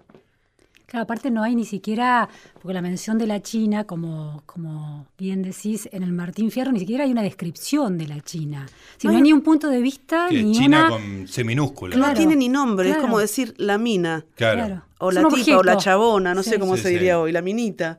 Claro, 0.87 1.05
aparte 1.05 1.31
no 1.31 1.43
hay 1.43 1.55
ni 1.55 1.64
siquiera, 1.64 2.29
porque 2.61 2.75
la 2.75 2.83
mención 2.83 3.19
de 3.19 3.27
la 3.27 3.40
China, 3.40 3.85
como, 3.85 4.43
como 4.47 5.07
bien 5.19 5.43
decís, 5.43 5.88
en 5.93 6.03
el 6.03 6.12
Martín 6.12 6.51
Fierro, 6.51 6.73
ni 6.73 6.79
siquiera 6.79 7.05
hay 7.05 7.11
una 7.11 7.23
descripción 7.23 7.97
de 7.97 8.07
la 8.07 8.21
China. 8.21 8.67
Si 8.99 9.09
no, 9.09 9.14
hay 9.14 9.23
ni 9.23 9.33
un 9.33 9.40
punto 9.40 9.69
de 9.69 9.81
vista, 9.81 10.29
ni 10.31 10.53
China 10.53 10.88
con 10.90 11.27
C 11.27 11.43
minúscula. 11.43 11.97
No 11.97 12.12
tiene 12.12 12.37
ni 12.37 12.49
nombre, 12.49 12.90
es 12.90 12.97
como 12.99 13.19
decir 13.19 13.55
la 13.57 13.79
mina. 13.79 14.25
Claro. 14.35 14.83
O 14.99 15.11
la 15.11 15.27
tipa, 15.29 15.59
o 15.59 15.62
la 15.62 15.77
chabona, 15.79 16.35
no 16.35 16.43
sé 16.43 16.59
cómo 16.59 16.77
se 16.77 16.90
diría 16.90 17.19
hoy, 17.19 17.33
la 17.33 17.43
minita. 17.43 17.99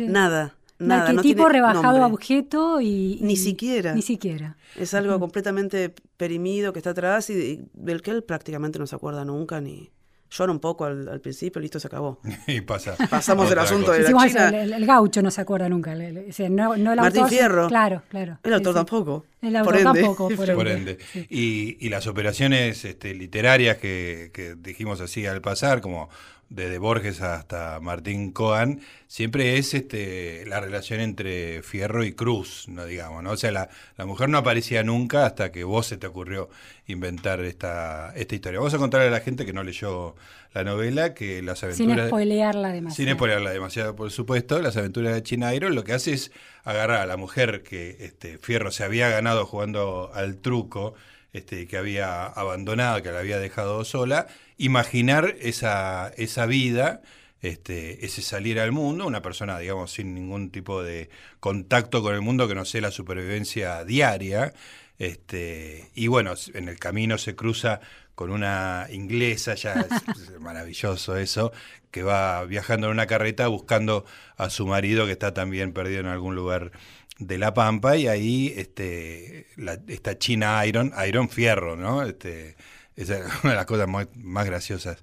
Nada. 0.00 0.54
Nada, 0.78 1.12
no 1.12 1.22
tipo 1.22 1.48
rebajado 1.48 2.02
a 2.02 2.06
objeto 2.06 2.80
y, 2.80 3.18
Ni 3.22 3.36
siquiera. 3.36 3.94
Ni 3.94 4.02
siquiera. 4.02 4.56
Es 4.76 4.92
algo 4.94 5.20
completamente 5.20 5.94
perimido 6.16 6.72
que 6.72 6.80
está 6.80 6.90
atrás 6.90 7.30
y 7.30 7.60
del 7.72 8.02
que 8.02 8.10
él 8.10 8.24
prácticamente 8.24 8.78
no 8.78 8.86
se 8.86 8.96
acuerda 8.96 9.24
nunca 9.24 9.60
ni 9.60 9.90
llora 10.34 10.52
un 10.52 10.58
poco 10.58 10.84
al, 10.84 11.20
principio, 11.20 11.60
listo, 11.60 11.78
se 11.78 11.86
acabó. 11.86 12.20
y 12.46 12.60
pasa. 12.60 12.96
Pasamos 13.08 13.50
el 13.50 13.58
asunto 13.58 13.92
de 13.92 14.00
la 14.00 14.28
China. 14.28 14.48
El, 14.48 14.86
gaucho 14.86 15.22
no 15.22 15.30
se 15.30 15.40
acuerda 15.40 15.68
nunca. 15.68 15.94
no, 15.94 16.76
no 16.76 16.92
el 16.92 17.00
Martín 17.00 17.22
autor, 17.22 17.28
Fierro. 17.28 17.68
Claro, 17.68 18.02
claro. 18.08 18.38
El 18.42 18.54
autor 18.54 18.74
tampoco. 18.74 19.26
El 19.40 19.56
autor 19.56 19.82
tampoco, 19.82 20.28
por 20.28 20.68
ende. 20.68 20.98
Y, 21.28 21.76
y, 21.78 21.88
las 21.88 22.06
operaciones 22.06 22.84
este, 22.84 23.14
literarias 23.14 23.76
que, 23.76 24.30
que 24.32 24.54
dijimos 24.56 25.00
así 25.00 25.26
al 25.26 25.40
pasar, 25.40 25.80
como 25.80 26.08
desde 26.54 26.78
Borges 26.78 27.20
hasta 27.20 27.80
Martín 27.80 28.30
Coan, 28.30 28.80
siempre 29.08 29.58
es 29.58 29.74
este, 29.74 30.44
la 30.46 30.60
relación 30.60 31.00
entre 31.00 31.62
Fierro 31.62 32.04
y 32.04 32.12
Cruz, 32.12 32.66
no 32.68 32.86
digamos, 32.86 33.22
¿no? 33.22 33.32
O 33.32 33.36
sea, 33.36 33.50
la, 33.50 33.68
la, 33.96 34.06
mujer 34.06 34.28
no 34.28 34.38
aparecía 34.38 34.84
nunca 34.84 35.26
hasta 35.26 35.50
que 35.50 35.64
vos 35.64 35.86
se 35.86 35.96
te 35.96 36.06
ocurrió 36.06 36.48
inventar 36.86 37.40
esta, 37.40 38.12
esta 38.14 38.34
historia. 38.34 38.60
Vamos 38.60 38.74
a 38.74 38.78
contarle 38.78 39.08
a 39.08 39.10
la 39.10 39.20
gente 39.20 39.44
que 39.44 39.52
no 39.52 39.64
leyó 39.64 40.14
la 40.52 40.62
novela 40.62 41.14
que 41.14 41.42
las 41.42 41.64
aventuras... 41.64 41.96
Sin 41.96 42.06
spoilearla 42.06 42.72
demasiado. 42.72 43.08
Sin 43.08 43.16
spoilearla 43.16 43.50
demasiado, 43.50 43.96
por 43.96 44.12
supuesto. 44.12 44.62
Las 44.62 44.76
aventuras 44.76 45.12
de 45.12 45.22
Chinairo 45.24 45.68
lo 45.70 45.82
que 45.82 45.92
hace 45.92 46.12
es 46.12 46.30
agarrar 46.62 47.00
a 47.00 47.06
la 47.06 47.16
mujer 47.16 47.64
que 47.64 47.96
este, 48.00 48.38
Fierro 48.38 48.70
se 48.70 48.84
había 48.84 49.08
ganado 49.08 49.44
jugando 49.46 50.12
al 50.14 50.36
truco, 50.36 50.94
este, 51.34 51.66
que 51.66 51.76
había 51.76 52.24
abandonado, 52.24 53.02
que 53.02 53.10
la 53.10 53.18
había 53.18 53.38
dejado 53.38 53.84
sola, 53.84 54.28
imaginar 54.56 55.34
esa, 55.40 56.12
esa 56.16 56.46
vida, 56.46 57.02
este, 57.42 58.06
ese 58.06 58.22
salir 58.22 58.58
al 58.60 58.72
mundo, 58.72 59.06
una 59.06 59.20
persona, 59.20 59.58
digamos, 59.58 59.92
sin 59.92 60.14
ningún 60.14 60.50
tipo 60.50 60.82
de 60.82 61.10
contacto 61.40 62.02
con 62.02 62.14
el 62.14 62.22
mundo 62.22 62.48
que 62.48 62.54
no 62.54 62.64
sea 62.64 62.80
la 62.80 62.90
supervivencia 62.90 63.84
diaria. 63.84 64.54
Este, 64.98 65.90
y 65.94 66.06
bueno, 66.06 66.34
en 66.54 66.68
el 66.68 66.78
camino 66.78 67.18
se 67.18 67.34
cruza 67.34 67.80
con 68.14 68.30
una 68.30 68.86
inglesa, 68.90 69.54
ya 69.54 69.74
es 70.14 70.40
maravilloso 70.40 71.16
eso, 71.16 71.52
que 71.90 72.02
va 72.02 72.44
viajando 72.44 72.86
en 72.86 72.92
una 72.92 73.06
carreta 73.06 73.48
buscando 73.48 74.04
a 74.36 74.50
su 74.50 74.66
marido 74.66 75.06
que 75.06 75.12
está 75.12 75.34
también 75.34 75.72
perdido 75.72 76.00
en 76.00 76.06
algún 76.06 76.34
lugar 76.34 76.72
de 77.18 77.38
La 77.38 77.54
Pampa 77.54 77.96
y 77.96 78.08
ahí 78.08 78.52
este, 78.56 79.46
la, 79.56 79.78
China 80.18 80.64
Iron, 80.66 80.92
Iron 81.06 81.28
Fierro, 81.28 81.76
¿no? 81.76 82.02
Este, 82.02 82.56
esa 82.96 83.18
es 83.18 83.24
una 83.42 83.50
de 83.50 83.56
las 83.56 83.66
cosas 83.66 83.88
más, 83.88 84.46
graciosas. 84.46 85.02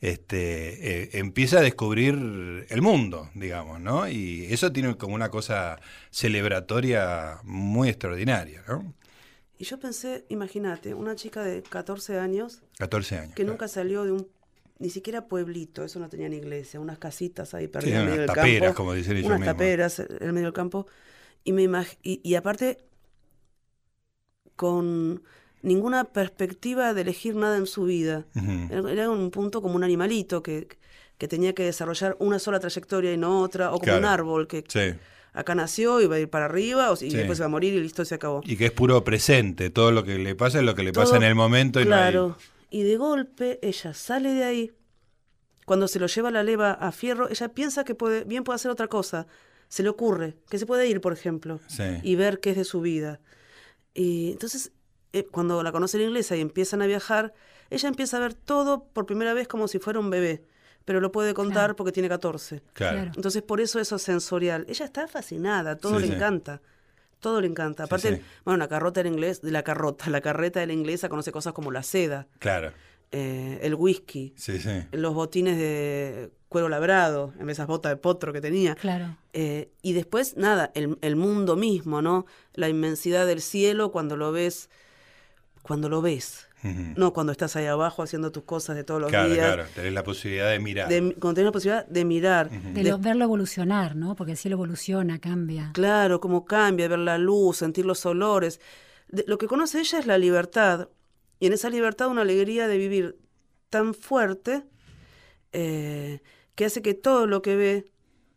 Este, 0.00 1.04
eh, 1.04 1.10
empieza 1.14 1.58
a 1.58 1.62
descubrir 1.62 2.14
el 2.68 2.82
mundo, 2.82 3.30
digamos, 3.34 3.80
¿no? 3.80 4.08
Y 4.08 4.46
eso 4.50 4.72
tiene 4.72 4.96
como 4.96 5.14
una 5.14 5.28
cosa 5.30 5.80
celebratoria 6.10 7.38
muy 7.44 7.88
extraordinaria, 7.88 8.64
¿no? 8.66 8.92
Y 9.62 9.64
yo 9.64 9.78
pensé, 9.78 10.24
imagínate, 10.28 10.92
una 10.92 11.14
chica 11.14 11.44
de 11.44 11.62
14 11.62 12.18
años. 12.18 12.62
14 12.78 13.18
años. 13.18 13.34
Que 13.36 13.44
nunca 13.44 13.68
salió 13.68 14.02
de 14.02 14.10
un 14.10 14.26
ni 14.80 14.90
siquiera 14.90 15.28
pueblito, 15.28 15.84
eso 15.84 16.00
no 16.00 16.08
tenía 16.08 16.28
ni 16.28 16.38
iglesia, 16.38 16.80
unas 16.80 16.98
casitas 16.98 17.54
ahí 17.54 17.68
perdidas 17.68 18.00
en 18.00 18.06
medio 18.06 18.20
del 18.22 18.26
taperas, 18.26 18.74
como 18.74 18.92
dicen 18.92 19.18
ellos 19.18 19.30
Unas 19.30 19.44
taperas 19.44 20.00
en 20.00 20.08
el 20.20 20.32
medio 20.32 20.46
del 20.46 20.52
campo. 20.52 20.88
Y, 21.44 21.52
me 21.52 21.62
y, 22.02 22.20
y 22.24 22.34
aparte, 22.34 22.78
con 24.56 25.22
ninguna 25.62 26.06
perspectiva 26.06 26.92
de 26.92 27.02
elegir 27.02 27.36
nada 27.36 27.56
en 27.56 27.66
su 27.66 27.84
vida. 27.84 28.26
era, 28.68 28.90
era 28.90 29.10
un 29.10 29.30
punto 29.30 29.62
como 29.62 29.76
un 29.76 29.84
animalito 29.84 30.42
que, 30.42 30.66
que 31.18 31.28
tenía 31.28 31.54
que 31.54 31.62
desarrollar 31.62 32.16
una 32.18 32.40
sola 32.40 32.58
trayectoria 32.58 33.12
y 33.12 33.16
no 33.16 33.38
otra, 33.42 33.72
o 33.72 33.78
como 33.78 33.96
un 33.96 34.06
árbol 34.06 34.48
que 34.48 34.64
Sí. 34.66 34.98
Acá 35.32 35.54
nació 35.54 36.00
y 36.00 36.06
va 36.06 36.16
a 36.16 36.20
ir 36.20 36.28
para 36.28 36.44
arriba 36.46 36.90
o, 36.90 36.94
y 36.94 36.96
Sí. 37.10 37.16
después 37.16 37.38
se 37.38 37.42
va 37.42 37.46
a 37.46 37.50
morir 37.50 37.72
y 37.74 37.80
listo, 37.80 38.04
se 38.04 38.14
acabó. 38.14 38.40
Y 38.44 38.56
que 38.56 38.66
es 38.66 38.72
puro 38.72 39.02
presente. 39.04 39.70
Todo 39.70 39.90
lo 39.92 40.04
que 40.04 40.18
le 40.18 40.34
pasa 40.34 40.58
es 40.58 40.64
lo 40.64 40.74
que 40.74 40.82
le 40.82 40.92
pasa 40.92 41.16
en 41.16 41.22
el 41.22 41.34
momento 41.34 41.80
y 41.80 41.84
claro. 41.84 42.28
no 42.28 42.36
Y 42.70 42.82
de 42.82 42.96
golpe 42.96 43.58
ella 43.62 43.94
sale 43.94 44.30
de 44.32 44.44
ahí. 44.44 44.72
Cuando 45.64 45.88
se 45.88 45.98
lo 46.00 46.06
lleva 46.06 46.30
la 46.30 46.42
leva 46.42 46.72
a 46.72 46.90
Fierro, 46.92 47.28
ella 47.30 47.48
piensa 47.50 47.84
que 47.84 47.94
puede, 47.94 48.24
bien 48.24 48.44
puede 48.44 48.56
hacer 48.56 48.70
otra 48.70 48.88
cosa. 48.88 49.26
Se 49.68 49.82
le 49.82 49.88
ocurre 49.88 50.36
que 50.50 50.58
se 50.58 50.66
puede 50.66 50.86
ir, 50.88 51.00
por 51.00 51.12
ejemplo, 51.12 51.60
Sí. 51.68 51.84
y 52.02 52.14
ver 52.16 52.40
qué 52.40 52.50
es 52.50 52.56
de 52.56 52.64
su 52.64 52.80
vida. 52.80 53.20
Y 53.94 54.32
entonces, 54.32 54.72
eh, 55.12 55.24
cuando 55.30 55.62
la 55.62 55.72
conoce 55.72 55.98
la 55.98 56.04
inglesa 56.04 56.36
y 56.36 56.40
empiezan 56.40 56.82
a 56.82 56.86
viajar, 56.86 57.32
ella 57.70 57.88
empieza 57.88 58.16
a 58.16 58.20
ver 58.20 58.34
todo 58.34 58.84
por 58.92 59.06
primera 59.06 59.32
vez 59.34 59.48
como 59.48 59.68
si 59.68 59.78
fuera 59.78 59.98
un 60.00 60.10
bebé, 60.10 60.44
pero 60.84 61.00
lo 61.00 61.12
puede 61.12 61.34
contar 61.34 61.54
Claro. 61.64 61.76
porque 61.76 61.92
tiene 61.92 62.08
14. 62.08 62.62
Claro. 62.72 63.10
Entonces, 63.14 63.42
por 63.42 63.60
eso 63.60 63.78
eso 63.80 63.96
es 63.96 64.02
sensorial. 64.02 64.64
Ella 64.68 64.84
está 64.84 65.06
fascinada, 65.08 65.76
todo 65.76 65.96
Sí, 65.96 66.02
le 66.02 66.06
sí. 66.08 66.14
encanta. 66.14 66.60
Todo 67.20 67.40
le 67.40 67.46
encanta. 67.46 67.84
Aparte, 67.84 68.16
sí. 68.16 68.22
bueno, 68.44 68.58
la 68.58 68.68
carrota 68.68 69.00
en 69.00 69.06
inglés, 69.06 69.42
de 69.42 69.52
la 69.52 69.62
carrota, 69.62 70.10
la 70.10 70.20
carreta 70.20 70.58
de 70.60 70.66
la 70.66 70.72
inglesa 70.72 71.08
conoce 71.08 71.30
cosas 71.30 71.52
como 71.52 71.70
la 71.70 71.82
seda, 71.84 72.26
Claro. 72.40 72.72
eh, 73.12 73.60
el 73.62 73.74
whisky, 73.76 74.32
Sí, 74.36 74.58
sí. 74.58 74.70
los 74.92 75.14
botines 75.14 75.56
de 75.56 76.30
cuero 76.48 76.68
labrado, 76.68 77.32
en 77.38 77.48
esas 77.48 77.66
botas 77.68 77.90
de 77.92 77.96
potro 77.96 78.32
que 78.32 78.40
tenía. 78.40 78.74
Claro. 78.74 79.16
Eh, 79.32 79.70
y 79.82 79.92
después, 79.92 80.36
nada, 80.36 80.70
el, 80.74 80.98
el 81.00 81.14
mundo 81.16 81.54
mismo, 81.56 82.02
¿no? 82.02 82.26
La 82.54 82.68
inmensidad 82.68 83.24
del 83.26 83.40
cielo 83.40 83.92
cuando 83.92 84.16
lo 84.16 84.32
ves, 84.32 84.68
cuando 85.62 85.88
lo 85.88 86.02
ves. 86.02 86.48
No 86.62 87.12
cuando 87.12 87.32
estás 87.32 87.56
ahí 87.56 87.66
abajo 87.66 88.02
haciendo 88.02 88.30
tus 88.30 88.44
cosas 88.44 88.76
de 88.76 88.84
todos 88.84 89.00
los 89.00 89.10
Claro, 89.10 89.28
días. 89.32 89.46
claro. 89.46 89.64
Tenés 89.74 89.92
la 89.92 90.04
posibilidad 90.04 90.48
de 90.50 90.58
mirar. 90.60 90.88
De, 90.88 91.00
cuando 91.18 91.34
tenés 91.34 91.46
la 91.46 91.52
posibilidad 91.52 91.86
de 91.86 92.04
mirar. 92.04 92.50
De 92.50 92.82
de- 92.84 92.90
lo- 92.90 92.98
verlo 92.98 93.24
evolucionar, 93.24 93.96
¿no? 93.96 94.14
Porque 94.14 94.32
el 94.32 94.38
cielo 94.38 94.54
evoluciona, 94.54 95.18
cambia. 95.18 95.70
Claro, 95.74 96.20
cómo 96.20 96.44
cambia, 96.44 96.86
ver 96.88 97.00
la 97.00 97.18
luz, 97.18 97.56
sentir 97.56 97.84
los 97.84 98.06
olores. 98.06 98.60
De- 99.08 99.24
lo 99.26 99.38
que 99.38 99.46
conoce 99.48 99.80
ella 99.80 99.98
es 99.98 100.06
la 100.06 100.18
libertad. 100.18 100.88
Y 101.40 101.46
en 101.46 101.52
esa 101.52 101.68
libertad 101.70 102.06
una 102.08 102.22
alegría 102.22 102.68
de 102.68 102.78
vivir 102.78 103.18
tan 103.68 103.94
fuerte 103.94 104.62
eh, 105.52 106.20
que 106.54 106.64
hace 106.66 106.82
que 106.82 106.94
todo 106.94 107.26
lo 107.26 107.42
que 107.42 107.56
ve 107.56 107.92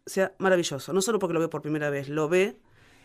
sea 0.06 0.34
maravilloso. 0.40 0.94
No 0.94 1.02
solo 1.02 1.20
porque 1.20 1.34
lo 1.34 1.40
ve 1.40 1.48
por 1.48 1.62
primera 1.62 1.90
vez, 1.90 2.10
lo 2.10 2.28
ve 2.30 2.58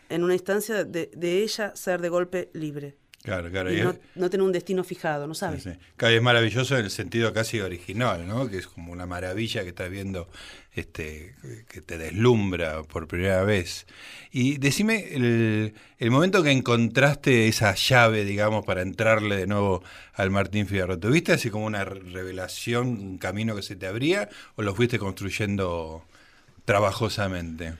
en 0.09 0.23
una 0.23 0.33
instancia 0.33 0.83
de, 0.83 1.11
de 1.15 1.43
ella 1.43 1.75
ser 1.75 2.01
de 2.01 2.09
golpe 2.09 2.49
libre. 2.53 2.97
Claro, 3.23 3.51
claro. 3.51 3.71
Y 3.71 3.79
y 3.79 3.83
no, 3.83 3.95
no 4.15 4.29
tener 4.31 4.43
un 4.43 4.51
destino 4.51 4.83
fijado, 4.83 5.27
no 5.27 5.35
sabe. 5.35 5.59
Sí, 5.59 5.71
sí. 5.71 6.05
Es 6.05 6.21
maravilloso 6.21 6.77
en 6.77 6.85
el 6.85 6.91
sentido 6.91 7.31
casi 7.33 7.59
original, 7.59 8.27
¿no? 8.27 8.49
Que 8.49 8.57
es 8.57 8.67
como 8.67 8.91
una 8.91 9.05
maravilla 9.05 9.61
que 9.61 9.69
estás 9.69 9.91
viendo, 9.91 10.27
este, 10.73 11.35
que 11.67 11.81
te 11.81 11.99
deslumbra 11.99 12.81
por 12.81 13.07
primera 13.07 13.43
vez. 13.43 13.85
Y 14.31 14.57
decime 14.57 15.13
el, 15.13 15.75
el 15.99 16.11
momento 16.11 16.41
que 16.41 16.49
encontraste 16.49 17.47
esa 17.47 17.75
llave, 17.75 18.25
digamos, 18.25 18.65
para 18.65 18.81
entrarle 18.81 19.37
de 19.37 19.47
nuevo 19.47 19.83
al 20.13 20.31
Martín 20.31 20.65
Fierro. 20.65 20.97
¿Tuviste 20.97 21.33
así 21.33 21.51
como 21.51 21.65
una 21.65 21.85
revelación, 21.85 22.87
un 22.87 23.17
camino 23.19 23.55
que 23.55 23.61
se 23.61 23.75
te 23.75 23.85
abría, 23.85 24.29
o 24.55 24.63
lo 24.63 24.73
fuiste 24.73 24.97
construyendo 24.97 26.03
trabajosamente? 26.65 27.73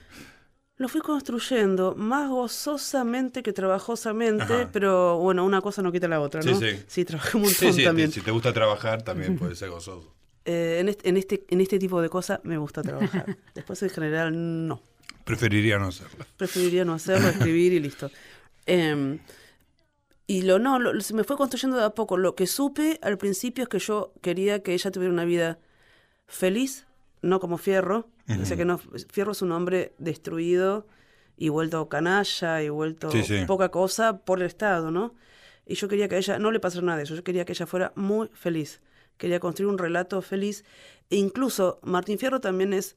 Lo 0.82 0.88
fui 0.88 1.00
construyendo 1.00 1.94
más 1.96 2.28
gozosamente 2.28 3.44
que 3.44 3.52
trabajosamente, 3.52 4.42
Ajá. 4.42 4.68
pero 4.72 5.16
bueno, 5.18 5.44
una 5.44 5.60
cosa 5.60 5.80
no 5.80 5.92
quita 5.92 6.08
la 6.08 6.20
otra, 6.20 6.42
¿no? 6.42 6.58
Sí, 6.58 6.76
sí. 6.88 7.04
trabajé 7.04 7.36
un 7.38 7.46
Sí, 7.46 7.54
montón 7.66 7.72
sí, 7.78 7.84
también. 7.84 8.08
te- 8.10 8.14
si 8.16 8.20
te 8.20 8.32
gusta 8.32 8.52
trabajar 8.52 9.02
también 9.02 9.38
puede 9.38 9.54
ser 9.54 9.70
gozoso. 9.70 10.12
Eh, 10.44 10.78
en, 10.80 10.88
este, 10.88 11.08
en, 11.08 11.16
este, 11.18 11.44
en 11.50 11.60
este 11.60 11.78
tipo 11.78 12.02
de 12.02 12.08
cosas 12.08 12.40
me 12.42 12.58
gusta 12.58 12.82
trabajar. 12.82 13.36
Después 13.54 13.80
en 13.84 13.90
general 13.90 14.66
no. 14.66 14.80
Preferiría 15.24 15.78
no 15.78 15.86
hacerlo. 15.86 16.26
Preferiría 16.36 16.84
no 16.84 16.94
hacerlo, 16.94 17.28
escribir 17.28 17.72
y 17.74 17.78
listo. 17.78 18.10
Em, 18.66 19.20
y 20.26 20.42
lo 20.42 20.58
no, 20.58 20.80
lo- 20.80 21.00
se 21.00 21.14
me 21.14 21.22
fue 21.22 21.36
construyendo 21.36 21.76
de 21.78 21.84
a 21.84 21.90
poco. 21.90 22.16
Lo 22.16 22.34
que 22.34 22.48
supe 22.48 22.98
al 23.02 23.18
principio 23.18 23.62
es 23.62 23.68
que 23.68 23.78
yo 23.78 24.12
quería 24.20 24.64
que 24.64 24.74
ella 24.74 24.90
tuviera 24.90 25.12
una 25.12 25.24
vida 25.24 25.60
feliz, 26.26 26.86
no 27.20 27.38
como 27.38 27.56
Fierro. 27.56 28.08
O 28.40 28.44
sea 28.44 28.56
que 28.56 28.64
no, 28.64 28.78
Fierro 29.10 29.32
es 29.32 29.42
un 29.42 29.52
hombre 29.52 29.94
destruido 29.98 30.86
y 31.36 31.48
vuelto 31.48 31.88
canalla 31.88 32.62
y 32.62 32.68
vuelto 32.68 33.10
Sí, 33.10 33.22
sí. 33.24 33.44
poca 33.46 33.70
cosa 33.70 34.18
por 34.18 34.40
el 34.40 34.46
Estado, 34.46 34.90
¿no? 34.90 35.14
Y 35.66 35.74
yo 35.74 35.88
quería 35.88 36.08
que 36.08 36.16
a 36.16 36.18
ella 36.18 36.38
no 36.38 36.50
le 36.50 36.60
pasara 36.60 36.84
nada 36.84 36.98
de 36.98 37.04
eso. 37.04 37.14
Yo 37.14 37.24
quería 37.24 37.44
que 37.44 37.52
ella 37.52 37.66
fuera 37.66 37.92
muy 37.94 38.28
feliz. 38.32 38.80
Quería 39.16 39.40
construir 39.40 39.70
un 39.70 39.78
relato 39.78 40.20
feliz. 40.22 40.64
E 41.10 41.16
incluso 41.16 41.78
Martín 41.82 42.18
Fierro 42.18 42.40
también 42.40 42.72
es, 42.72 42.96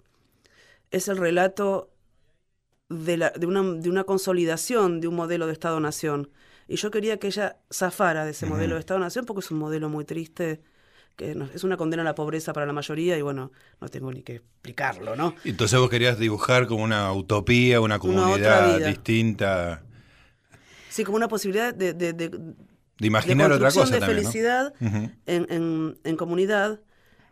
es 0.92 1.08
el 1.08 1.18
relato 1.18 1.92
de, 2.90 3.18
la, 3.18 3.30
de, 3.32 3.46
una, 3.46 3.62
de 3.64 3.90
una 3.90 4.04
consolidación 4.04 5.02
de 5.02 5.08
un 5.08 5.16
modelo 5.16 5.48
de 5.48 5.54
Estado-Nación. 5.54 6.30
Y 6.68 6.78
yo 6.78 6.90
quería 6.90 7.18
que 7.20 7.28
ella 7.28 7.58
zafara 7.72 8.26
de 8.26 8.32
ese 8.32 8.48
modelo 8.48 8.76
de 8.76 8.80
Estado-Nación 8.80 9.26
porque 9.26 9.42
es 9.42 9.52
un 9.52 9.60
modelo 9.60 9.88
muy 9.90 10.04
triste, 10.06 10.62
que 11.16 11.36
no- 11.36 11.50
es 11.54 11.64
una 11.64 11.78
condena 11.78 12.02
a 12.02 12.06
la 12.06 12.16
pobreza 12.16 12.54
para 12.54 12.66
la 12.66 12.74
mayoría 12.74 13.18
y 13.18 13.22
bueno, 13.22 13.52
no 13.82 13.90
tengo 13.90 14.12
ni 14.12 14.22
que 14.24 14.36
explicarlo, 14.36 15.16
¿no? 15.16 15.36
Entonces 15.44 15.80
vos 15.80 15.90
querías 15.90 16.20
dibujar 16.20 16.68
como 16.68 16.84
una 16.84 17.12
utopía, 17.14 17.82
una 17.82 18.00
comunidad 18.00 18.82
distinta, 18.82 19.82
Sí, 20.90 21.04
como 21.04 21.18
una 21.18 21.28
posibilidad 21.28 21.74
de, 21.74 21.94
de, 21.94 22.14
de, 22.14 22.30
de 22.30 23.08
imaginar 23.08 23.52
otra 23.52 23.72
cosa 23.72 23.96
de 23.96 24.00
también, 24.00 24.24
¿no? 24.24 24.30
felicidad 24.30 24.74
Ujú. 24.80 25.10
en, 25.26 25.48
en, 25.50 25.98
en 26.04 26.16
comunidad 26.18 26.80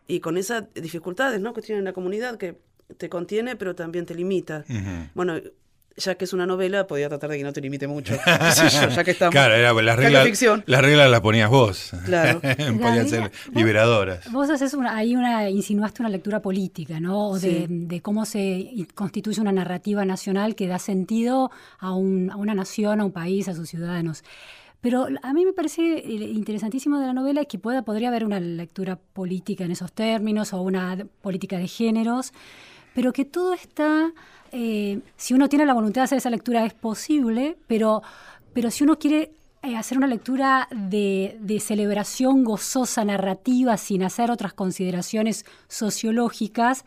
y 0.07 0.19
con 0.19 0.37
esas 0.37 0.65
dificultades 0.73 1.39
¿no? 1.39 1.53
que 1.53 1.61
tiene 1.61 1.81
la 1.81 1.93
comunidad 1.93 2.37
que 2.37 2.57
te 2.97 3.09
contiene 3.09 3.55
pero 3.55 3.73
también 3.75 4.05
te 4.05 4.15
limita. 4.15 4.65
Bueno, 5.15 5.35
ya 5.97 6.15
que 6.15 6.25
es 6.25 6.33
una 6.33 6.45
novela, 6.45 6.87
podía 6.87 7.07
tratar 7.09 7.29
de 7.29 7.37
que 7.37 7.43
no 7.43 7.53
te 7.53 7.61
limite 7.61 7.87
mucho. 7.87 8.15
yo, 8.25 8.89
ya 8.89 9.03
que 9.03 9.11
estamos. 9.11 9.31
Claro, 9.31 9.53
era, 9.53 9.73
las, 9.73 9.95
reglas, 9.95 10.25
ficción. 10.25 10.63
las 10.65 10.81
reglas 10.81 11.09
las 11.09 11.21
ponías 11.21 11.49
vos. 11.49 11.91
Claro. 12.05 12.41
Podían 12.81 13.07
ser 13.07 13.21
vos- 13.21 13.31
liberadoras. 13.53 14.31
Vos 14.31 14.49
haces 14.49 14.73
una, 14.73 14.95
ahí 14.95 15.15
una, 15.15 15.49
insinuaste 15.49 16.01
una 16.01 16.09
lectura 16.09 16.41
política, 16.41 16.99
¿no? 16.99 17.29
O 17.29 17.39
de, 17.39 17.41
Sí. 17.53 17.65
de 17.69 18.01
cómo 18.01 18.25
se 18.25 18.69
constituye 18.95 19.39
una 19.41 19.51
narrativa 19.51 20.03
nacional 20.05 20.55
que 20.55 20.67
da 20.67 20.79
sentido 20.79 21.51
a, 21.79 21.93
un- 21.93 22.31
a 22.31 22.35
una 22.37 22.55
nación, 22.55 22.99
a 22.99 23.05
un 23.05 23.11
país, 23.11 23.47
a 23.47 23.53
sus 23.53 23.69
ciudadanos. 23.69 24.23
Pero 24.81 25.07
a 25.21 25.31
mí 25.33 25.45
me 25.45 25.53
parece 25.53 25.99
eh, 25.99 26.03
interesantísimo 26.33 26.99
de 26.99 27.07
la 27.07 27.13
novela 27.13 27.45
que 27.45 27.57
pueda, 27.57 27.83
podría 27.83 28.09
haber 28.09 28.25
una 28.25 28.39
lectura 28.41 28.97
política 28.97 29.63
en 29.63 29.71
esos 29.71 29.93
términos 29.93 30.51
o 30.53 30.61
una 30.61 30.97
política 31.21 31.57
de 31.57 31.67
géneros, 31.69 32.33
pero 32.93 33.13
que 33.13 33.23
todo 33.23 33.53
está, 33.53 34.11
eh, 34.53 35.01
si 35.17 35.33
uno 35.33 35.49
tiene 35.49 35.65
la 35.65 35.73
voluntad 35.73 36.01
de 36.01 36.05
hacer 36.05 36.17
esa 36.19 36.29
lectura 36.29 36.63
es 36.65 36.73
posible, 36.73 37.57
pero, 37.67 38.03
pero 38.53 38.69
si 38.69 38.83
uno 38.83 38.99
quiere 38.99 39.31
eh, 39.63 39.75
hacer 39.75 39.97
una 39.97 40.07
lectura 40.07 40.67
de, 40.71 41.37
de 41.39 41.59
celebración 41.59 42.43
gozosa, 42.43 43.03
narrativa, 43.03 43.77
sin 43.77 44.03
hacer 44.03 44.29
otras 44.29 44.53
consideraciones 44.53 45.45
sociológicas, 45.67 46.85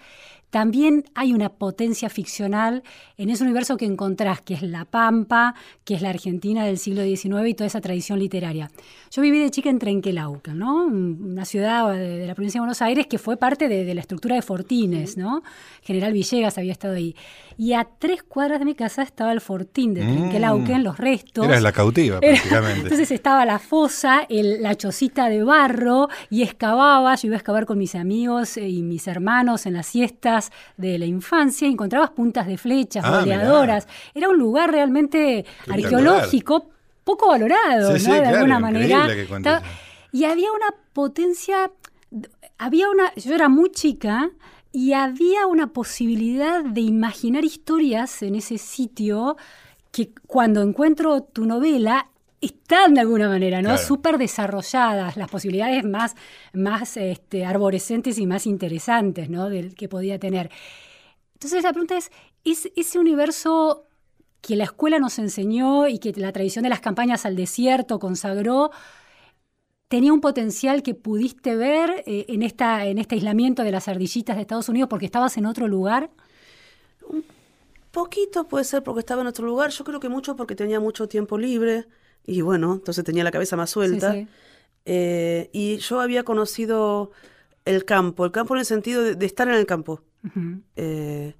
también 0.57 1.05
hay 1.15 1.35
una 1.35 1.51
potencia 1.51 2.09
ficcional 2.09 2.83
en 3.19 3.29
ese 3.29 3.45
universo 3.45 3.77
que 3.77 3.85
encontrás, 3.85 4.41
que 4.41 4.55
es 4.55 4.63
La 4.63 4.87
Pampa, 4.87 5.55
que 5.85 5.93
es 5.95 6.01
la 6.01 6.09
Argentina 6.09 6.65
del 6.65 6.79
siglo 6.79 7.03
XIX 7.03 7.47
y 7.49 7.53
toda 7.53 7.67
esa 7.67 7.83
tradición 7.83 8.19
literaria. 8.19 8.71
Yo 9.11 9.21
viví 9.21 9.39
de 9.39 9.51
chica 9.51 9.69
en 9.69 9.79
Trenquelauquen, 9.79 10.59
¿no? 10.59 10.87
una 10.87 11.45
ciudad 11.45 11.93
de, 11.93 11.99
de 12.21 12.27
la 12.27 12.35
provincia 12.35 12.59
de 12.59 12.63
Buenos 12.63 12.81
Aires 12.81 13.07
que 13.07 13.19
fue 13.19 13.37
parte 13.37 13.69
de, 13.69 13.85
de 13.85 13.95
la 13.95 14.01
estructura 14.01 14.35
de 14.35 14.41
Fortines, 14.41 15.19
¿no? 15.19 15.43
General 15.83 16.11
Villegas 16.15 16.57
había 16.57 16.73
estado 16.73 16.95
ahí. 16.95 17.15
Y 17.59 17.75
a 17.75 17.87
tres 17.99 18.23
cuadras 18.23 18.59
de 18.59 18.65
mi 18.65 18.75
casa 18.75 19.03
estaba 19.03 19.33
el 19.33 19.43
Fortín 19.43 19.93
de 19.93 20.01
Trenquelauquen, 20.01 20.83
los 20.85 20.97
restos. 20.97 21.45
Eras 21.47 21.63
la 21.63 21.73
cautiva, 21.73 22.19
Era- 22.23 22.33
prácticamente. 22.33 22.81
Entonces 22.81 23.11
estaba 23.11 23.45
la 23.45 23.59
fosa, 23.59 24.27
el- 24.31 24.63
la 24.63 24.75
chocita 24.75 25.29
de 25.29 25.43
barro 25.43 26.09
y 26.31 26.43
excavaba, 26.43 27.15
yo 27.17 27.27
iba 27.29 27.37
a 27.37 27.39
excavar 27.39 27.67
con 27.67 27.77
mis 27.77 27.95
amigos 27.95 28.57
eh, 28.57 28.69
y 28.71 28.83
mis 28.83 29.07
hermanos 29.07 29.67
en 29.67 29.75
las 29.75 29.87
siestas 29.87 30.46
de 30.77 30.99
la 30.99 31.07
infancia 31.07 31.69
encontrabas 31.69 32.11
puntas 32.11 32.47
de 32.47 32.57
flechas, 32.59 33.05
Ah, 33.07 33.21
boleadoras. 33.21 33.87
Era 34.15 34.29
un 34.29 34.39
lugar 34.39 34.71
realmente 34.71 35.45
arqueológico 35.69 36.69
poco 37.05 37.29
valorado, 37.29 37.93
Sí, 37.95 38.01
sí, 38.01 38.09
¿no? 38.09 38.15
de 38.15 38.21
claro, 38.23 38.37
alguna 38.39 38.59
manera. 38.59 39.07
Estaba- 39.13 39.63
y 40.13 40.25
había 40.25 40.51
una 40.53 40.75
potencia, 40.93 41.71
había 42.59 42.89
una, 42.91 43.15
yo 43.15 43.35
era 43.35 43.49
muy 43.49 43.71
chica 43.71 44.31
y 44.73 44.93
había 44.93 45.47
una 45.47 45.69
posibilidad 45.69 46.65
de 46.65 46.81
imaginar 46.81 47.45
historias 47.45 48.23
en 48.23 48.35
ese 48.35 48.59
sitio 48.59 49.37
que 49.93 50.11
cuando 50.27 50.63
encuentro 50.63 51.23
tu 51.23 51.47
novela 51.47 52.09
están 52.41 52.95
de 52.95 53.01
alguna 53.01 53.29
manera, 53.29 53.63
¿no? 53.63 53.71
Claro. 53.71 53.83
Súper 53.83 54.19
desarrolladas, 54.19 55.17
las 55.17 55.29
posibilidades 55.29 55.85
más, 55.85 56.15
más 56.53 56.97
este, 56.97 57.45
arborescentes 57.45 58.19
y 58.19 58.27
más 58.27 58.47
interesantes, 58.47 59.31
¿no? 59.31 59.49
Del 59.49 59.75
que 59.75 59.89
podía 59.89 60.19
tener. 60.19 60.51
Entonces 61.35 61.63
la 61.63 61.73
pregunta 61.73 61.97
es, 61.97 62.11
¿es 62.45 62.71
ese 62.77 62.99
universo 62.99 63.87
que 64.41 64.57
la 64.57 64.65
escuela 64.65 64.99
nos 64.99 65.19
enseñó 65.19 65.89
y 65.89 65.99
que 65.99 66.13
la 66.13 66.33
tradición 66.33 66.63
de 66.63 66.69
las 66.69 66.81
campañas 66.81 67.27
al 67.27 67.37
desierto 67.37 67.99
consagró, 67.99 68.71
tenía 69.89 70.13
un 70.13 70.21
potencial 70.21 70.83
que 70.83 70.95
pudiste 70.95 71.57
ver 71.57 72.05
eh, 72.07 72.27
en, 72.29 72.43
esta, 72.43 72.87
en 72.87 72.99
este 72.99 73.17
aislamiento 73.17 73.63
de 73.63 73.73
las 73.73 73.89
ardillitas 73.89 74.37
de 74.37 74.43
Estados 74.43 74.69
Unidos 74.69 74.89
porque 74.89 75.07
estabas 75.07 75.37
en 75.37 75.47
otro 75.47 75.69
lugar? 75.69 76.11
Un 77.09 77.25
poquito 77.91 78.45
puede 78.45 78.65
ser 78.65 78.83
porque 78.83 79.01
estaba 79.01 79.23
en 79.23 79.27
otro 79.27 79.47
lugar, 79.47 79.71
yo 79.71 79.85
creo 79.85 80.01
que 80.01 80.09
mucho 80.09 80.37
porque 80.37 80.55
tenía 80.55 80.81
mucho 80.81 81.09
tiempo 81.09 81.39
libre 81.39 81.87
y 82.27 82.41
bueno, 82.41 82.75
entonces 82.75 83.05
tenía 83.05 83.25
la 83.25 83.31
cabeza 83.31 83.57
más 83.57 83.71
suelta. 83.71 84.17
Eh, 84.85 85.49
y 85.53 85.79
yo 85.79 86.01
había 86.01 86.25
conocido 86.25 87.13
el 87.65 87.85
campo, 87.85 88.25
el 88.25 88.33
campo 88.33 88.55
en 88.55 88.61
el 88.61 88.67
sentido 88.67 89.03
de, 89.03 89.27
estar 89.27 89.49
en 89.49 89.55
el 89.55 89.67
campo. 89.67 90.03
Eh, 90.75 91.35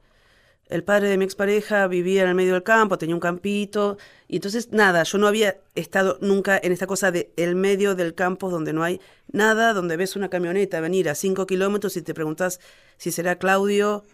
el 0.69 0.85
padre 0.85 1.09
de 1.09 1.17
mi 1.17 1.25
expareja 1.25 1.87
vivía 1.87 2.23
en 2.23 2.29
el 2.29 2.35
medio 2.35 2.53
del 2.55 2.63
campo, 2.63 2.99
tenía 2.99 3.15
un 3.15 3.21
campito, 3.21 3.99
y 4.27 4.37
entonces 4.37 4.73
nada, 4.73 5.05
yo 5.05 5.19
no 5.19 5.29
había 5.29 5.59
estado 5.75 6.19
nunca 6.21 6.59
en 6.61 6.73
esta 6.73 6.87
cosa 6.87 7.13
de 7.13 7.33
el 7.37 7.55
medio 7.55 7.95
del 7.95 8.15
campo 8.15 8.51
donde 8.51 8.73
no 8.73 8.83
hay 8.83 9.01
nada, 9.31 9.73
donde 9.73 9.97
ves 9.97 10.17
una 10.17 10.29
camioneta 10.29 10.81
venir 10.81 11.09
a 11.09 11.15
cinco 11.15 11.47
kilómetros 11.47 11.97
y 11.97 12.03
te 12.03 12.15
preguntas 12.15 12.61
si 12.97 13.13
será 13.13 13.37
Claudio 13.37 14.05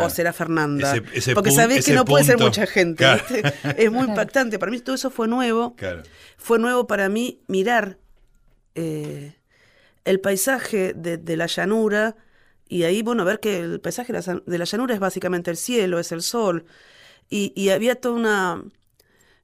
o 0.00 0.10
será 0.10 0.32
Fernanda. 0.32 0.94
Porque 1.34 1.50
sabés 1.50 1.84
que 1.84 1.92
no 1.92 2.04
puede 2.04 2.24
ser 2.24 2.38
mucha 2.38 2.66
gente. 2.66 3.04
Es 3.76 3.90
muy 3.90 4.08
impactante. 4.08 4.58
Para 4.58 4.70
mí 4.70 4.80
todo 4.80 4.94
eso 4.94 5.10
fue 5.10 5.28
nuevo. 5.28 5.74
Fue 6.36 6.58
nuevo 6.58 6.86
para 6.86 7.08
mí 7.08 7.40
mirar 7.46 7.98
eh, 8.74 9.36
el 10.04 10.20
paisaje 10.20 10.92
de, 10.94 11.36
la 11.36 11.46
llanura 11.46 12.16
y 12.68 12.82
ahí, 12.84 13.02
bueno, 13.02 13.24
ver 13.24 13.40
que 13.40 13.60
el 13.60 13.80
paisaje 13.80 14.12
de 14.12 14.58
la, 14.58 14.64
llanura 14.64 14.94
es 14.94 15.00
básicamente 15.00 15.50
el 15.50 15.56
cielo, 15.56 15.98
es 15.98 16.12
el 16.12 16.22
sol. 16.22 16.66
Y, 17.30 17.68
había 17.70 17.94
toda 17.96 18.14
una... 18.14 18.62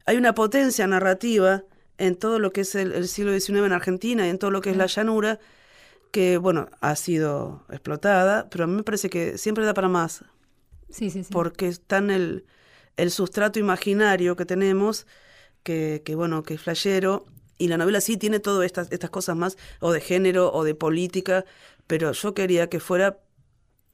Hay 0.07 0.17
una 0.17 0.35
potencia 0.35 0.87
narrativa 0.87 1.63
en 1.99 2.17
todo 2.17 2.39
lo 2.39 2.53
que 2.53 2.63
es 2.63 2.75
el, 2.75 3.07
siglo 3.07 3.39
XIX 3.39 3.67
en 3.67 3.73
Argentina 3.73 4.27
y 4.27 4.31
en 4.31 4.39
todo 4.39 4.51
lo 4.51 4.61
que 4.61 4.71
es 4.71 4.77
la 4.77 4.87
llanura, 4.87 5.39
que, 6.11 6.39
bueno, 6.39 6.69
ha 6.81 6.97
sido 6.97 7.65
explotada, 7.71 8.49
pero 8.51 8.65
a 8.65 8.67
mí 8.67 8.75
me 8.75 8.83
parece 8.83 9.11
que 9.11 9.39
siempre 9.39 9.65
da 9.65 9.75
para 9.75 9.89
más. 9.89 10.25
Sí, 10.89 11.11
sí, 11.11 11.25
sí. 11.25 11.33
Porque 11.33 11.69
está 11.69 11.99
en 11.99 12.11
el, 12.11 12.47
el 12.97 13.11
sustrato 13.11 13.59
imaginario 13.59 14.37
que 14.37 14.45
tenemos, 14.45 15.07
que, 15.63 16.03
que 16.05 16.15
bueno, 16.15 16.43
que 16.43 16.55
es 16.55 16.63
flayero, 16.63 17.27
y 17.59 17.69
la 17.69 17.77
novela 17.77 18.01
sí 18.01 18.17
tiene 18.17 18.41
todas 18.41 18.65
estas, 18.65 18.91
estas 18.91 19.11
cosas 19.11 19.37
más, 19.37 19.59
o 19.81 19.93
de 19.93 20.01
género, 20.01 20.53
o 20.53 20.65
de 20.65 20.75
política, 20.75 21.45
pero 21.87 22.13
yo 22.13 22.35
quería 22.35 22.69
que 22.69 22.81
fuera 22.81 23.19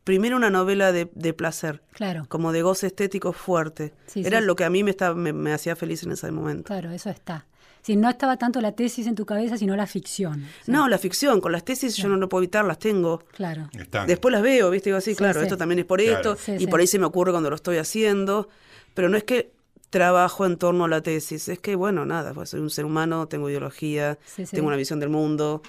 primero 0.06 0.36
una 0.36 0.50
novela 0.50 0.92
de, 0.92 1.06
placer, 1.34 1.82
claro. 1.90 2.26
como 2.28 2.52
de 2.52 2.62
goce 2.62 2.86
estético 2.86 3.32
fuerte. 3.32 3.92
Era 4.14 4.40
lo 4.40 4.54
que 4.54 4.62
a 4.62 4.70
mí 4.70 4.84
me, 4.84 4.90
estaba, 4.90 5.16
me, 5.16 5.52
hacía 5.52 5.74
feliz 5.74 6.04
en 6.04 6.12
ese 6.12 6.30
momento. 6.30 6.68
Claro, 6.68 6.92
eso 6.92 7.10
está. 7.10 7.44
Si 7.86 7.94
no 7.94 8.10
estaba 8.10 8.36
tanto 8.36 8.60
la 8.60 8.72
tesis 8.72 9.06
en 9.06 9.14
tu 9.14 9.24
cabeza, 9.24 9.56
sino 9.56 9.76
la 9.76 9.86
ficción. 9.86 10.44
No, 10.66 10.88
la 10.88 10.98
ficción. 10.98 11.40
Con 11.40 11.52
las 11.52 11.64
tesis 11.64 11.94
yo 11.94 12.08
no 12.08 12.16
lo 12.16 12.28
puedo 12.28 12.42
evitar, 12.42 12.64
las 12.64 12.80
tengo. 12.80 13.22
Claro. 13.30 13.70
Después 14.08 14.32
las 14.32 14.42
veo, 14.42 14.70
¿viste? 14.70 14.90
Digo 14.90 14.98
así, 14.98 15.14
claro, 15.14 15.40
esto 15.40 15.56
también 15.56 15.78
es 15.78 15.84
por 15.84 16.00
esto. 16.00 16.36
y 16.58 16.66
por 16.66 16.80
ahí 16.80 16.88
se 16.88 16.98
me 16.98 17.06
ocurre 17.06 17.30
cuando 17.30 17.48
lo 17.48 17.54
estoy 17.54 17.76
haciendo. 17.76 18.48
Pero 18.92 19.08
no 19.08 19.16
es 19.16 19.22
que 19.22 19.52
trabajo 19.90 20.44
en 20.46 20.56
torno 20.56 20.86
a 20.86 20.88
la 20.88 21.00
tesis. 21.00 21.46
Es 21.46 21.60
que, 21.60 21.76
bueno, 21.76 22.04
nada, 22.04 22.34
pues 22.34 22.50
soy 22.50 22.58
un 22.58 22.70
ser 22.70 22.86
humano, 22.86 23.28
tengo 23.28 23.48
ideología, 23.48 24.18
tengo 24.50 24.66
una 24.66 24.76
visión 24.76 24.98
del 24.98 25.10
mundo. 25.10 25.62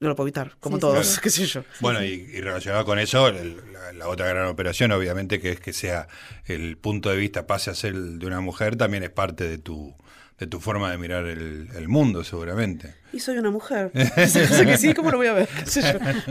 No 0.00 0.08
lo 0.08 0.16
puedo 0.16 0.26
evitar, 0.26 0.56
como 0.58 0.80
todos, 0.80 1.20
qué 1.22 1.30
sé 1.30 1.46
yo. 1.46 1.62
Bueno, 1.78 2.02
y, 2.02 2.40
relacionado 2.40 2.84
con 2.84 2.98
eso, 2.98 3.30
la, 3.30 4.08
otra 4.08 4.26
gran 4.26 4.48
operación, 4.48 4.90
obviamente, 4.90 5.40
que 5.40 5.52
es 5.52 5.60
que 5.60 5.72
sea 5.72 6.08
el 6.46 6.78
punto 6.78 7.10
de 7.10 7.16
vista 7.16 7.46
pase 7.46 7.70
a 7.70 7.76
ser 7.76 7.94
el 7.94 8.18
de 8.18 8.26
una 8.26 8.40
mujer, 8.40 8.74
también 8.74 9.04
es 9.04 9.10
parte 9.10 9.48
de 9.48 9.58
tu 9.58 9.94
de 10.38 10.46
tu 10.46 10.60
forma 10.60 10.90
de 10.90 10.98
mirar 10.98 11.26
el, 11.26 11.88
mundo, 11.88 12.24
seguramente. 12.24 12.94
Y 13.12 13.20
soy 13.20 13.38
una 13.38 13.50
mujer. 13.50 13.90
que 14.14 14.76
sí, 14.78 14.94
¿cómo 14.94 15.10
lo 15.10 15.18
voy 15.18 15.28
a 15.28 15.32
ver? 15.34 15.48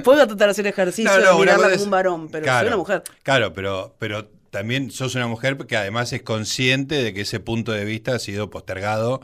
Puedo 0.03 0.25
tratar 0.27 0.47
de 0.47 0.51
hacer 0.51 0.67
ejercicio, 0.67 1.19
no, 1.19 1.39
mirarla 1.39 1.69
como 1.71 1.83
un 1.83 1.91
varón, 1.91 2.29
pero 2.29 2.45
soy 2.45 2.67
una 2.67 2.77
mujer. 2.77 3.03
Claro, 3.23 3.53
pero, 3.53 3.95
pero 3.99 4.27
también 4.51 4.91
sos 4.91 5.15
una 5.15 5.27
mujer 5.27 5.57
que 5.57 5.77
además 5.77 6.13
es 6.13 6.21
consciente 6.21 7.01
de 7.01 7.13
que 7.13 7.21
ese 7.21 7.39
punto 7.39 7.71
de 7.71 7.85
vista 7.85 8.15
ha 8.15 8.19
sido 8.19 8.49
postergado, 8.49 9.21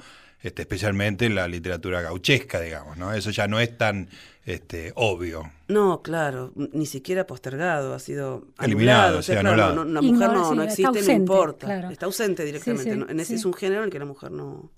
este, 0.47 0.63
especialmente 0.63 1.25
en 1.25 1.35
la 1.35 1.47
literatura 1.47 2.01
gauchesca, 2.01 2.59
digamos, 2.59 2.97
¿no? 2.97 3.13
Eso 3.13 3.31
ya 3.31 3.47
no 3.47 3.59
es 3.59 3.77
tan 3.77 4.09
este, 4.45 4.93
obvio. 4.95 5.51
No, 5.67 6.01
claro, 6.01 6.53
ni 6.55 6.85
siquiera 6.85 7.27
postergado, 7.27 7.93
ha 7.93 7.99
sido 7.99 8.47
eliminado, 8.59 9.19
o 9.19 9.21
sea, 9.21 9.41
claro, 9.41 9.81
una 9.81 10.01
mujer 10.01 10.29
no, 10.31 10.63
existe, 10.63 11.01
no 11.01 11.11
importa, 11.11 11.91
está 11.91 12.05
ausente 12.05 12.43
directamente. 12.45 13.21
ese 13.21 13.35
es 13.35 13.45
un 13.45 13.53
género 13.53 13.81
en 13.81 13.85
el 13.85 13.91
que 13.91 13.99
la 13.99 14.05
mujer 14.05 14.31
no 14.31 14.71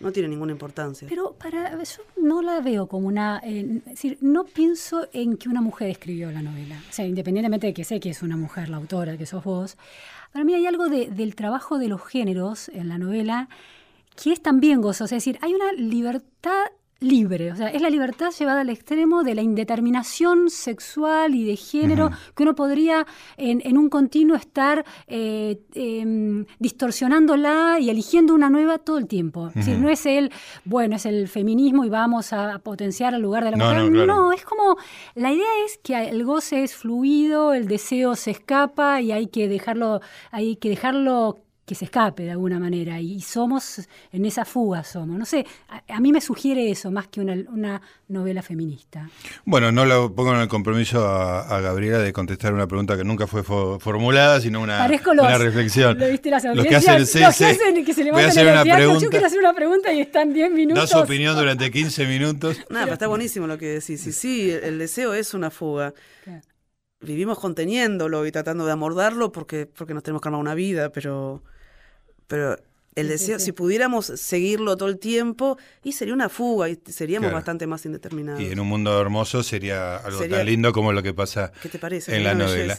no 0.00 0.12
tiene 0.12 0.28
ninguna 0.28 0.52
importancia. 0.52 1.08
Pero 1.08 1.34
para 1.34 1.82
yo 1.82 2.02
no 2.16 2.42
la 2.42 2.60
veo 2.60 2.86
como 2.86 3.08
una... 3.08 3.40
Eh, 3.42 3.80
es 3.86 3.92
decir, 3.92 4.18
no 4.20 4.44
pienso 4.44 5.08
en 5.12 5.36
que 5.36 5.48
una 5.48 5.60
mujer 5.60 5.90
escribió 5.90 6.30
la 6.30 6.42
novela. 6.42 6.76
O 6.88 6.92
sea, 6.92 7.06
independientemente 7.06 7.68
de 7.68 7.74
que 7.74 7.84
sé 7.84 7.98
que 8.00 8.10
es 8.10 8.22
una 8.22 8.36
mujer 8.36 8.68
la 8.68 8.76
autora, 8.76 9.16
que 9.16 9.26
sos 9.26 9.42
vos, 9.42 9.78
para 10.32 10.44
mí 10.44 10.54
hay 10.54 10.66
algo 10.66 10.88
del 10.88 11.34
trabajo 11.34 11.78
de 11.78 11.88
los 11.88 12.04
géneros 12.04 12.68
en 12.68 12.88
la 12.88 12.98
novela 12.98 13.48
que 14.16 14.32
es 14.32 14.42
también 14.42 14.80
gozoso. 14.80 15.04
Es 15.04 15.24
decir, 15.24 15.38
hay 15.42 15.54
una 15.54 15.72
libertad 15.72 16.66
libre, 17.00 17.52
o 17.52 17.56
sea, 17.56 17.68
es 17.68 17.82
la 17.82 17.90
libertad 17.90 18.30
llevada 18.30 18.62
al 18.62 18.70
extremo 18.70 19.22
de 19.22 19.34
la 19.34 19.42
indeterminación 19.42 20.48
sexual 20.48 21.34
y 21.34 21.44
de 21.44 21.56
género 21.56 22.10
que 22.34 22.42
uno 22.42 22.54
podría 22.54 23.06
en, 23.36 23.76
un 23.76 23.90
continuo 23.90 24.34
estar 24.34 24.84
eh, 25.06 25.60
em, 25.74 26.46
distorsionándola 26.58 27.78
y 27.80 27.90
eligiendo 27.90 28.34
una 28.34 28.48
nueva 28.48 28.78
todo 28.78 28.96
el 28.96 29.06
tiempo. 29.06 29.50
no 29.54 29.90
es 29.90 30.06
el, 30.06 30.32
bueno, 30.64 30.96
es 30.96 31.04
el 31.04 31.28
feminismo 31.28 31.84
y 31.84 31.90
vamos 31.90 32.32
a 32.32 32.58
potenciar 32.60 33.12
el 33.12 33.20
lugar 33.20 33.44
de 33.44 33.50
la 33.50 33.56
mujer. 33.58 33.92
No, 33.92 34.06
no, 34.06 34.32
es 34.32 34.44
como, 34.44 34.76
la 35.14 35.32
idea 35.32 35.46
es 35.66 35.78
que 35.82 36.08
el 36.08 36.24
goce 36.24 36.62
es 36.62 36.74
fluido, 36.74 37.52
el 37.52 37.68
deseo 37.68 38.16
se 38.16 38.30
escapa 38.30 39.02
y 39.02 39.12
hay 39.12 39.26
que 39.26 39.48
dejarlo, 39.48 40.00
hay 40.30 40.56
que 40.56 40.70
dejarlo 40.70 41.45
que 41.66 41.74
se 41.74 41.86
escape 41.86 42.22
de 42.22 42.30
alguna 42.30 42.60
manera 42.60 43.00
y 43.00 43.20
somos 43.20 43.88
en 44.12 44.24
esa 44.24 44.44
fuga 44.44 44.84
somos. 44.84 45.18
No 45.18 45.26
sé, 45.26 45.44
a, 45.88 46.00
mí 46.00 46.12
me 46.12 46.20
sugiere 46.20 46.70
eso 46.70 46.92
más 46.92 47.08
que 47.08 47.20
una, 47.20 47.82
novela 48.08 48.40
feminista. 48.40 49.10
Bueno, 49.44 49.72
no 49.72 49.84
lo 49.84 50.14
pongo 50.14 50.32
en 50.32 50.42
el 50.42 50.48
compromiso 50.48 51.04
a, 51.04 51.60
Gabriela 51.60 51.98
de 51.98 52.12
contestar 52.12 52.54
una 52.54 52.68
pregunta 52.68 52.96
que 52.96 53.02
nunca 53.02 53.26
fue 53.26 53.42
formulada, 53.42 54.40
sino 54.40 54.60
una, 54.60 54.86
una 54.86 55.38
reflexión. 55.38 55.98
Lo 55.98 56.08
viste 56.08 56.30
las 56.30 56.44
los 56.44 56.64
que 56.64 56.76
hacen, 56.76 57.84
que 57.84 57.92
se 57.92 58.04
levantan 58.04 58.38
en 58.38 58.48
el 58.48 58.62
teatro, 58.62 59.00
yo 59.00 59.10
quiero 59.10 59.26
hacer 59.26 59.40
una 59.40 59.52
pregunta 59.52 59.92
y 59.92 60.00
están 60.00 60.32
10 60.32 60.52
minutos. 60.52 60.88
Da 60.88 60.98
su 60.98 61.02
opinión 61.02 61.34
durante 61.34 61.68
15 61.72 62.06
minutos. 62.06 62.58
Nada, 62.70 62.84
pero 62.84 62.94
está 62.94 63.08
buenísimo 63.08 63.48
lo 63.48 63.58
que 63.58 63.66
decís. 63.66 64.00
Sí, 64.00 64.12
sí, 64.12 64.50
el 64.52 64.78
deseo 64.78 65.14
es 65.14 65.34
una 65.34 65.50
fuga. 65.50 65.94
Vivimos 67.00 67.40
conteniéndolo 67.40 68.24
y 68.24 68.30
tratando 68.30 68.66
de 68.66 68.72
amordarlo 68.72 69.32
porque, 69.32 69.66
porque 69.66 69.94
nos 69.94 70.04
tenemos 70.04 70.22
que 70.22 70.28
armar 70.28 70.40
una 70.40 70.54
vida, 70.54 70.90
pero 70.90 71.42
pero 72.26 72.58
el 72.94 73.08
deseo, 73.08 73.38
si 73.38 73.52
pudiéramos 73.52 74.06
seguirlo 74.06 74.76
todo 74.76 74.88
el 74.88 74.98
tiempo, 74.98 75.58
y 75.84 75.92
sería 75.92 76.14
una 76.14 76.30
fuga 76.30 76.70
y 76.70 76.78
seríamos 76.86 77.30
bastante 77.30 77.66
más 77.66 77.84
indeterminados. 77.84 78.40
Y 78.40 78.46
en 78.46 78.58
un 78.58 78.68
mundo 78.68 78.98
hermoso 79.00 79.42
sería 79.42 79.96
algo 79.98 80.26
tan 80.26 80.46
lindo 80.46 80.72
como 80.72 80.92
lo 80.92 81.02
que 81.02 81.12
pasa 81.12 81.52
en 82.08 82.24
la 82.24 82.34
novela. 82.34 82.78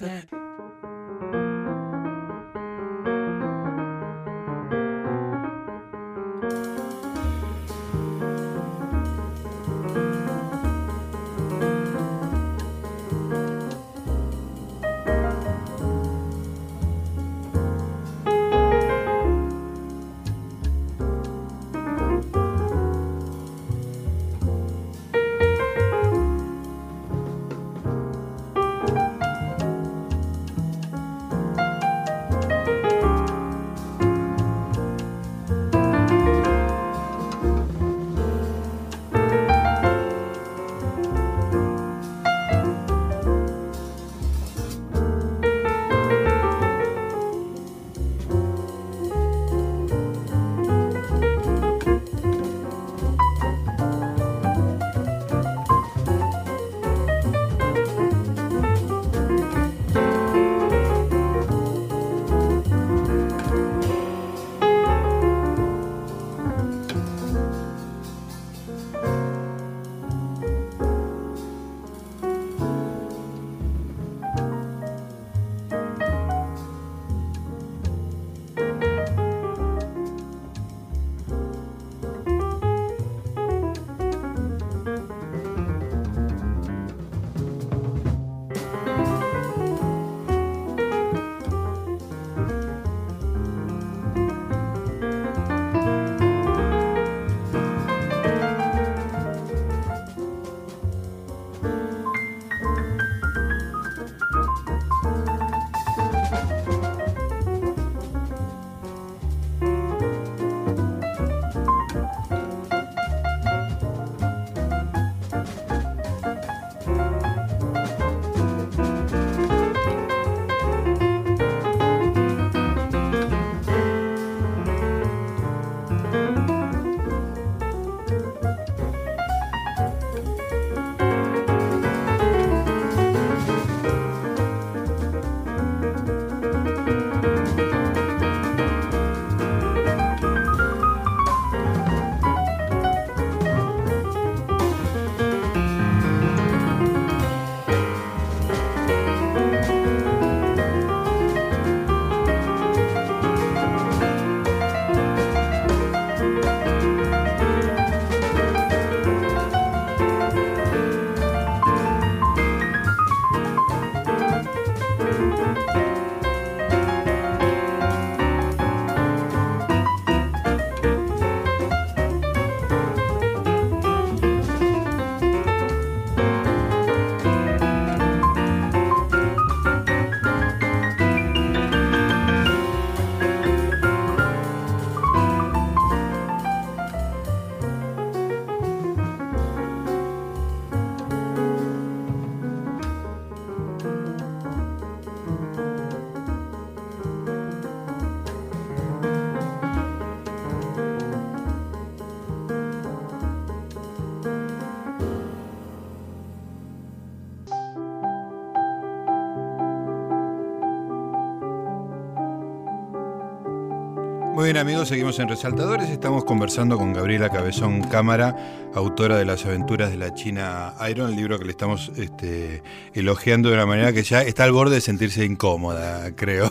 Bien 214.48 214.56
amigos, 214.56 214.88
seguimos 214.88 215.20
en 215.20 215.28
Resaltadores. 215.28 215.90
Estamos 215.90 216.24
conversando 216.24 216.78
con 216.78 216.94
Gabriela 216.94 217.30
Cabezón 217.30 217.82
Cámara, 217.82 218.34
autora 218.74 219.18
de 219.18 219.26
Las 219.26 219.46
aventuras 219.46 219.92
de 219.92 219.98
la 219.98 220.14
China 220.14 220.74
Iron, 220.90 221.10
el 221.10 221.18
libro 221.18 221.38
que 221.38 221.44
le 221.44 221.52
estamos 221.52 221.92
este, 221.98 222.64
elogiando 222.94 223.50
de 223.50 223.56
una 223.56 223.66
manera 223.66 223.92
que 223.92 224.04
ya 224.04 224.22
está 224.22 224.46
al 224.46 224.54
borde 224.54 224.76
de 224.76 224.82
sentirse 224.82 225.26
incómoda, 225.26 226.16
creo. 226.16 226.47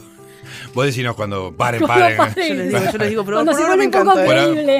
Vos 0.77 0.87
decís 0.87 1.05
cuando 1.17 1.53
paren, 1.57 1.81
paren. 1.87 2.17
Yo 2.37 2.55
les 2.55 2.69
digo, 2.69 2.93
yo 2.93 2.99
les 2.99 3.09
digo, 3.09 3.25
pero 3.25 3.37
Cuando 3.39 3.53
se 3.55 3.63
un 3.63 3.91
poco 3.91 4.05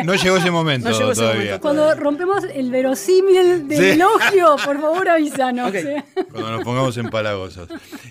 no 0.05 0.15
llegó 0.15 0.37
ese 0.37 0.51
momento 0.51 0.91
No 0.91 0.99
llegó 0.99 1.13
ese 1.13 1.21
todavía. 1.23 1.43
momento. 1.45 1.61
Cuando 1.63 1.95
rompemos 1.95 2.45
el 2.55 2.71
verosímil 2.71 3.67
del 3.67 3.79
Sí. 3.79 3.85
elogio, 3.93 4.57
por 4.65 4.81
favor 4.81 5.09
avísanos. 5.09 5.75
¿eh? 5.75 6.05
Cuando 6.31 6.51
nos 6.53 6.63
pongamos 6.65 6.97
empalagosos. 6.99 7.69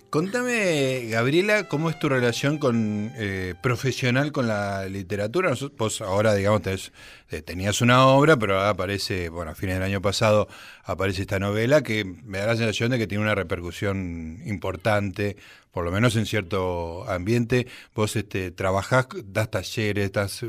Contame, 0.09 1.07
Gabriela, 1.09 1.67
¿cómo 1.67 1.89
es 1.89 1.99
tu 1.99 2.09
relación 2.09 2.57
con 2.57 3.11
eh, 3.15 3.53
profesional 3.61 4.31
con 4.31 4.47
la 4.47 4.85
literatura? 4.87 5.49
Nosotros- 5.49 5.77
vos 5.77 6.01
ahora, 6.01 6.33
digamos, 6.33 6.61
tenés- 6.63 6.91
eh, 7.31 7.41
tenías 7.41 7.81
una 7.81 8.05
obra, 8.07 8.37
pero 8.37 8.55
ahora 8.57 8.69
aparece, 8.69 9.29
bueno, 9.29 9.51
a 9.51 9.55
fines 9.55 9.75
del 9.75 9.83
año 9.83 10.01
pasado 10.01 10.47
aparece 10.83 11.21
esta 11.21 11.37
novela 11.39 11.81
que 11.83 12.05
me 12.05 12.37
da 12.39 12.47
la 12.47 12.55
sensación 12.55 12.91
de 12.91 12.97
que 12.97 13.07
tiene 13.07 13.23
una 13.23 13.35
repercusión 13.35 14.39
importante, 14.45 15.35
por 15.75 15.83
lo 15.83 15.91
menos 15.91 16.15
en 16.15 16.25
cierto 16.25 17.03
ambiente. 17.09 17.67
Vos 17.93 18.15
este, 18.15 18.49
trabajás, 18.49 19.07
das 19.25 19.51
talleres, 19.51 20.05
estás, 20.05 20.45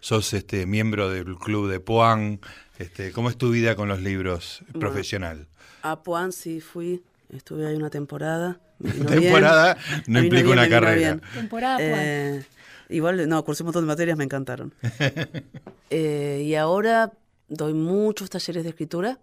sos 0.00 0.34
este, 0.34 0.66
miembro 0.66 1.10
del 1.10 1.36
club 1.36 1.70
de 1.70 1.78
Poan. 1.78 2.40
Este, 2.80 3.12
¿Cómo 3.12 3.30
es 3.30 3.36
tu 3.36 3.50
vida 3.50 3.76
con 3.76 3.86
los 3.88 4.00
libros 4.00 4.64
profesional? 4.80 5.46
A 5.82 6.02
Puan 6.02 6.32
sí 6.32 6.60
fui, 6.60 7.04
estuve 7.32 7.68
ahí 7.68 7.76
una 7.76 7.88
temporada. 7.88 8.58
bien. 8.80 9.06
Temporada 9.06 9.76
no 10.08 10.20
implica 10.20 10.48
una 10.48 10.68
carrera. 10.68 11.20
Temporada 11.32 11.76
Puan. 11.76 11.90
Eh, 11.92 12.44
igual, 12.88 13.28
no, 13.28 13.44
cursé 13.44 13.62
un 13.62 13.66
montón 13.66 13.84
de 13.84 13.86
materias, 13.86 14.18
me 14.18 14.24
encantaron. 14.24 14.74
Eh, 15.90 16.42
y 16.44 16.56
ahora 16.56 17.12
doy 17.46 17.72
muchos 17.72 18.28
talleres 18.28 18.64
de 18.64 18.70
escritura. 18.70 19.20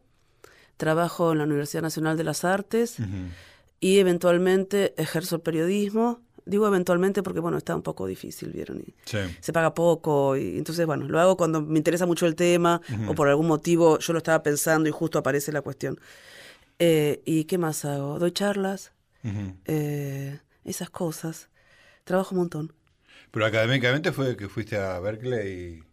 Trabajo 0.78 1.34
en 1.34 1.40
la 1.40 1.44
Universidad 1.44 1.82
Nacional 1.82 2.16
de 2.16 2.24
las 2.24 2.46
Artes 2.46 2.98
y 3.82 3.98
eventualmente 4.00 4.94
ejerzo 5.02 5.36
el 5.36 5.42
periodismo. 5.42 6.22
Digo 6.46 6.66
eventualmente 6.68 7.22
porque, 7.22 7.40
bueno, 7.40 7.58
está 7.58 7.76
un 7.76 7.82
poco 7.84 8.08
difícil, 8.08 8.52
¿vieron? 8.52 8.80
Y 8.80 8.96
Sí. 9.06 9.18
se 9.42 9.52
paga 9.54 9.74
poco 9.76 10.36
y 10.38 10.58
entonces, 10.58 10.86
bueno, 10.86 11.08
lo 11.08 11.20
hago 11.20 11.36
cuando 11.38 11.62
me 11.62 11.78
interesa 11.78 12.06
mucho 12.06 12.26
el 12.26 12.36
tema 12.36 12.82
o 13.08 13.14
por 13.14 13.28
algún 13.28 13.48
motivo 13.48 14.00
yo 14.00 14.14
lo 14.14 14.18
estaba 14.18 14.42
pensando 14.42 14.88
y 14.88 14.92
justo 14.92 15.20
aparece 15.20 15.52
la 15.52 15.62
cuestión. 15.62 16.00
Eh, 16.80 17.22
¿Y 17.26 17.44
qué 17.44 17.58
más 17.58 17.86
hago? 17.86 18.18
Doy 18.18 18.32
charlas, 18.32 18.92
Ujú. 19.24 19.54
eh, 19.66 20.40
esas 20.64 20.90
cosas. 20.90 21.50
Trabajo 22.06 22.34
un 22.34 22.40
montón. 22.40 22.74
Pero 23.30 23.46
académicamente 23.46 24.12
fue 24.12 24.36
que 24.36 24.50
fuiste 24.50 24.78
a 24.78 25.00
Berkeley. 25.00 25.84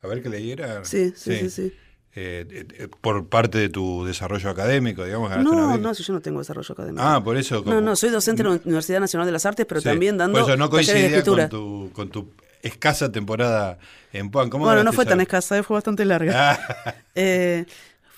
¿A 0.00 0.06
Berkeley 0.08 0.50
era? 0.52 0.84
Sí, 0.84 1.12
sí, 1.14 1.36
sí, 1.36 1.50
sí. 1.50 1.62
Eh, 1.62 1.76
eh, 2.14 2.66
eh, 2.78 2.88
por 3.00 3.26
parte 3.28 3.58
de 3.58 3.68
tu 3.68 4.04
desarrollo 4.04 4.50
académico, 4.50 5.04
digamos. 5.04 5.30
una 5.30 5.42
No, 5.42 5.78
no, 5.78 5.94
si 5.94 6.02
yo 6.02 6.12
no 6.14 6.20
tengo 6.20 6.40
desarrollo 6.40 6.72
académico. 6.72 7.02
Ah, 7.02 7.22
por 7.22 7.36
eso. 7.36 7.62
no, 7.64 7.80
no, 7.80 7.94
soy 7.96 8.10
docente 8.10 8.42
en 8.42 8.48
la 8.48 8.54
Universidad 8.64 9.00
Nacional 9.00 9.26
de 9.26 9.32
las 9.32 9.46
Artes, 9.46 9.66
pero 9.66 9.80
Sí. 9.80 9.88
también 9.88 10.16
dando 10.16 10.38
Por 10.40 10.48
eso 10.48 10.56
no 10.56 10.64
de 10.66 10.70
coincidía 10.70 11.22
con 11.24 11.48
tu, 11.48 11.90
con 11.92 12.10
tu 12.10 12.32
escasa 12.62 13.12
temporada 13.12 13.78
en 14.12 14.30
Puan. 14.30 14.50
¿Cómo 14.50 14.64
Bueno, 14.64 14.82
no 14.82 14.92
fue 14.92 15.04
esa- 15.04 15.10
tan 15.10 15.20
escasa, 15.20 15.58
eh, 15.58 15.62
fue 15.62 15.74
bastante 15.74 16.04
larga. 16.04 16.52
Ah, 16.52 16.94
Eh, 17.14 17.66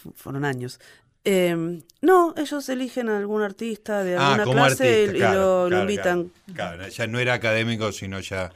fu- 0.03 0.12
fueron 0.16 0.45
años. 0.45 0.80
Eh, 1.24 1.82
no, 2.01 2.32
ellos 2.38 2.66
eligen 2.70 3.11
a 3.11 3.18
algún 3.18 3.43
artista 3.43 4.03
de 4.03 4.16
ah, 4.16 4.34
alguna 4.36 4.51
clase 4.68 5.03
artista, 5.03 5.16
y, 5.16 5.18
claro, 5.18 5.34
lo, 5.34 5.62
lo 5.64 5.68
claro, 5.68 5.82
invitan. 5.82 6.32
Claro, 6.55 6.76
Claro, 6.78 6.88
ya 6.88 7.07
no 7.07 7.18
era 7.18 7.34
académico, 7.34 7.93
sino 7.93 8.20
ya 8.20 8.51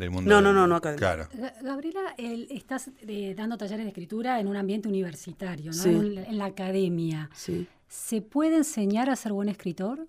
del 0.00 0.10
mundo. 0.10 0.28
No, 0.28 0.40
no, 0.40 0.52
no, 0.52 0.66
no 0.66 0.74
académico. 0.76 0.98
Claro. 1.06 1.28
Ga- 1.32 1.54
Gabriela, 1.62 2.00
el- 2.18 2.48
estás 2.50 2.90
eh, 3.06 3.34
dando 3.36 3.56
talleres 3.56 3.84
de 3.84 3.90
escritura 3.90 4.40
en 4.40 4.48
un 4.48 4.56
ambiente 4.56 4.88
universitario, 4.88 5.66
¿no? 5.70 5.72
Sí. 5.76 5.90
en, 5.90 6.38
la 6.38 6.46
academia. 6.46 7.30
Sí. 7.34 7.66
¿Se 7.86 8.20
puede 8.22 8.56
enseñar 8.56 9.08
a 9.10 9.16
ser 9.16 9.32
buen 9.32 9.48
escritor? 9.48 10.08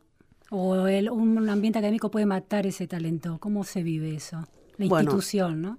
¿O 0.49 0.87
el- 0.87 1.09
un 1.11 1.47
ambiente 1.49 1.77
académico 1.79 2.09
puede 2.09 2.25
matar 2.25 2.65
ese 2.65 2.87
talento? 2.87 3.37
¿Cómo 3.39 3.63
se 3.63 3.83
vive 3.83 4.15
eso? 4.15 4.47
La 4.77 4.87
Bueno. 4.87 5.11
institución, 5.11 5.61
¿no? 5.61 5.77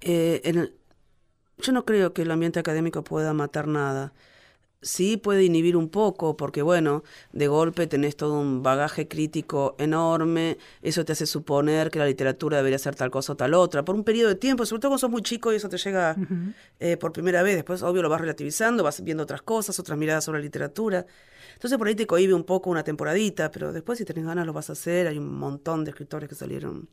Eh, 0.00 0.40
en 0.44 0.58
el- 0.58 0.74
yo 1.58 1.72
no 1.72 1.84
creo 1.84 2.12
que 2.12 2.22
el 2.22 2.30
ambiente 2.30 2.58
académico 2.60 3.02
pueda 3.04 3.32
matar 3.34 3.66
nada. 3.68 4.12
Sí 4.82 5.16
puede 5.16 5.44
inhibir 5.44 5.76
un 5.76 5.88
poco, 5.88 6.36
porque 6.36 6.60
bueno, 6.60 7.04
de 7.32 7.46
golpe 7.46 7.86
tenés 7.86 8.16
todo 8.16 8.34
un 8.40 8.64
bagaje 8.64 9.06
crítico 9.06 9.76
enorme, 9.78 10.58
eso 10.82 11.04
te 11.04 11.12
hace 11.12 11.24
suponer 11.26 11.88
que 11.90 12.00
la 12.00 12.06
literatura 12.06 12.56
debería 12.56 12.78
ser 12.80 12.96
tal 12.96 13.10
cosa 13.10 13.34
o 13.34 13.36
tal 13.36 13.54
otra, 13.54 13.84
por 13.84 13.94
un 13.94 14.02
periodo 14.02 14.30
de 14.30 14.34
tiempo, 14.34 14.66
sobre 14.66 14.80
todo 14.80 14.90
cuando 14.90 14.98
sos 14.98 15.10
muy 15.10 15.22
chico 15.22 15.52
y 15.52 15.56
eso 15.56 15.68
te 15.68 15.78
llega 15.78 16.16
eh, 16.80 16.96
por 16.96 17.12
primera 17.12 17.42
vez, 17.44 17.54
después 17.54 17.80
obvio 17.82 18.02
lo 18.02 18.08
vas 18.08 18.20
relativizando, 18.20 18.82
vas 18.82 19.02
viendo 19.04 19.22
otras 19.22 19.42
cosas, 19.42 19.78
otras 19.78 19.96
miradas 19.96 20.24
sobre 20.24 20.40
la 20.40 20.44
literatura. 20.44 21.06
Entonces 21.54 21.78
por 21.78 21.86
ahí 21.86 21.94
te 21.94 22.06
cohibe 22.08 22.34
un 22.34 22.42
poco 22.44 22.68
una 22.68 22.82
temporadita, 22.82 23.52
pero 23.52 23.72
después 23.72 23.98
si 23.98 24.04
tenés 24.04 24.24
ganas 24.24 24.46
lo 24.46 24.52
vas 24.52 24.68
a 24.68 24.72
hacer, 24.72 25.06
hay 25.06 25.16
un 25.18 25.32
montón 25.38 25.84
de 25.84 25.90
escritores 25.92 26.28
que 26.28 26.34
salieron 26.34 26.88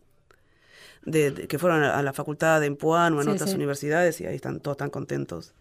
de, 1.06 1.32
de- 1.32 1.48
que 1.48 1.58
fueron 1.60 1.84
a, 1.84 1.98
a 1.98 2.04
la 2.04 2.14
facultad 2.14 2.60
de 2.60 2.68
Empuán 2.68 3.14
o 3.14 3.22
en 3.22 3.28
Sí, 3.28 3.32
otras 3.34 3.50
sí. 3.50 3.56
universidades 3.56 4.22
y 4.22 4.26
ahí 4.26 4.36
están 4.36 4.60
todos 4.60 4.78
tan 4.78 4.90
contentos 4.90 5.54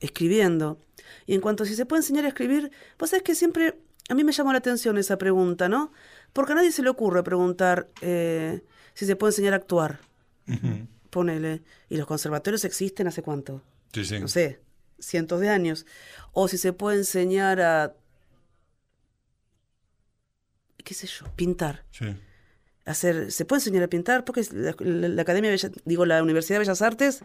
escribiendo. 0.00 0.80
Y 1.26 1.34
en 1.34 1.40
cuanto 1.40 1.62
a 1.62 1.66
si 1.66 1.74
se 1.74 1.86
puede 1.86 2.00
enseñar 2.00 2.24
a 2.24 2.28
escribir, 2.28 2.70
vos 2.98 3.10
sabés 3.10 3.22
que 3.22 3.34
siempre 3.34 3.78
a 4.08 4.14
mí 4.14 4.24
me 4.24 4.32
llamó 4.32 4.52
la 4.52 4.58
atención 4.58 4.98
esa 4.98 5.18
pregunta, 5.18 5.68
¿no? 5.68 5.92
Porque 6.32 6.52
a 6.52 6.54
nadie 6.56 6.72
se 6.72 6.82
le 6.82 6.90
ocurre 6.90 7.22
preguntar 7.22 7.88
eh, 8.02 8.62
si 8.94 9.06
se 9.06 9.16
puede 9.16 9.30
enseñar 9.32 9.52
a 9.54 9.56
actuar. 9.56 10.00
Ponele. 11.10 11.62
¿Y 11.88 11.96
los 11.96 12.06
conservatorios 12.06 12.64
existen 12.64 13.06
hace 13.08 13.22
cuánto? 13.22 13.62
Sí, 13.92 14.04
sí. 14.04 14.20
No 14.20 14.28
sé, 14.28 14.60
cientos 14.98 15.40
de 15.40 15.48
años. 15.48 15.86
O 16.32 16.46
si 16.48 16.58
se 16.58 16.72
puede 16.72 16.98
enseñar 16.98 17.60
a, 17.60 17.94
qué 20.84 20.94
sé 20.94 21.06
yo, 21.06 21.26
pintar 21.34 21.84
Sí. 21.90 22.04
hacer, 22.84 23.32
se 23.32 23.44
puede 23.44 23.60
enseñar 23.60 23.82
a 23.84 23.88
pintar 23.88 24.24
porque 24.24 24.42
la, 24.52 24.74
la- 24.78 25.08
la 25.08 25.22
Academia 25.22 25.50
de 25.50 25.56
Bellas- 25.56 25.82
digo 25.84 26.06
la 26.06 26.22
Universidad 26.22 26.56
de 26.56 26.60
Bellas 26.60 26.82
Artes 26.82 27.22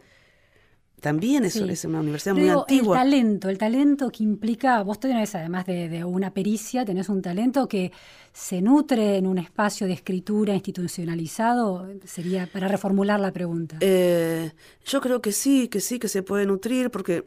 también 1.01 1.43
es, 1.43 1.53
Sí. 1.53 1.65
es 1.67 1.83
una 1.83 1.99
universidad 1.99 2.35
muy 2.35 2.43
digo, 2.43 2.61
antigua. 2.61 2.97
El 3.01 3.09
talento, 3.09 3.49
el 3.49 3.57
talento 3.57 4.09
que 4.09 4.23
implica, 4.23 4.81
vos 4.83 4.99
tenés 4.99 5.35
además 5.35 5.65
de, 5.65 5.89
de 5.89 6.05
una 6.05 6.33
pericia, 6.33 6.85
tenés 6.85 7.09
un 7.09 7.21
talento 7.21 7.67
que 7.67 7.91
se 8.31 8.61
nutre 8.61 9.17
en 9.17 9.27
un 9.27 9.37
espacio 9.37 9.87
de 9.87 9.93
escritura 9.93 10.53
institucionalizado, 10.53 11.87
sería 12.05 12.47
para 12.47 12.67
reformular 12.67 13.19
la 13.19 13.31
pregunta. 13.33 13.77
Eh, 13.81 14.51
yo 14.85 15.01
creo 15.01 15.21
que 15.21 15.31
sí, 15.33 15.67
que 15.67 15.81
sí, 15.81 15.99
que 15.99 16.07
se 16.07 16.23
puede 16.23 16.45
nutrir 16.45 16.89
porque 16.91 17.25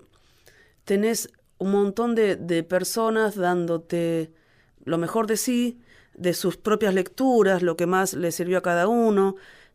tenés 0.85 1.29
un 1.59 1.73
montón 1.73 2.15
de, 2.15 2.37
de 2.37 2.63
personas 2.63 3.35
dándote 3.35 4.31
lo 4.85 4.99
mejor 4.99 5.27
de 5.27 5.37
sí, 5.37 5.79
de 6.17 6.33
sus 6.33 6.57
propias 6.57 6.95
lecturas, 6.95 7.63
lo 7.63 7.77
que 7.77 7.87
más 7.87 8.15
le 8.15 8.31
sirvió 8.33 8.59
a 8.59 8.63
cada 8.63 8.87
uno, 8.87 9.35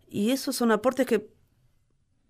y 0.09 0.31
esos 0.31 0.55
son 0.55 0.71
aportes 0.71 1.05
que 1.05 1.27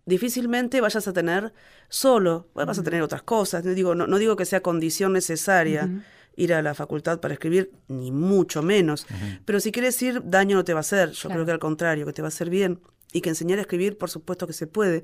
difícilmente 0.09 0.81
vayas 0.81 1.07
a 1.07 1.13
tener 1.13 1.53
solo, 1.87 2.47
Bueno, 2.53 2.67
vas 2.67 2.79
a 2.79 2.83
tener 2.83 3.01
otras 3.01 3.21
cosas, 3.23 3.63
no 3.63 3.73
digo, 3.73 3.95
no, 3.95 4.07
no 4.07 4.17
digo 4.17 4.35
que 4.35 4.45
sea 4.45 4.61
condición 4.61 5.13
necesaria 5.13 5.89
ir 6.35 6.53
a 6.53 6.61
la 6.61 6.73
facultad 6.73 7.19
para 7.19 7.33
escribir, 7.33 7.71
ni 7.87 8.11
mucho 8.11 8.61
menos, 8.61 9.05
pero 9.45 9.59
si 9.59 9.71
quieres 9.71 10.01
ir, 10.01 10.21
daño 10.25 10.55
no 10.57 10.63
te 10.63 10.73
va 10.73 10.79
a 10.79 10.81
hacer, 10.81 11.11
yo 11.11 11.21
Claro. 11.29 11.33
creo 11.35 11.45
que 11.45 11.51
al 11.53 11.59
contrario, 11.59 12.05
que 12.05 12.13
te 12.13 12.21
va 12.21 12.27
a 12.27 12.29
hacer 12.29 12.49
bien, 12.49 12.79
y 13.11 13.21
que 13.21 13.29
enseñar 13.29 13.57
a 13.59 13.61
escribir, 13.61 13.97
por 13.97 14.09
supuesto 14.09 14.45
que 14.47 14.53
se 14.53 14.67
puede. 14.67 15.03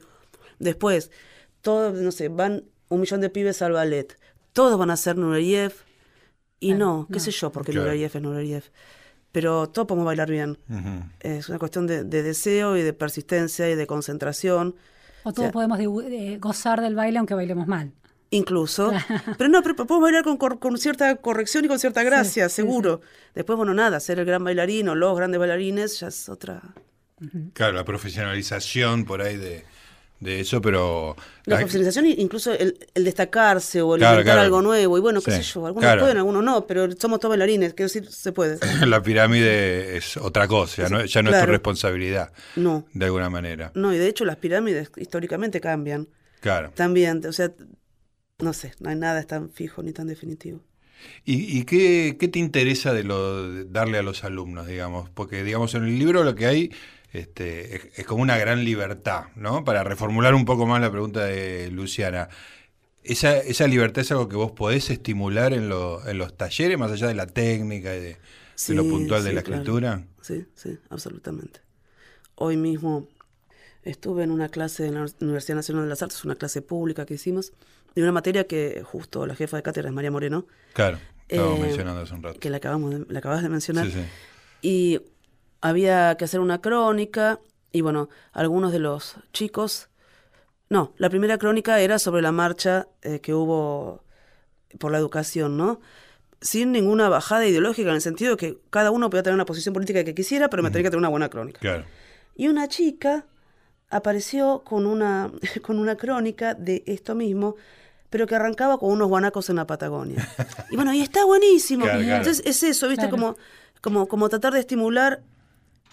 Después, 0.59 1.11
todos, 1.61 1.93
no 1.99 2.11
sé, 2.11 2.29
van 2.29 2.63
un 2.87 2.99
millón 3.01 3.19
de 3.21 3.29
pibes 3.29 3.61
al 3.61 3.73
ballet, 3.73 4.17
todos 4.53 4.77
van 4.79 4.91
a 4.91 4.95
ser 4.97 5.17
Nureyev, 5.17 5.73
y 6.59 6.73
no, 6.73 7.07
qué 7.11 7.15
no. 7.17 7.19
sé 7.19 7.31
yo, 7.31 7.51
porque 7.51 7.71
Claro. 7.71 7.87
Nureyev 7.87 8.11
es 8.15 8.21
Nureyev. 8.21 8.63
Pero 9.33 9.67
todos 9.67 9.85
podemos 9.87 10.05
bailar 10.05 10.29
bien. 10.31 10.57
Ujú. 10.69 11.09
Es 11.19 11.49
una 11.49 11.59
cuestión 11.59 11.85
de, 11.87 12.05
de 12.05 12.23
deseo 12.23 12.77
y 12.77 12.83
de 12.83 12.93
persistencia 12.93 13.69
y 13.69 13.75
de 13.75 13.85
concentración. 13.85 14.75
O 15.25 15.33
todos 15.33 15.47
sea- 15.47 15.51
podemos 15.51 15.79
eh, 15.79 16.37
gozar 16.39 16.79
del 16.81 16.95
baile 16.95 17.17
aunque 17.19 17.33
bailemos 17.33 17.67
mal. 17.67 17.91
Incluso. 18.31 18.91
Pero 19.37 19.49
no, 19.49 19.61
pero 19.61 19.75
podemos 19.75 20.01
bailar 20.01 20.23
con, 20.23 20.35
cor- 20.37 20.59
con 20.59 20.77
cierta 20.77 21.15
corrección 21.17 21.63
y 21.63 21.67
con 21.67 21.79
cierta 21.79 22.03
gracia, 22.03 22.49
sí, 22.49 22.55
seguro. 22.55 23.01
Después, 23.35 23.55
bueno, 23.55 23.73
nada, 23.73 23.99
ser 23.99 24.19
el 24.19 24.25
gran 24.25 24.43
bailarín 24.43 24.89
o 24.89 24.95
los 24.95 25.15
grandes 25.15 25.39
bailarines 25.39 25.99
ya 25.99 26.07
es 26.07 26.27
otra. 26.27 26.61
Claro, 27.53 27.73
la 27.73 27.85
profesionalización 27.85 29.05
por 29.05 29.21
ahí 29.21 29.37
de, 29.37 29.63
de 30.25 30.41
eso, 30.41 30.59
pero... 30.61 31.15
La 31.45 31.57
profesionalización, 31.57 32.07
incluso 32.07 32.51
el, 32.51 32.77
el 32.93 33.03
destacarse 33.05 33.81
o 33.81 33.95
el 33.95 33.99
Claro, 33.99 34.15
inventar 34.15 34.33
claro. 34.35 34.41
algo 34.45 34.61
nuevo. 34.61 34.97
Y 34.97 35.01
bueno, 35.01 35.21
qué 35.21 35.31
Sí, 35.31 35.37
sé 35.37 35.43
yo, 35.53 35.65
algunos 35.67 35.85
claro. 35.85 36.01
pueden, 36.01 36.17
algunos 36.17 36.43
no, 36.43 36.67
pero 36.67 36.91
somos 36.99 37.19
todos 37.19 37.29
bailarines, 37.31 37.73
quiero 37.73 37.87
decir, 37.87 38.11
se 38.11 38.31
puede. 38.33 38.57
La 38.85 39.01
pirámide 39.01 39.95
es 39.97 40.17
otra 40.17 40.47
cosa, 40.47 40.83
ya 40.83 40.89
no, 40.89 41.05
ya 41.05 41.21
no 41.21 41.29
es 41.31 41.39
tu 41.39 41.45
responsabilidad, 41.45 42.33
No, 42.57 42.85
de 42.93 43.05
alguna 43.05 43.29
manera. 43.29 43.71
no, 43.75 43.93
y 43.93 43.97
de 43.97 44.07
hecho 44.07 44.25
las 44.25 44.37
pirámides 44.37 44.91
históricamente 44.97 45.61
cambian. 45.61 46.09
Claro. 46.41 46.71
También, 46.75 47.25
o 47.25 47.31
sea, 47.31 47.51
no 48.39 48.53
sé, 48.53 48.73
no 48.79 48.89
hay 48.89 48.95
nada 48.95 49.23
tan 49.23 49.49
fijo 49.49 49.81
ni 49.83 49.93
tan 49.93 50.07
definitivo. 50.07 50.59
¿Y, 51.23 51.59
y 51.59 51.63
qué, 51.65 52.17
qué 52.19 52.27
te 52.27 52.39
interesa 52.39 52.93
de 52.93 53.03
lo 53.03 53.49
de 53.51 53.65
darle 53.65 53.97
a 53.97 54.01
los 54.03 54.23
alumnos, 54.23 54.65
digamos? 54.67 55.09
Porque, 55.11 55.43
digamos, 55.43 55.75
en 55.75 55.83
el 55.83 55.99
libro 55.99 56.23
lo 56.23 56.35
que 56.35 56.45
hay 56.47 56.71
este, 57.15 57.99
es, 57.99 58.05
como 58.05 58.21
una 58.21 58.37
gran 58.37 58.63
libertad, 58.63 59.25
¿no? 59.35 59.63
Para 59.63 59.83
reformular 59.83 60.33
un 60.33 60.45
poco 60.45 60.65
más 60.65 60.81
la 60.81 60.91
pregunta 60.91 61.25
de 61.25 61.69
Luciana. 61.71 62.29
¿Esa, 63.03 63.37
esa 63.37 63.67
libertad 63.67 64.01
es 64.01 64.11
algo 64.11 64.27
que 64.27 64.35
vos 64.35 64.51
podés 64.51 64.89
estimular 64.89 65.53
en, 65.53 65.71
en 65.71 66.17
los 66.17 66.37
talleres, 66.37 66.77
más 66.77 66.91
allá 66.91 67.07
de 67.07 67.13
la 67.13 67.27
técnica 67.27 67.95
y 67.95 67.99
de, 67.99 68.17
lo 68.69 68.83
puntual 68.83 69.23
de 69.23 69.33
la 69.33 69.41
escritura? 69.41 70.03
Sí, 70.21 70.45
sí, 70.55 70.77
absolutamente. 70.89 71.61
Hoy 72.35 72.57
mismo 72.57 73.07
estuve 73.83 74.23
en 74.23 74.31
una 74.31 74.49
clase 74.49 74.87
en 74.87 74.95
la 74.95 75.05
Universidad 75.21 75.55
Nacional 75.55 75.83
de 75.83 75.89
las 75.89 76.01
Artes, 76.01 76.25
una 76.25 76.35
clase 76.35 76.61
pública 76.61 77.05
que 77.05 77.13
hicimos, 77.13 77.53
de 77.93 78.01
una 78.01 78.11
materia 78.11 78.45
que 78.45 78.81
justo 78.83 79.25
la 79.25 79.35
jefa 79.35 79.57
de 79.57 79.63
cátedra 79.63 79.89
es 79.89 79.95
María 79.95 80.11
Moreno. 80.11 80.47
Claro, 80.73 80.97
estábamos 81.29 81.59
eh, 81.59 81.61
mencionando 81.61 82.01
hace 82.01 82.13
un 82.13 82.23
rato. 82.23 82.39
Que 82.39 82.49
la, 82.49 82.57
acabamos 82.57 82.91
de, 82.91 83.05
la 83.07 83.19
acabas 83.19 83.43
de 83.43 83.49
mencionar. 83.49 83.85
Sí, 83.85 83.93
sí. 83.93 84.05
Y 84.61 85.01
había 85.61 86.15
que 86.17 86.25
hacer 86.25 86.39
una 86.39 86.61
crónica 86.61 87.39
y 87.71 87.81
bueno, 87.81 88.09
algunos 88.31 88.71
de 88.71 88.79
los 88.79 89.15
chicos... 89.33 89.89
No, 90.67 90.93
la 90.97 91.09
primera 91.09 91.37
crónica 91.37 91.79
era 91.79 91.99
sobre 91.99 92.23
la 92.23 92.31
marcha 92.31 92.87
eh, 93.03 93.19
que 93.19 93.35
hubo 93.35 94.03
por 94.79 94.91
la 94.91 94.97
educación, 94.97 95.57
¿no? 95.57 95.79
Sin 96.41 96.71
ninguna 96.71 97.07
bajada 97.07 97.45
ideológica, 97.45 97.89
en 97.89 97.95
el 97.95 98.01
sentido 98.01 98.31
de 98.31 98.37
que 98.37 98.57
cada 98.71 98.91
uno 98.91 99.09
podía 99.09 99.23
tener 99.23 99.35
una 99.35 99.45
posición 99.45 99.73
política 99.73 100.03
que 100.03 100.15
quisiera, 100.15 100.49
pero 100.49 100.63
me 100.63 100.71
tenía 100.71 100.83
que 100.83 100.89
tener 100.89 100.99
una 100.99 101.09
buena 101.09 101.29
crónica. 101.29 101.59
Claro. 101.59 101.85
Y 102.35 102.47
una 102.47 102.67
chica 102.67 103.25
apareció 103.89 104.63
con 104.63 104.85
una, 104.85 105.31
con 105.61 105.79
una 105.79 105.95
crónica 105.95 106.53
de 106.53 106.83
esto 106.85 107.15
mismo, 107.15 107.55
pero 108.09 108.27
que 108.27 108.35
arrancaba 108.35 108.77
con 108.77 108.91
unos 108.91 109.07
guanacos 109.07 109.49
en 109.49 109.57
la 109.57 109.67
Patagonia. 109.67 110.27
Y 110.71 110.75
bueno, 110.75 110.93
y 110.93 111.01
está 111.01 111.23
buenísimo. 111.25 111.85
Entonces 111.87 112.41
es 112.45 112.63
eso, 112.63 112.87
¿viste? 112.87 113.09
Como, 113.09 113.37
como, 113.81 114.07
como 114.07 114.29
tratar 114.29 114.53
de 114.53 114.59
estimular 114.59 115.21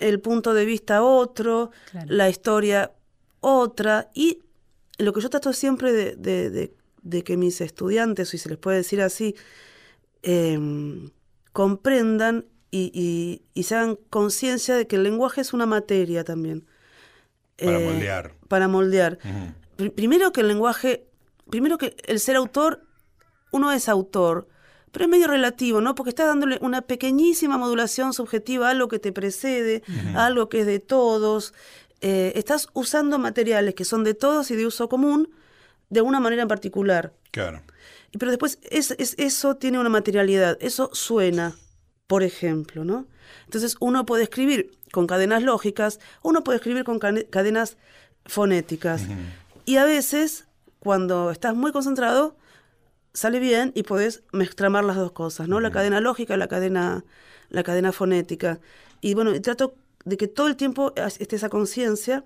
el 0.00 0.20
punto 0.20 0.54
de 0.54 0.64
vista 0.64 1.02
otro, 1.02 1.70
la 2.06 2.28
historia 2.28 2.92
otra. 3.40 4.10
Y 4.14 4.42
lo 4.98 5.12
que 5.12 5.20
yo 5.20 5.30
trato 5.30 5.52
siempre 5.52 5.92
de, 5.92 6.72
de, 7.02 7.24
que 7.24 7.36
mis 7.36 7.60
estudiantes, 7.60 8.30
si 8.30 8.38
se 8.38 8.48
les 8.48 8.58
puede 8.58 8.78
decir 8.78 9.00
así, 9.00 9.34
em, 10.22 11.10
comprendan 11.52 12.46
y, 12.70 13.42
y, 13.54 13.62
se 13.64 13.74
hagan 13.74 13.98
conciencia 14.08 14.74
de 14.74 14.86
que 14.86 14.96
el 14.96 15.02
lenguaje 15.02 15.42
es 15.42 15.52
una 15.52 15.66
materia 15.66 16.24
también. 16.24 16.66
Para 17.58 17.80
eh, 17.80 17.84
moldear. 17.84 18.34
Para 18.48 18.68
moldear. 18.68 19.18
Primero 19.94 20.32
que 20.32 20.40
el 20.40 20.48
lenguaje, 20.48 21.06
primero 21.50 21.76
que 21.76 21.96
el 22.04 22.18
ser 22.18 22.36
autor, 22.36 22.86
uno 23.50 23.72
es 23.72 23.88
autor, 23.88 24.48
pero 24.92 25.06
es 25.06 25.10
medio 25.10 25.26
relativo, 25.26 25.80
¿no? 25.80 25.94
Porque 25.94 26.10
estás 26.10 26.26
dándole 26.26 26.58
una 26.60 26.82
pequeñísima 26.82 27.56
modulación 27.56 28.12
subjetiva 28.12 28.68
a 28.68 28.70
algo 28.70 28.88
que 28.88 28.98
te 28.98 29.10
precede, 29.10 29.82
a 30.14 30.26
algo 30.26 30.48
que 30.48 30.60
es 30.60 30.66
de 30.66 30.78
todos. 30.78 31.54
Eh, 32.02 32.32
estás 32.36 32.68
usando 32.74 33.18
materiales 33.18 33.74
que 33.74 33.84
son 33.84 34.04
de 34.04 34.14
todos 34.14 34.50
y 34.50 34.56
de 34.56 34.66
uso 34.66 34.88
común 34.88 35.30
de 35.88 36.02
una 36.02 36.20
manera 36.20 36.42
en 36.42 36.48
particular. 36.48 37.14
Claro. 37.30 37.62
Pero 38.18 38.30
después 38.30 38.58
es, 38.70 38.94
eso 38.98 39.56
tiene 39.56 39.78
una 39.78 39.88
materialidad, 39.88 40.58
eso 40.60 40.90
suena, 40.92 41.56
por 42.06 42.22
ejemplo, 42.22 42.84
¿no? 42.84 43.06
Entonces 43.46 43.76
uno 43.80 44.04
puede 44.04 44.24
escribir 44.24 44.72
con 44.92 45.06
cadenas 45.06 45.42
lógicas, 45.42 46.00
uno 46.22 46.44
puede 46.44 46.56
escribir 46.56 46.84
con 46.84 46.98
cadenas 46.98 47.78
fonéticas. 48.26 49.02
Y 49.64 49.76
a 49.76 49.84
veces, 49.84 50.44
cuando 50.80 51.30
estás 51.30 51.54
muy 51.54 51.72
concentrado, 51.72 52.36
sale 53.14 53.38
bien 53.38 53.72
y 53.74 53.82
puedes 53.82 54.22
mezclamar 54.32 54.84
las 54.84 54.96
dos 54.96 55.12
cosas, 55.12 55.48
¿no? 55.48 55.60
La 55.60 55.70
cadena 55.70 56.00
lógica, 56.00 56.36
la 56.36 56.48
cadena, 56.48 57.04
la 57.50 57.62
cadena 57.62 57.92
fonética. 57.92 58.60
Y 59.00 59.14
bueno, 59.14 59.38
trato 59.40 59.74
de 60.04 60.16
que 60.16 60.28
todo 60.28 60.48
el 60.48 60.56
tiempo 60.56 60.92
esté 60.96 61.36
esa 61.36 61.48
conciencia 61.48 62.24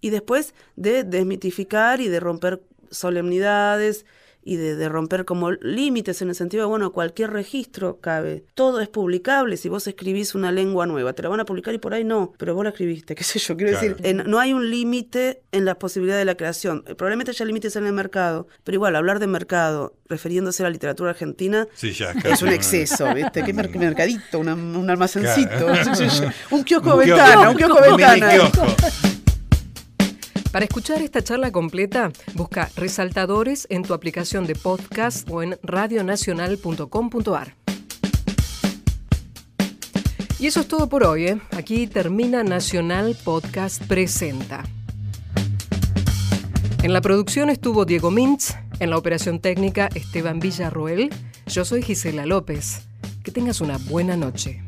y 0.00 0.10
después 0.10 0.54
de 0.76 1.04
desmitificar 1.04 2.00
y 2.00 2.08
de 2.08 2.20
romper 2.20 2.62
solemnidades 2.90 4.04
y 4.46 4.56
de, 4.56 4.88
romper 4.88 5.24
como 5.24 5.50
límites 5.50 6.22
en 6.22 6.28
el 6.28 6.36
sentido 6.36 6.62
de, 6.62 6.68
bueno, 6.68 6.92
cualquier 6.92 7.32
registro 7.32 7.98
cabe. 8.00 8.44
Todo 8.54 8.80
es 8.80 8.88
publicable. 8.88 9.56
Si 9.56 9.68
vos 9.68 9.88
escribís 9.88 10.36
una 10.36 10.52
lengua 10.52 10.86
nueva, 10.86 11.14
te 11.14 11.22
la 11.24 11.28
van 11.28 11.40
a 11.40 11.44
publicar 11.44 11.74
y 11.74 11.78
por 11.78 11.92
ahí 11.92 12.04
no, 12.04 12.32
pero 12.38 12.54
vos 12.54 12.62
la 12.62 12.70
escribiste, 12.70 13.14
qué 13.16 13.24
sé 13.24 13.40
yo. 13.40 13.56
Quiero 13.56 13.72
decir, 13.72 13.96
no 14.24 14.38
hay 14.38 14.52
un 14.52 14.70
límite 14.70 15.42
en 15.50 15.64
la 15.64 15.76
posibilidad 15.80 16.16
de 16.16 16.24
la 16.24 16.36
creación. 16.36 16.84
Probablemente 16.96 17.32
haya 17.32 17.44
límites 17.44 17.74
en 17.74 17.86
el 17.86 17.92
mercado, 17.92 18.46
pero 18.62 18.76
igual, 18.76 18.94
hablar 18.94 19.18
de 19.18 19.26
mercado 19.26 19.96
refiriéndose 20.08 20.62
a 20.62 20.66
la 20.66 20.70
literatura 20.70 21.10
argentina 21.10 21.66
es 21.82 22.42
un 22.42 22.50
exceso, 22.50 23.12
¿viste? 23.12 23.42
¿Qué 23.42 23.52
mercadito? 23.52 24.38
un 24.38 24.88
almacencito, 24.88 25.66
un 26.50 26.62
kiosco 26.62 26.96
ventana, 26.96 27.50
un 27.50 27.56
kiosco 27.56 27.80
ventana. 27.80 28.50
Para 30.56 30.64
escuchar 30.64 31.02
esta 31.02 31.22
charla 31.22 31.52
completa, 31.52 32.10
busca 32.32 32.70
Resaltadores 32.76 33.66
en 33.68 33.82
tu 33.82 33.92
aplicación 33.92 34.46
de 34.46 34.54
podcast 34.54 35.28
o 35.28 35.42
en 35.42 35.58
radionacional.com.ar. 35.62 37.54
Y 40.38 40.46
eso 40.46 40.60
es 40.60 40.66
todo 40.66 40.88
por 40.88 41.04
hoy. 41.04 41.26
¿eh? 41.26 41.38
Aquí 41.50 41.86
termina 41.86 42.42
Nacional 42.42 43.18
Podcast 43.22 43.84
Presenta. 43.84 44.64
En 46.82 46.94
la 46.94 47.02
producción 47.02 47.50
estuvo 47.50 47.84
Diego 47.84 48.10
Mintz, 48.10 48.54
en 48.80 48.88
la 48.88 48.96
operación 48.96 49.40
técnica 49.40 49.90
Esteban 49.94 50.40
Villarroel. 50.40 51.10
Yo 51.48 51.66
soy 51.66 51.82
Gisela 51.82 52.24
López. 52.24 52.88
Que 53.22 53.30
tengas 53.30 53.60
una 53.60 53.76
buena 53.76 54.16
noche. 54.16 54.65